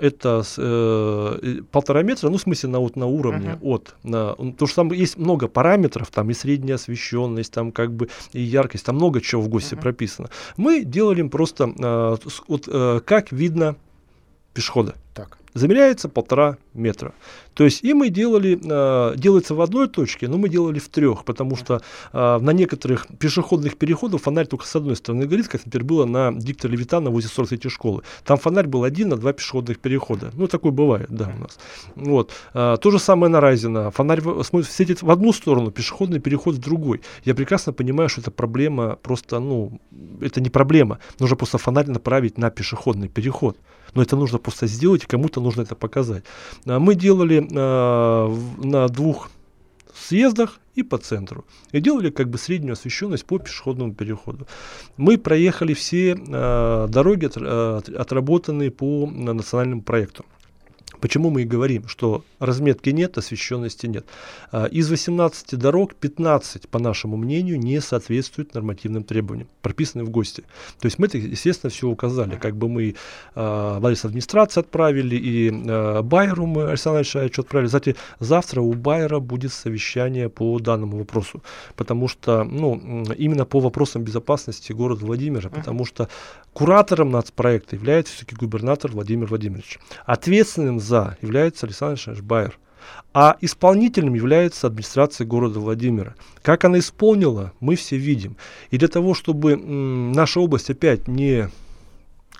это 0.03 0.43
э, 0.59 1.61
полтора 1.71 2.03
метра, 2.03 2.29
ну, 2.29 2.37
в 2.37 2.41
смысле, 2.41 2.71
на, 2.71 2.81
вот, 2.81 2.97
на 2.97 3.07
уровне 3.07 3.51
uh-huh. 3.51 3.59
от. 3.63 3.95
На, 4.03 4.31
потому 4.31 4.67
что 4.67 4.75
там 4.75 4.93
есть 4.93 5.17
много 5.17 5.47
параметров, 5.47 6.11
там 6.11 6.29
и 6.31 6.35
средняя 6.35 6.75
освещенность, 6.75 7.53
там 7.53 7.71
как 7.71 7.93
бы 7.93 8.09
и 8.33 8.41
яркость, 8.41 8.85
там 8.85 8.97
много 8.97 9.21
чего 9.21 9.41
в 9.43 9.49
ГОСТе 9.49 9.77
uh-huh. 9.77 9.81
прописано. 9.81 10.29
Мы 10.57 10.83
делали 10.83 11.23
просто, 11.23 11.73
э, 11.79 12.17
вот, 12.49 12.65
э, 12.67 13.01
как 13.05 13.31
видно 13.31 13.77
пешехода. 14.55 14.97
Так. 15.15 15.39
Замеряется 15.55 16.09
полтора 16.09 16.57
метра. 16.75 17.13
То 17.55 17.65
есть 17.65 17.85
и 17.85 17.93
мы 17.93 18.09
делали, 18.09 18.59
э, 18.63 19.17
делается 19.17 19.55
в 19.55 19.61
одной 19.61 19.89
точке, 19.89 20.29
но 20.29 20.39
мы 20.39 20.49
делали 20.49 20.79
в 20.79 20.89
трех, 20.89 21.25
потому 21.25 21.57
что 21.57 21.83
э, 22.13 22.39
на 22.39 22.51
некоторых 22.51 23.07
пешеходных 23.19 23.77
переходах 23.77 24.23
фонарь 24.23 24.47
только 24.47 24.67
с 24.67 24.75
одной 24.75 24.97
стороны 24.97 25.27
горит, 25.27 25.49
как, 25.49 25.65
например, 25.67 25.85
было 25.85 26.05
на 26.07 26.33
диктора 26.33 26.73
Левитана 26.73 27.11
возле 27.11 27.29
43 27.29 27.71
школы. 27.71 28.03
Там 28.25 28.39
фонарь 28.39 28.67
был 28.67 28.85
один 28.85 29.11
на 29.11 29.17
два 29.17 29.33
пешеходных 29.33 29.79
перехода. 29.79 30.31
Ну, 30.35 30.47
такое 30.47 30.73
бывает, 30.73 31.09
да, 31.11 31.31
у 31.37 31.41
нас. 31.41 31.59
Вот. 31.95 32.31
Э, 32.55 32.77
то 32.81 32.91
же 32.91 32.99
самое 32.99 33.31
на 33.31 33.41
Райзена. 33.41 33.91
Фонарь 33.91 34.23
светит 34.63 35.03
в 35.03 35.11
одну 35.11 35.33
сторону, 35.33 35.71
пешеходный 35.71 36.21
переход 36.21 36.55
в 36.55 36.59
другой. 36.59 37.03
Я 37.25 37.35
прекрасно 37.35 37.75
понимаю, 37.75 38.09
что 38.09 38.23
это 38.23 38.31
проблема 38.31 38.97
просто, 39.03 39.41
ну, 39.41 39.79
это 40.23 40.41
не 40.41 40.49
проблема. 40.49 40.99
Нужно 41.19 41.37
просто 41.37 41.59
фонарь 41.59 41.91
направить 41.91 42.39
на 42.39 42.51
пешеходный 42.51 43.09
переход. 43.09 43.59
Но 43.95 44.03
это 44.03 44.17
нужно 44.17 44.39
просто 44.39 44.67
сделать, 44.67 45.07
кому-то 45.07 45.41
нужно 45.41 45.63
это 45.63 45.75
показать. 45.75 46.25
А 46.67 46.79
мы 46.79 46.95
делали 46.95 47.39
э, 47.39 48.65
на 48.65 48.89
двух 48.89 49.31
съездах 49.95 50.61
и 50.75 50.83
по 50.83 50.99
центру. 50.99 51.45
И 51.73 51.81
делали 51.81 52.11
как 52.11 52.29
бы 52.29 52.39
среднюю 52.39 52.73
освещенность 52.73 53.27
по 53.27 53.39
пешеходному 53.39 53.95
переходу. 53.95 54.47
Мы 54.97 55.19
проехали 55.19 55.75
все 55.75 56.13
э, 56.13 56.87
дороги, 56.89 57.27
от, 57.27 57.37
э, 57.37 57.97
отработанные 57.99 58.71
по 58.71 59.07
национальному 59.07 59.83
проекту. 59.83 60.25
Почему 61.03 61.31
мы 61.31 61.43
и 61.43 61.45
говорим, 61.45 61.89
что 61.89 62.25
разметки 62.39 62.91
нет, 62.91 63.19
освещенности 63.19 63.87
нет. 63.87 64.07
А, 64.53 64.67
из 64.67 64.89
18 64.89 65.59
дорог 65.59 65.97
15, 65.97 66.69
по 66.69 66.79
нашему 66.79 67.17
мнению, 67.17 67.59
не 67.59 67.81
соответствуют 67.81 68.55
нормативным 68.55 69.03
требованиям, 69.03 69.49
прописанным 69.63 70.07
в 70.07 70.11
ГОСТе. 70.11 70.43
То 70.79 70.87
есть 70.87 71.01
мы 71.01 71.09
это, 71.09 71.19
естественно, 71.19 71.71
все 71.71 71.89
указали. 71.89 72.37
Как 72.37 72.57
бы 72.57 72.69
мы 72.69 72.91
э, 72.91 72.95
в 73.35 73.85
адрес 73.85 74.05
администрации 74.05 74.61
отправили, 74.61 75.17
и 75.17 75.51
э, 75.51 76.03
Байеру 76.03 76.47
мы, 76.47 76.69
Александр 76.69 77.01
Ильич, 77.01 77.37
отправили. 77.37 77.67
Кстати, 77.67 77.97
завтра 78.21 78.61
у 78.61 78.73
Байера 78.73 79.19
будет 79.19 79.53
совещание 79.53 80.29
по 80.29 80.57
данному 80.61 80.99
вопросу. 80.99 81.43
Потому 81.75 82.07
что, 82.07 82.45
ну, 82.45 83.05
именно 83.19 83.45
по 83.45 83.59
вопросам 83.59 84.05
безопасности 84.05 84.73
города 84.73 85.05
Владимира, 85.05 85.51
потому 85.51 85.85
что 85.85 86.09
куратором 86.53 87.11
нацпроекта 87.11 87.75
является 87.75 88.15
все-таки 88.15 88.37
губернатор 88.37 88.93
Владимир 88.93 89.27
Владимирович. 89.27 89.81
Ответственным 90.07 90.79
за 90.79 90.92
за 90.93 91.17
является 91.23 91.65
Александр 91.65 92.23
Байер. 92.23 92.59
А 93.15 93.37
исполнителем 93.41 94.13
является 94.13 94.67
администрация 94.67 95.27
города 95.27 95.59
Владимира. 95.59 96.15
Как 96.43 96.65
она 96.65 96.79
исполнила, 96.79 97.53
мы 97.61 97.77
все 97.77 97.97
видим. 97.97 98.37
И 98.71 98.77
для 98.77 98.89
того, 98.89 99.15
чтобы 99.15 99.53
м, 99.53 100.13
наша 100.13 100.41
область 100.41 100.69
опять 100.69 101.09
не 101.09 101.49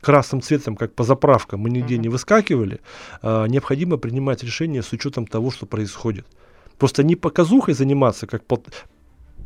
красным 0.03 0.43
цветом, 0.43 0.77
как 0.77 0.95
по 0.95 1.05
заправкам, 1.05 1.61
мы 1.61 1.71
нигде 1.71 1.97
не 1.97 2.11
выскакивали, 2.11 2.81
а, 3.23 3.47
необходимо 3.47 3.97
принимать 3.97 4.45
решения 4.45 4.83
с 4.83 4.93
учетом 4.93 5.27
того, 5.27 5.51
что 5.51 5.65
происходит. 5.65 6.27
Просто 6.79 7.05
не 7.05 7.17
показухой 7.17 7.75
заниматься, 7.75 8.27
как 8.27 8.45
пол, 8.45 8.63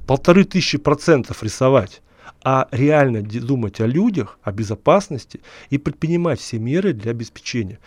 полторы 0.07 0.45
тысячи 0.45 0.79
процентов 0.79 1.45
рисовать, 1.45 2.03
а 2.43 2.69
реально 2.71 3.23
думать 3.23 3.81
о 3.81 3.87
людях, 3.87 4.39
о 4.43 4.53
безопасности 4.53 5.41
и 5.71 5.79
предпринимать 5.79 6.41
все 6.41 6.59
меры 6.59 6.93
для 6.93 7.11
обеспечения 7.11 7.79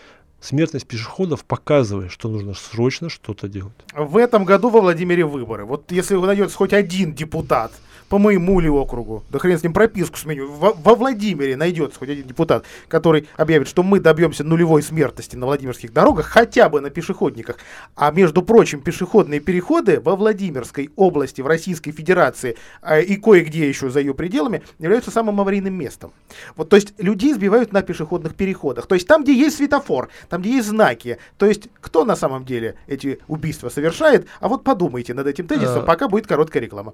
смертность 0.41 0.87
пешеходов 0.87 1.45
показывает, 1.45 2.11
что 2.11 2.29
нужно 2.29 2.53
срочно 2.53 3.09
что-то 3.09 3.47
делать. 3.47 3.73
В 3.93 4.17
этом 4.17 4.45
году 4.45 4.69
во 4.69 4.81
Владимире 4.81 5.25
выборы. 5.25 5.65
Вот 5.65 5.91
если 5.91 6.15
найдется 6.15 6.57
хоть 6.57 6.73
один 6.73 7.13
депутат, 7.13 7.71
по 8.10 8.18
моему 8.18 8.60
ли 8.60 8.68
округу, 8.68 9.24
да 9.30 9.39
хрен 9.39 9.57
с 9.57 9.64
ним 9.64 9.74
прописку 9.74 10.18
сменю, 10.18 10.51
во, 10.51 10.74
во 10.74 10.95
Владимире 10.95 11.55
найдется 11.55 11.99
хоть 11.99 12.10
один 12.10 12.28
депутат, 12.28 12.66
который 12.88 13.28
объявит, 13.38 13.68
что 13.68 13.84
мы 13.84 13.99
добьемся 13.99 14.43
нулевой 14.43 14.82
смертности 14.82 15.36
на 15.36 15.45
Владимирских 15.45 15.93
дорогах, 15.93 16.26
хотя 16.26 16.70
бы 16.70 16.82
на 16.82 16.89
пешеходниках. 16.89 17.57
А 17.95 18.12
между 18.12 18.41
прочим, 18.41 18.82
пешеходные 18.82 19.39
переходы 19.39 19.99
во 19.99 20.16
Владимирской 20.16 20.89
области, 20.95 21.41
в 21.41 21.47
Российской 21.47 21.91
Федерации 21.91 22.57
э, 22.82 23.03
и 23.03 23.16
кое-где 23.16 23.68
еще 23.68 23.89
за 23.89 23.99
ее 23.99 24.14
пределами 24.14 24.64
являются 24.80 25.12
самым 25.12 25.39
аварийным 25.39 25.74
местом. 25.74 26.12
Вот, 26.55 26.70
то 26.70 26.76
есть 26.76 26.93
людей 26.97 27.34
сбивают 27.34 27.72
на 27.72 27.84
пешеходных 27.84 28.36
переходах. 28.36 28.88
То 28.88 28.95
есть 28.95 29.07
там, 29.07 29.24
где 29.24 29.34
есть 29.34 29.57
светофор, 29.57 30.10
там, 30.30 30.41
где 30.41 30.53
есть 30.55 30.68
знаки. 30.68 31.20
То 31.38 31.45
есть 31.45 31.70
кто 31.80 32.05
на 32.05 32.16
самом 32.16 32.43
деле 32.45 32.76
эти 32.88 33.20
убийства 33.28 33.70
совершает? 33.70 34.28
А 34.39 34.47
вот 34.47 34.64
подумайте 34.64 35.14
над 35.14 35.28
этим 35.28 35.47
тезисом, 35.47 35.84
а... 35.84 35.86
пока 35.86 36.07
будет 36.07 36.26
короткая 36.26 36.64
реклама. 36.64 36.93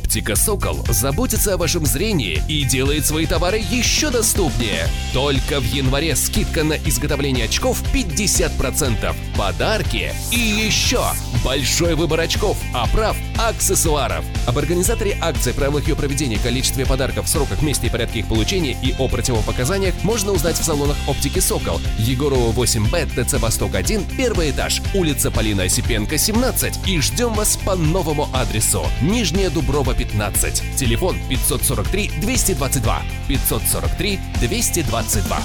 Оптика 0.00 0.34
«Сокол» 0.34 0.82
заботится 0.88 1.54
о 1.54 1.56
вашем 1.58 1.84
зрении 1.84 2.42
и 2.48 2.64
делает 2.64 3.04
свои 3.04 3.26
товары 3.26 3.58
еще 3.58 4.08
доступнее. 4.08 4.88
Только 5.12 5.60
в 5.60 5.64
январе 5.64 6.16
скидка 6.16 6.64
на 6.64 6.72
изготовление 6.72 7.44
очков 7.44 7.82
50%, 7.92 9.14
подарки 9.36 10.14
и 10.32 10.38
еще 10.38 11.02
большой 11.44 11.94
выбор 11.94 12.20
очков, 12.20 12.56
оправ, 12.74 13.16
аксессуаров. 13.38 14.24
Об 14.46 14.58
организаторе 14.58 15.16
акции, 15.20 15.52
правилах 15.52 15.86
ее 15.86 15.96
проведения, 15.96 16.38
количестве 16.38 16.86
подарков, 16.86 17.28
сроках, 17.28 17.62
месте 17.62 17.86
и 17.86 17.90
порядке 17.90 18.20
их 18.20 18.26
получения 18.26 18.76
и 18.82 18.94
о 18.98 19.08
противопоказаниях 19.08 19.94
можно 20.02 20.32
узнать 20.32 20.58
в 20.58 20.64
салонах 20.64 20.96
оптики 21.06 21.40
«Сокол». 21.40 21.80
Егорова 21.98 22.52
8Б, 22.52 23.24
ТЦ 23.24 23.34
«Восток-1», 23.34 24.16
первый 24.16 24.50
этаж, 24.50 24.82
улица 24.94 25.30
Полина 25.30 25.64
Осипенко, 25.64 26.18
17. 26.18 26.88
И 26.88 27.00
ждем 27.00 27.34
вас 27.34 27.58
по 27.64 27.74
новому 27.74 28.28
адресу. 28.32 28.86
Нижняя 29.02 29.50
Дубровка 29.50 29.89
Дуброва 29.90 29.94
15. 29.94 30.76
Телефон 30.76 31.16
543 31.28 32.10
222. 32.22 33.02
543 33.28 34.20
222. 34.40 35.42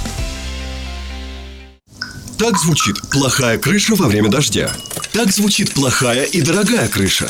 Так 2.38 2.58
звучит 2.58 2.96
плохая 3.12 3.58
крыша 3.58 3.96
во 3.96 4.08
время 4.08 4.30
дождя. 4.30 4.72
Так 5.14 5.32
звучит 5.32 5.74
плохая 5.74 6.24
и 6.24 6.42
дорогая 6.42 6.88
крыша. 6.90 7.30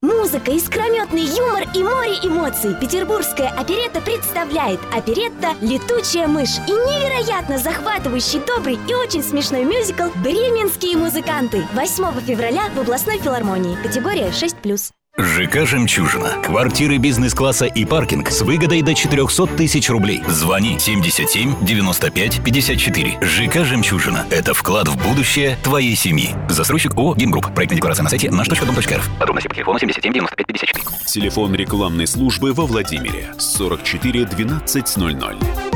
Музыка, 0.00 0.52
искрометный 0.52 1.22
юмор 1.22 1.64
и 1.74 1.82
море 1.82 2.18
эмоций. 2.22 2.76
Петербургская 2.80 3.48
оперетта 3.48 4.00
представляет 4.00 4.78
оперетта 4.94 5.56
«Летучая 5.60 6.28
мышь» 6.28 6.58
и 6.68 6.70
невероятно 6.70 7.58
захватывающий, 7.58 8.38
добрый 8.46 8.78
и 8.88 8.94
очень 8.94 9.24
смешной 9.24 9.64
мюзикл 9.64 10.10
«Бременские 10.22 10.96
музыканты» 10.96 11.66
8 11.72 12.20
февраля 12.20 12.68
в 12.76 12.78
областной 12.78 13.18
филармонии. 13.18 13.76
Категория 13.82 14.28
6+. 14.28 14.92
ЖК 15.18 15.66
«Жемчужина». 15.66 16.40
Квартиры 16.44 16.98
бизнес-класса 16.98 17.66
и 17.66 17.84
паркинг 17.84 18.30
с 18.30 18.42
выгодой 18.42 18.82
до 18.82 18.94
400 18.94 19.48
тысяч 19.48 19.90
рублей. 19.90 20.22
Звони 20.28 20.78
77 20.78 21.56
95 21.60 22.44
54. 22.44 23.18
ЖК 23.20 23.64
«Жемчужина». 23.64 24.24
Это 24.30 24.54
вклад 24.54 24.86
в 24.86 24.96
будущее 25.02 25.58
твоей 25.64 25.96
семьи. 25.96 26.30
Застройщик 26.48 26.94
ООО 26.94 27.16
«Гимгрупп». 27.16 27.52
Проектная 27.52 27.76
декларация 27.76 28.04
на 28.04 28.10
сайте 28.10 28.30
наш.дом.рф. 28.30 29.18
Подробности 29.18 29.48
по 29.48 29.54
телефону 29.54 29.80
77 29.80 30.12
95 30.12 30.46
54. 30.46 30.84
Телефон 31.06 31.54
рекламной 31.54 32.06
службы 32.06 32.52
во 32.52 32.64
Владимире. 32.64 33.34
44 33.38 34.24
1200. 34.24 35.68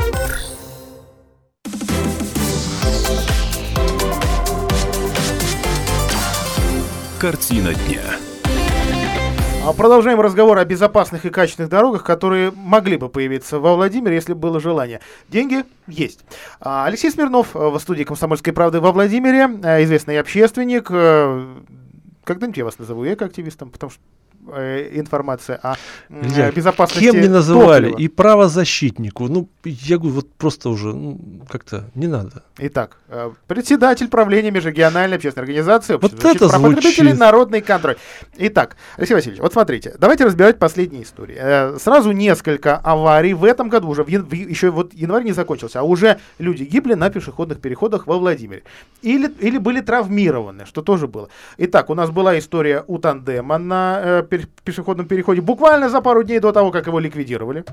Картина 7.19 7.73
дня. 7.73 8.01
А 9.65 9.71
продолжаем 9.71 10.19
разговор 10.19 10.57
о 10.57 10.65
безопасных 10.65 11.23
и 11.23 11.29
качественных 11.29 11.69
дорогах, 11.69 12.03
которые 12.03 12.51
могли 12.51 12.97
бы 12.97 13.07
появиться 13.07 13.59
во 13.59 13.75
Владимире, 13.75 14.15
если 14.15 14.33
было 14.33 14.59
желание. 14.59 14.99
Деньги 15.29 15.63
есть. 15.87 16.25
А, 16.59 16.85
Алексей 16.85 17.09
Смирнов 17.09 17.55
в 17.55 17.79
студии 17.79 18.03
«Комсомольской 18.03 18.51
правды» 18.51 18.81
во 18.81 18.91
Владимире, 18.91 19.49
э, 19.63 19.83
известный 19.85 20.19
общественник. 20.19 20.87
Э, 20.89 21.45
когда-нибудь 22.25 22.57
я 22.57 22.65
вас 22.65 22.77
назову 22.77 23.05
экоактивистом, 23.05 23.69
потому 23.69 23.89
что 23.89 24.01
э, 24.01 24.22
информация 24.93 25.59
о 25.61 25.75
Илья, 26.09 26.51
безопасности 26.51 27.11
Кем 27.11 27.21
не 27.21 27.27
называли? 27.27 27.89
Топлива. 27.89 28.05
И 28.05 28.07
правозащитнику. 28.07 29.27
Ну, 29.27 29.49
я 29.63 29.97
говорю, 29.97 30.15
вот 30.15 30.33
просто 30.33 30.69
уже 30.69 30.93
ну, 30.93 31.19
как-то 31.49 31.89
не 31.95 32.07
надо. 32.07 32.43
Итак, 32.59 32.97
э, 33.07 33.31
председатель 33.47 34.07
правления 34.07 34.51
межрегиональной 34.51 35.17
общественной 35.17 35.43
организации 35.43 35.95
вот 35.95 36.13
это 36.13 36.49
про 36.49 36.59
потребителей 36.59 37.13
народный 37.13 37.61
контроль. 37.61 37.95
Итак, 38.37 38.77
Алексей 38.97 39.15
Васильевич, 39.15 39.41
вот 39.41 39.53
смотрите, 39.53 39.95
давайте 39.97 40.25
разбирать 40.25 40.59
последние 40.59 41.03
истории. 41.03 41.35
Э, 41.37 41.77
сразу 41.79 42.11
несколько 42.11 42.77
аварий 42.77 43.33
в 43.33 43.43
этом 43.43 43.69
году, 43.69 43.89
уже 43.89 44.03
в, 44.03 44.07
в, 44.07 44.33
еще 44.33 44.69
вот 44.69 44.93
январь 44.93 45.23
не 45.23 45.31
закончился, 45.31 45.79
а 45.79 45.83
уже 45.83 46.19
люди 46.37 46.63
гибли 46.63 46.93
на 46.93 47.09
пешеходных 47.09 47.59
переходах 47.59 48.07
во 48.07 48.17
Владимире. 48.17 48.63
Или, 49.01 49.31
или 49.39 49.57
были 49.57 49.81
травмированы, 49.81 50.65
что 50.65 50.81
тоже 50.81 51.07
было. 51.07 51.29
Итак, 51.57 51.89
у 51.89 51.95
нас 51.95 52.11
была 52.11 52.37
история 52.37 52.83
у 52.87 52.99
тандема 52.99 53.57
на 53.57 53.99
э, 54.03 54.23
пешеходном 54.63 55.07
переходе 55.07 55.41
буквально 55.41 55.89
за 55.89 56.01
пару 56.01 56.23
дней 56.23 56.39
до 56.39 56.51
того, 56.51 56.71
как 56.71 56.87
его 56.87 56.99
ликвидировали 56.99 57.63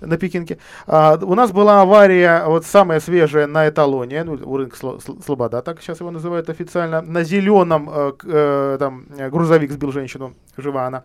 на 0.00 0.16
Пекинке. 0.16 0.58
А, 0.86 1.18
у 1.22 1.34
нас 1.34 1.52
была 1.52 1.82
авария, 1.82 2.44
вот 2.46 2.64
самая 2.66 3.00
свежая 3.00 3.46
на 3.46 3.68
эталоне, 3.68 4.24
ну, 4.24 4.38
у 4.44 4.56
рынка 4.56 4.76
Слобода, 5.24 5.62
так 5.62 5.80
сейчас 5.80 6.00
его 6.00 6.10
называют 6.10 6.50
официально, 6.50 7.00
на 7.02 7.24
зеленом 7.24 7.88
э, 7.92 8.12
э, 8.24 8.76
там 8.78 9.06
грузовик 9.30 9.70
сбил 9.70 9.92
женщину, 9.92 10.34
жива 10.56 10.86
она 10.86 11.04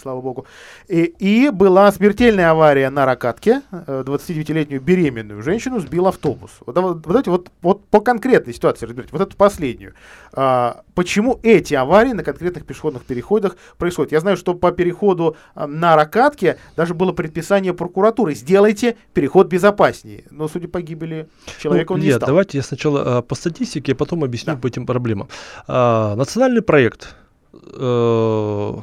слава 0.00 0.20
богу. 0.20 0.46
И, 0.88 1.04
и 1.18 1.50
была 1.50 1.90
смертельная 1.92 2.50
авария 2.50 2.90
на 2.90 3.06
Ракатке. 3.06 3.62
29-летнюю 3.70 4.80
беременную 4.80 5.42
женщину 5.42 5.80
сбил 5.80 6.06
автобус. 6.06 6.50
Вот, 6.66 6.74
давайте 6.74 7.30
вот, 7.30 7.50
вот 7.62 7.84
по 7.86 8.00
конкретной 8.00 8.54
ситуации 8.54 8.86
разберите, 8.86 9.12
вот 9.12 9.22
эту 9.22 9.36
последнюю. 9.36 9.94
А, 10.32 10.82
почему 10.94 11.38
эти 11.42 11.74
аварии 11.74 12.12
на 12.12 12.24
конкретных 12.24 12.64
пешеходных 12.64 13.04
переходах 13.04 13.56
происходят? 13.78 14.12
Я 14.12 14.20
знаю, 14.20 14.36
что 14.36 14.54
по 14.54 14.72
переходу 14.72 15.36
на 15.54 15.96
Ракатке 15.96 16.58
даже 16.76 16.94
было 16.94 17.12
предписание 17.12 17.74
прокуратуры. 17.74 18.34
Сделайте 18.34 18.96
переход 19.12 19.48
безопаснее. 19.48 20.24
Но, 20.30 20.48
судя 20.48 20.68
по 20.68 20.80
гибели 20.80 21.28
человека, 21.58 21.92
ну, 21.92 21.96
он 21.96 22.00
не 22.04 22.12
стал. 22.12 22.28
Давайте 22.28 22.58
я 22.58 22.62
сначала 22.62 23.18
а, 23.18 23.22
по 23.22 23.34
статистике, 23.34 23.92
а 23.92 23.94
потом 23.94 24.24
объясню 24.24 24.54
да. 24.54 24.60
по 24.60 24.66
этим 24.66 24.86
проблемам. 24.86 25.28
А, 25.66 26.14
национальный 26.16 26.62
проект 26.62 27.14
э, 27.52 28.74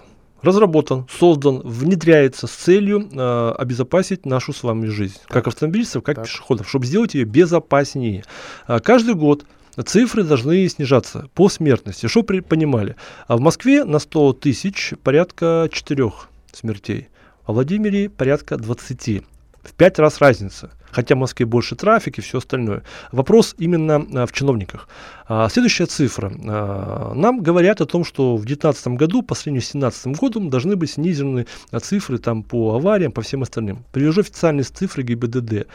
разработан, 0.42 1.08
создан, 1.10 1.62
внедряется 1.64 2.48
с 2.48 2.52
целью 2.52 3.10
э, 3.12 3.52
обезопасить 3.58 4.26
нашу 4.26 4.54
с 4.54 4.64
вами 4.64 4.88
жизнь, 4.88 5.18
так. 5.24 5.32
как 5.32 5.48
автомобилистов, 5.48 6.04
как 6.04 6.18
так. 6.18 6.26
пешеходов, 6.26 6.70
чтобы 6.70 6.86
сделать 6.86 7.14
ее 7.14 7.26
безопаснее. 7.26 8.24
А, 8.66 8.80
каждый 8.80 9.16
год 9.16 9.46
цифры 9.86 10.24
должны 10.24 10.68
снижаться 10.70 11.30
по 11.34 11.50
смертности. 11.50 12.08
Что 12.08 12.24
при, 12.24 12.40
понимали? 12.40 12.96
А 13.28 13.38
в 13.38 13.42
Москве 13.42 13.84
на 13.84 14.00
100 14.00 14.34
тысяч 14.34 14.94
порядка 15.04 15.70
4 15.72 16.12
смертей, 16.52 17.10
а 17.46 17.52
в 17.52 17.56
Владимире 17.56 18.10
порядка 18.10 18.58
20. 18.58 19.24
В 19.64 19.74
5 19.74 20.00
раз 20.00 20.20
разница 20.20 20.72
хотя 20.92 21.16
в 21.16 21.20
Москве 21.20 21.46
больше 21.46 21.76
трафик 21.76 22.18
и 22.18 22.22
все 22.22 22.38
остальное. 22.38 22.84
Вопрос 23.12 23.56
именно 23.58 24.06
а, 24.14 24.26
в 24.26 24.32
чиновниках. 24.32 24.88
А, 25.28 25.50
следующая 25.50 25.86
цифра. 25.86 26.32
А, 26.48 27.14
нам 27.14 27.42
говорят 27.42 27.82
о 27.82 27.86
том, 27.86 28.04
что 28.04 28.36
в 28.36 28.46
2019 28.46 28.88
году 29.00 29.22
по 29.22 29.36
сравнению 29.36 29.62
с 29.62 29.72
2017 29.72 30.20
годом 30.20 30.50
должны 30.50 30.76
быть 30.76 30.92
снижены 30.92 31.48
цифры 31.82 32.18
там, 32.18 32.44
по 32.44 32.76
авариям, 32.76 33.12
по 33.12 33.22
всем 33.22 33.44
остальным. 33.44 33.84
Привяжу 33.92 34.22
официальные 34.22 34.64
цифры 34.64 35.04
ГИБДД. 35.04 35.68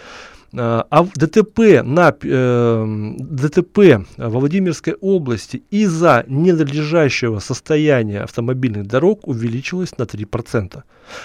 А 0.54 1.06
ДТП, 1.16 1.82
на, 1.82 2.14
э, 2.22 3.14
ДТП 3.18 4.06
во 4.18 4.38
Владимирской 4.38 4.94
области 5.00 5.62
из-за 5.70 6.24
ненадлежащего 6.28 7.38
состояния 7.38 8.20
автомобильных 8.20 8.86
дорог 8.86 9.26
увеличилось 9.26 9.96
на 9.96 10.04
3%. 10.04 10.82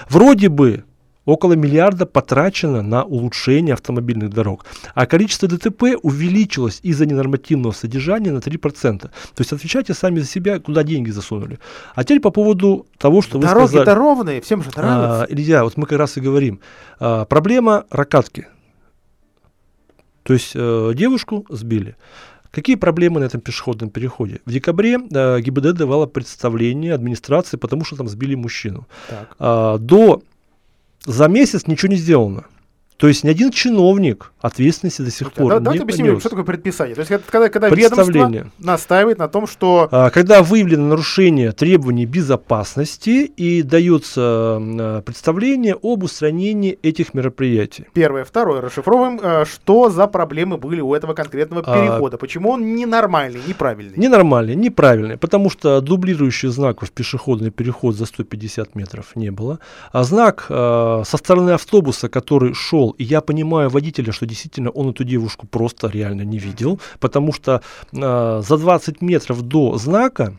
Вроде 0.09 0.47
бы 0.47 0.85
Около 1.27 1.53
миллиарда 1.53 2.05
потрачено 2.05 2.81
на 2.81 3.03
улучшение 3.03 3.73
автомобильных 3.73 4.29
дорог, 4.29 4.65
а 4.95 5.05
количество 5.05 5.49
ДТП 5.49 5.97
увеличилось 6.01 6.79
из-за 6.83 7.05
ненормативного 7.05 7.73
содержания 7.73 8.31
на 8.31 8.37
3%. 8.37 8.99
То 8.99 9.09
есть 9.37 9.51
отвечайте 9.51 9.93
сами 9.93 10.19
за 10.19 10.25
себя, 10.25 10.59
куда 10.59 10.83
деньги 10.83 11.09
засунули. 11.09 11.59
А 11.95 12.05
теперь 12.05 12.21
по 12.21 12.31
поводу 12.31 12.87
того, 12.97 13.21
что 13.21 13.39
Дороги 13.39 13.63
вы 13.63 13.67
сказали. 13.67 13.85
Дороги-то 13.85 13.95
ровные, 13.95 14.41
всем 14.41 14.63
же 14.63 14.69
нравится. 14.73 15.23
А, 15.23 15.25
Илья, 15.29 15.65
вот 15.65 15.75
мы 15.75 15.85
как 15.85 15.99
раз 15.99 16.15
и 16.15 16.21
говорим. 16.21 16.61
А, 16.97 17.25
проблема 17.25 17.83
ракатки. 17.89 18.47
То 20.23 20.31
есть 20.31 20.51
э, 20.55 20.91
девушку 20.95 21.45
сбили. 21.49 21.97
Какие 22.51 22.77
проблемы 22.77 23.19
на 23.19 23.25
этом 23.25 23.41
пешеходном 23.41 23.89
переходе? 23.89 24.39
В 24.45 24.51
декабре 24.51 24.97
э, 24.97 25.41
ГИБД 25.41 25.73
давала 25.73 26.05
представление 26.05 26.93
администрации, 26.93 27.57
потому 27.57 27.83
что 27.83 27.97
там 27.97 28.07
сбили 28.07 28.35
мужчину. 28.35 28.87
Так. 29.09 29.35
А, 29.39 29.77
до 29.77 30.21
за 31.07 31.27
месяц 31.29 31.65
ничего 31.67 31.89
не 31.93 31.97
сделано. 31.97 32.43
То 32.97 33.07
есть 33.07 33.23
ни 33.23 33.29
один 33.29 33.51
чиновник 33.51 34.31
ответственности 34.41 35.03
до 35.03 35.11
сих 35.11 35.31
пор 35.31 35.49
да, 35.49 35.59
не 35.59 35.63
Давайте 35.63 35.83
объясним, 35.83 36.19
что 36.19 36.29
такое 36.29 36.45
предписание. 36.45 36.95
То 36.95 37.01
есть 37.01 37.11
это 37.11 37.23
когда, 37.31 37.49
когда 37.49 37.69
ведомство 37.69 38.49
настаивает 38.57 39.19
на 39.19 39.27
том, 39.27 39.45
что... 39.45 39.87
А, 39.91 40.09
когда 40.09 40.41
выявлено 40.41 40.87
нарушение 40.87 41.51
требований 41.51 42.05
безопасности 42.05 43.25
и 43.25 43.61
дается 43.61 44.21
а, 44.21 45.01
представление 45.01 45.75
об 45.81 46.03
устранении 46.03 46.77
этих 46.81 47.13
мероприятий. 47.13 47.85
Первое. 47.93 48.23
Второе. 48.25 48.61
Расшифровываем, 48.61 49.19
а, 49.21 49.45
что 49.45 49.89
за 49.89 50.07
проблемы 50.07 50.57
были 50.57 50.81
у 50.81 50.95
этого 50.95 51.13
конкретного 51.13 51.63
перехода. 51.63 52.15
А, 52.15 52.19
Почему 52.19 52.49
он 52.51 52.75
ненормальный, 52.75 53.41
неправильный? 53.47 53.97
Ненормальный, 53.97 54.55
неправильный. 54.55 55.17
Потому 55.17 55.51
что 55.51 55.81
дублирующих 55.81 56.51
знаков 56.51 56.91
пешеходный 56.91 57.51
переход 57.51 57.95
за 57.95 58.05
150 58.05 58.73
метров 58.75 59.15
не 59.15 59.29
было. 59.29 59.59
А 59.91 60.03
знак 60.03 60.47
а, 60.49 61.03
со 61.05 61.17
стороны 61.17 61.51
автобуса, 61.51 62.09
который 62.09 62.55
шел 62.55 62.86
шел. 62.87 62.95
И 62.99 63.03
я 63.03 63.21
понимаю 63.21 63.69
водителя, 63.69 64.11
что 64.11 64.25
действительно 64.25 64.69
он 64.69 64.89
эту 64.89 65.03
девушку 65.03 65.47
просто 65.47 65.89
реально 65.89 66.23
не 66.23 66.39
видел, 66.39 66.79
потому 66.99 67.33
что 67.33 67.61
э, 67.93 68.41
за 68.47 68.57
20 68.57 69.01
метров 69.01 69.41
до 69.41 69.77
знака 69.77 70.33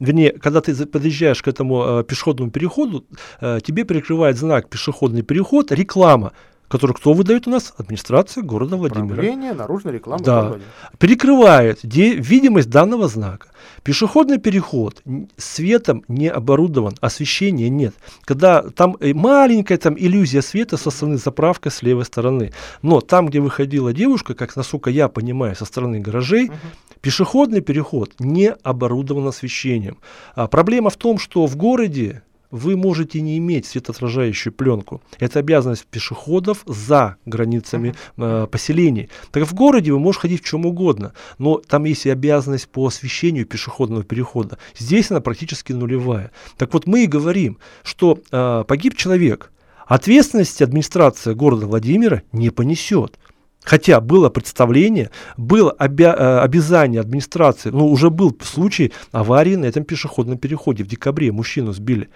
вернее, 0.00 0.32
когда 0.32 0.60
ты 0.60 0.86
подъезжаешь 0.86 1.42
к 1.42 1.48
этому 1.48 2.00
э, 2.00 2.04
пешеходному 2.04 2.50
переходу, 2.50 3.04
э, 3.40 3.60
тебе 3.64 3.84
перекрывает 3.84 4.36
знак 4.36 4.68
пешеходный 4.68 5.22
переход, 5.22 5.72
реклама 5.72 6.32
который 6.72 6.96
кто 6.96 7.12
выдает 7.12 7.46
у 7.46 7.50
нас? 7.50 7.74
Администрация 7.76 8.42
города 8.42 8.76
Владимира. 8.76 9.04
Управление 9.04 9.52
наружной 9.52 9.92
рекламы 9.92 10.24
да. 10.24 10.42
города 10.42 10.64
Перекрывает 10.98 11.80
де- 11.82 12.14
видимость 12.14 12.70
данного 12.70 13.08
знака. 13.08 13.48
Пешеходный 13.82 14.38
переход 14.38 15.02
светом 15.36 16.02
не 16.08 16.28
оборудован, 16.28 16.94
освещения 17.02 17.68
нет. 17.68 17.94
Когда 18.24 18.62
там 18.62 18.96
э, 19.00 19.12
маленькая 19.12 19.76
там 19.76 19.96
иллюзия 19.98 20.40
света 20.40 20.78
со 20.78 20.90
стороны 20.90 21.18
заправка 21.18 21.68
с 21.68 21.82
левой 21.82 22.06
стороны. 22.06 22.52
Но 22.80 23.02
там, 23.02 23.26
где 23.26 23.40
выходила 23.40 23.92
девушка, 23.92 24.34
как 24.34 24.56
насколько 24.56 24.88
я 24.88 25.08
понимаю, 25.08 25.54
со 25.54 25.66
стороны 25.66 26.00
гаражей, 26.00 26.46
uh 26.46 26.54
пешеходный 27.02 27.60
переход 27.60 28.14
не 28.20 28.50
оборудован 28.50 29.26
освещением. 29.26 29.98
А 30.36 30.46
проблема 30.46 30.88
в 30.88 30.96
том, 30.96 31.18
что 31.18 31.46
в 31.46 31.56
городе 31.56 32.22
вы 32.52 32.76
можете 32.76 33.20
не 33.20 33.38
иметь 33.38 33.66
светоотражающую 33.66 34.52
пленку. 34.52 35.02
Это 35.18 35.40
обязанность 35.40 35.86
пешеходов 35.86 36.62
за 36.66 37.16
границами 37.26 37.94
э, 38.18 38.46
поселений. 38.48 39.08
Так 39.32 39.44
в 39.44 39.54
городе 39.54 39.90
вы 39.90 39.98
можете 39.98 40.22
ходить 40.22 40.42
в 40.42 40.46
чем 40.46 40.66
угодно, 40.66 41.14
но 41.38 41.56
там 41.56 41.84
есть 41.84 42.06
и 42.06 42.10
обязанность 42.10 42.68
по 42.68 42.86
освещению 42.86 43.46
пешеходного 43.46 44.04
перехода. 44.04 44.58
Здесь 44.78 45.10
она 45.10 45.20
практически 45.20 45.72
нулевая. 45.72 46.30
Так 46.58 46.74
вот 46.74 46.86
мы 46.86 47.04
и 47.04 47.06
говорим, 47.06 47.58
что 47.82 48.18
э, 48.30 48.64
погиб 48.68 48.96
человек, 48.96 49.50
ответственности 49.86 50.62
администрация 50.62 51.34
города 51.34 51.66
Владимира 51.66 52.22
не 52.32 52.50
понесет. 52.50 53.18
Хотя 53.64 54.00
было 54.00 54.28
представление, 54.28 55.10
было 55.36 55.74
обя- 55.78 56.16
э, 56.16 56.40
обязание 56.40 57.00
администрации, 57.00 57.70
ну 57.70 57.88
уже 57.88 58.10
был 58.10 58.36
случай 58.42 58.92
аварии 59.12 59.54
на 59.54 59.66
этом 59.66 59.84
пешеходном 59.84 60.36
переходе 60.36 60.84
в 60.84 60.88
декабре, 60.88 61.32
мужчину 61.32 61.72
сбили. 61.72 62.10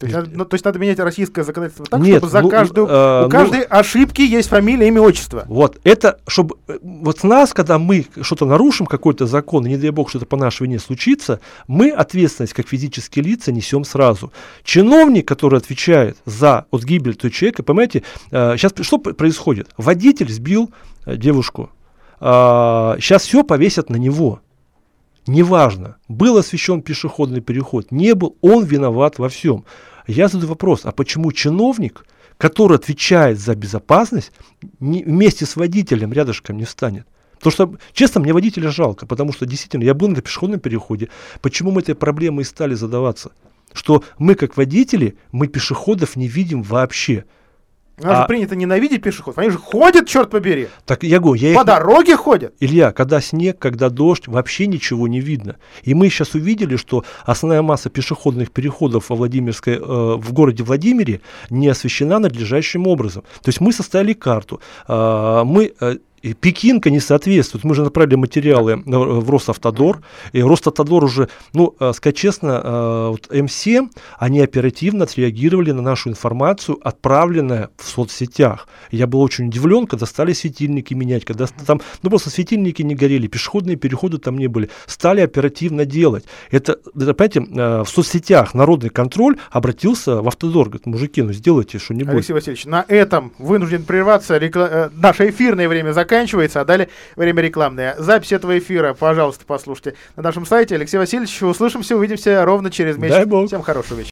То 0.00 0.06
есть, 0.06 0.16
надо, 0.16 0.30
ну, 0.32 0.44
то 0.46 0.54
есть 0.54 0.64
надо 0.64 0.78
менять 0.78 0.98
российское 0.98 1.44
законодательство 1.44 1.84
так, 1.84 2.00
Нет, 2.00 2.16
чтобы 2.20 2.30
за 2.30 2.40
ну, 2.40 2.48
каждую, 2.48 2.86
э, 2.86 3.26
у 3.26 3.28
каждой 3.28 3.60
ну, 3.60 3.66
ошибки 3.68 4.22
есть 4.22 4.48
фамилия, 4.48 4.88
имя, 4.88 5.02
отчество. 5.02 5.44
Вот, 5.46 5.78
это, 5.84 6.18
чтобы, 6.26 6.56
э, 6.68 6.78
вот 6.80 7.22
нас, 7.22 7.52
когда 7.52 7.78
мы 7.78 8.06
что-то 8.22 8.46
нарушим, 8.46 8.86
какой-то 8.86 9.26
закон, 9.26 9.66
и 9.66 9.68
не 9.68 9.76
дай 9.76 9.90
бог, 9.90 10.08
что-то 10.08 10.24
по 10.24 10.38
нашей 10.38 10.62
вине 10.62 10.78
случится, 10.78 11.40
мы 11.68 11.90
ответственность 11.90 12.54
как 12.54 12.66
физические 12.66 13.26
лица 13.26 13.52
несем 13.52 13.84
сразу. 13.84 14.32
Чиновник, 14.64 15.28
который 15.28 15.58
отвечает 15.58 16.16
за 16.24 16.64
вот 16.70 16.82
гибель 16.82 17.14
той 17.14 17.30
человека, 17.30 17.62
понимаете, 17.62 18.02
э, 18.30 18.56
сейчас 18.56 18.72
что 18.80 18.96
происходит? 18.96 19.68
Водитель 19.76 20.32
сбил 20.32 20.70
э, 21.04 21.16
девушку, 21.16 21.68
э, 22.20 22.24
сейчас 22.24 23.24
все 23.24 23.44
повесят 23.44 23.90
на 23.90 23.96
него. 23.96 24.40
Неважно, 25.26 25.98
был 26.08 26.38
освещен 26.38 26.80
пешеходный 26.80 27.42
переход, 27.42 27.92
не 27.92 28.14
был, 28.14 28.36
он 28.40 28.64
виноват 28.64 29.18
во 29.18 29.28
всем. 29.28 29.66
Я 30.06 30.28
задаю 30.28 30.48
вопрос, 30.48 30.82
а 30.84 30.92
почему 30.92 31.32
чиновник, 31.32 32.04
который 32.38 32.76
отвечает 32.76 33.38
за 33.38 33.54
безопасность, 33.54 34.32
не, 34.78 35.04
вместе 35.04 35.46
с 35.46 35.56
водителем 35.56 36.12
рядышком 36.12 36.56
не 36.56 36.64
встанет? 36.64 37.06
Потому 37.40 37.52
что, 37.52 37.78
честно, 37.94 38.20
мне 38.20 38.32
водителя 38.32 38.70
жалко, 38.70 39.06
потому 39.06 39.32
что 39.32 39.46
действительно 39.46 39.82
я 39.84 39.94
был 39.94 40.08
на 40.08 40.20
пешеходном 40.20 40.60
переходе. 40.60 41.08
Почему 41.40 41.70
мы 41.70 41.80
этой 41.80 41.94
проблемой 41.94 42.42
и 42.42 42.46
стали 42.46 42.74
задаваться? 42.74 43.32
Что 43.72 44.04
мы, 44.18 44.34
как 44.34 44.56
водители, 44.56 45.16
мы 45.32 45.48
пешеходов 45.48 46.16
не 46.16 46.28
видим 46.28 46.62
вообще. 46.62 47.24
У 48.02 48.06
нас 48.06 48.18
а... 48.18 48.20
же 48.22 48.26
принято 48.26 48.56
ненавидеть 48.56 49.02
пешеходов. 49.02 49.38
Они 49.38 49.50
же 49.50 49.58
ходят, 49.58 50.08
черт 50.08 50.30
побери. 50.30 50.68
Так 50.86 51.02
я 51.02 51.20
говорю, 51.20 51.40
я 51.40 51.54
По 51.54 51.60
их... 51.60 51.66
дороге 51.66 52.16
ходят. 52.16 52.54
Илья, 52.60 52.92
когда 52.92 53.20
снег, 53.20 53.58
когда 53.58 53.90
дождь, 53.90 54.26
вообще 54.26 54.66
ничего 54.66 55.08
не 55.08 55.20
видно. 55.20 55.56
И 55.82 55.94
мы 55.94 56.08
сейчас 56.08 56.34
увидели, 56.34 56.76
что 56.76 57.04
основная 57.24 57.62
масса 57.62 57.90
пешеходных 57.90 58.50
переходов 58.50 59.10
во 59.10 59.16
Владимирской, 59.16 59.74
э, 59.74 59.78
в 59.80 60.32
городе 60.32 60.62
Владимире 60.62 61.20
не 61.50 61.68
освещена 61.68 62.18
надлежащим 62.18 62.86
образом. 62.86 63.22
То 63.42 63.48
есть 63.48 63.60
мы 63.60 63.72
составили 63.72 64.14
карту. 64.14 64.60
Э, 64.88 65.42
мы 65.44 65.72
э, 65.80 65.96
и 66.22 66.34
Пекинка 66.34 66.90
не 66.90 67.00
соответствует. 67.00 67.64
Мы 67.64 67.74
же 67.74 67.82
направили 67.82 68.16
материалы 68.16 68.82
в 68.84 69.30
Росавтодор, 69.30 70.02
и 70.32 70.42
Росавтодор 70.42 71.04
уже, 71.04 71.28
ну, 71.54 71.74
э, 71.80 71.92
сказать 71.94 72.16
честно, 72.16 72.60
э, 72.62 73.08
вот 73.10 73.28
М7, 73.30 73.88
они 74.18 74.40
оперативно 74.40 75.04
отреагировали 75.04 75.72
на 75.72 75.82
нашу 75.82 76.10
информацию, 76.10 76.78
отправленную 76.82 77.70
в 77.76 77.88
соцсетях. 77.88 78.68
Я 78.90 79.06
был 79.06 79.22
очень 79.22 79.46
удивлен, 79.46 79.86
когда 79.86 80.04
стали 80.04 80.34
светильники 80.34 80.92
менять, 80.92 81.24
когда 81.24 81.46
там, 81.66 81.80
ну, 82.02 82.10
просто 82.10 82.28
светильники 82.28 82.82
не 82.82 82.94
горели, 82.94 83.26
пешеходные 83.26 83.76
переходы 83.76 84.18
там 84.18 84.36
не 84.36 84.46
были. 84.46 84.68
Стали 84.86 85.22
оперативно 85.22 85.86
делать. 85.86 86.24
Это, 86.50 86.78
понимаете, 86.94 87.40
э, 87.40 87.82
в 87.82 87.88
соцсетях 87.88 88.54
народный 88.54 88.90
контроль 88.90 89.38
обратился 89.50 90.20
в 90.20 90.28
Автодор, 90.28 90.66
говорит, 90.66 90.86
мужики, 90.86 91.22
ну 91.22 91.32
сделайте 91.32 91.78
что-нибудь. 91.78 92.14
Алексей 92.14 92.32
Васильевич, 92.34 92.66
на 92.66 92.84
этом 92.88 93.32
вынужден 93.38 93.84
прерваться. 93.84 94.36
Рекла... 94.36 94.90
Наше 94.94 95.30
эфирное 95.30 95.68
время 95.68 95.92
заканчивается 95.92 96.09
заканчивается, 96.10 96.60
а 96.60 96.64
далее 96.64 96.88
время 97.16 97.40
рекламное. 97.40 97.94
Запись 97.98 98.32
этого 98.32 98.58
эфира, 98.58 98.94
пожалуйста, 98.94 99.44
послушайте 99.46 99.94
на 100.16 100.22
нашем 100.24 100.44
сайте. 100.44 100.74
Алексей 100.74 100.98
Васильевич, 100.98 101.40
услышимся, 101.42 101.96
увидимся 101.96 102.44
ровно 102.44 102.70
через 102.70 102.96
месяц. 102.96 103.14
Всем 103.46 103.62
хорошего 103.62 103.98
вечера. 103.98 104.08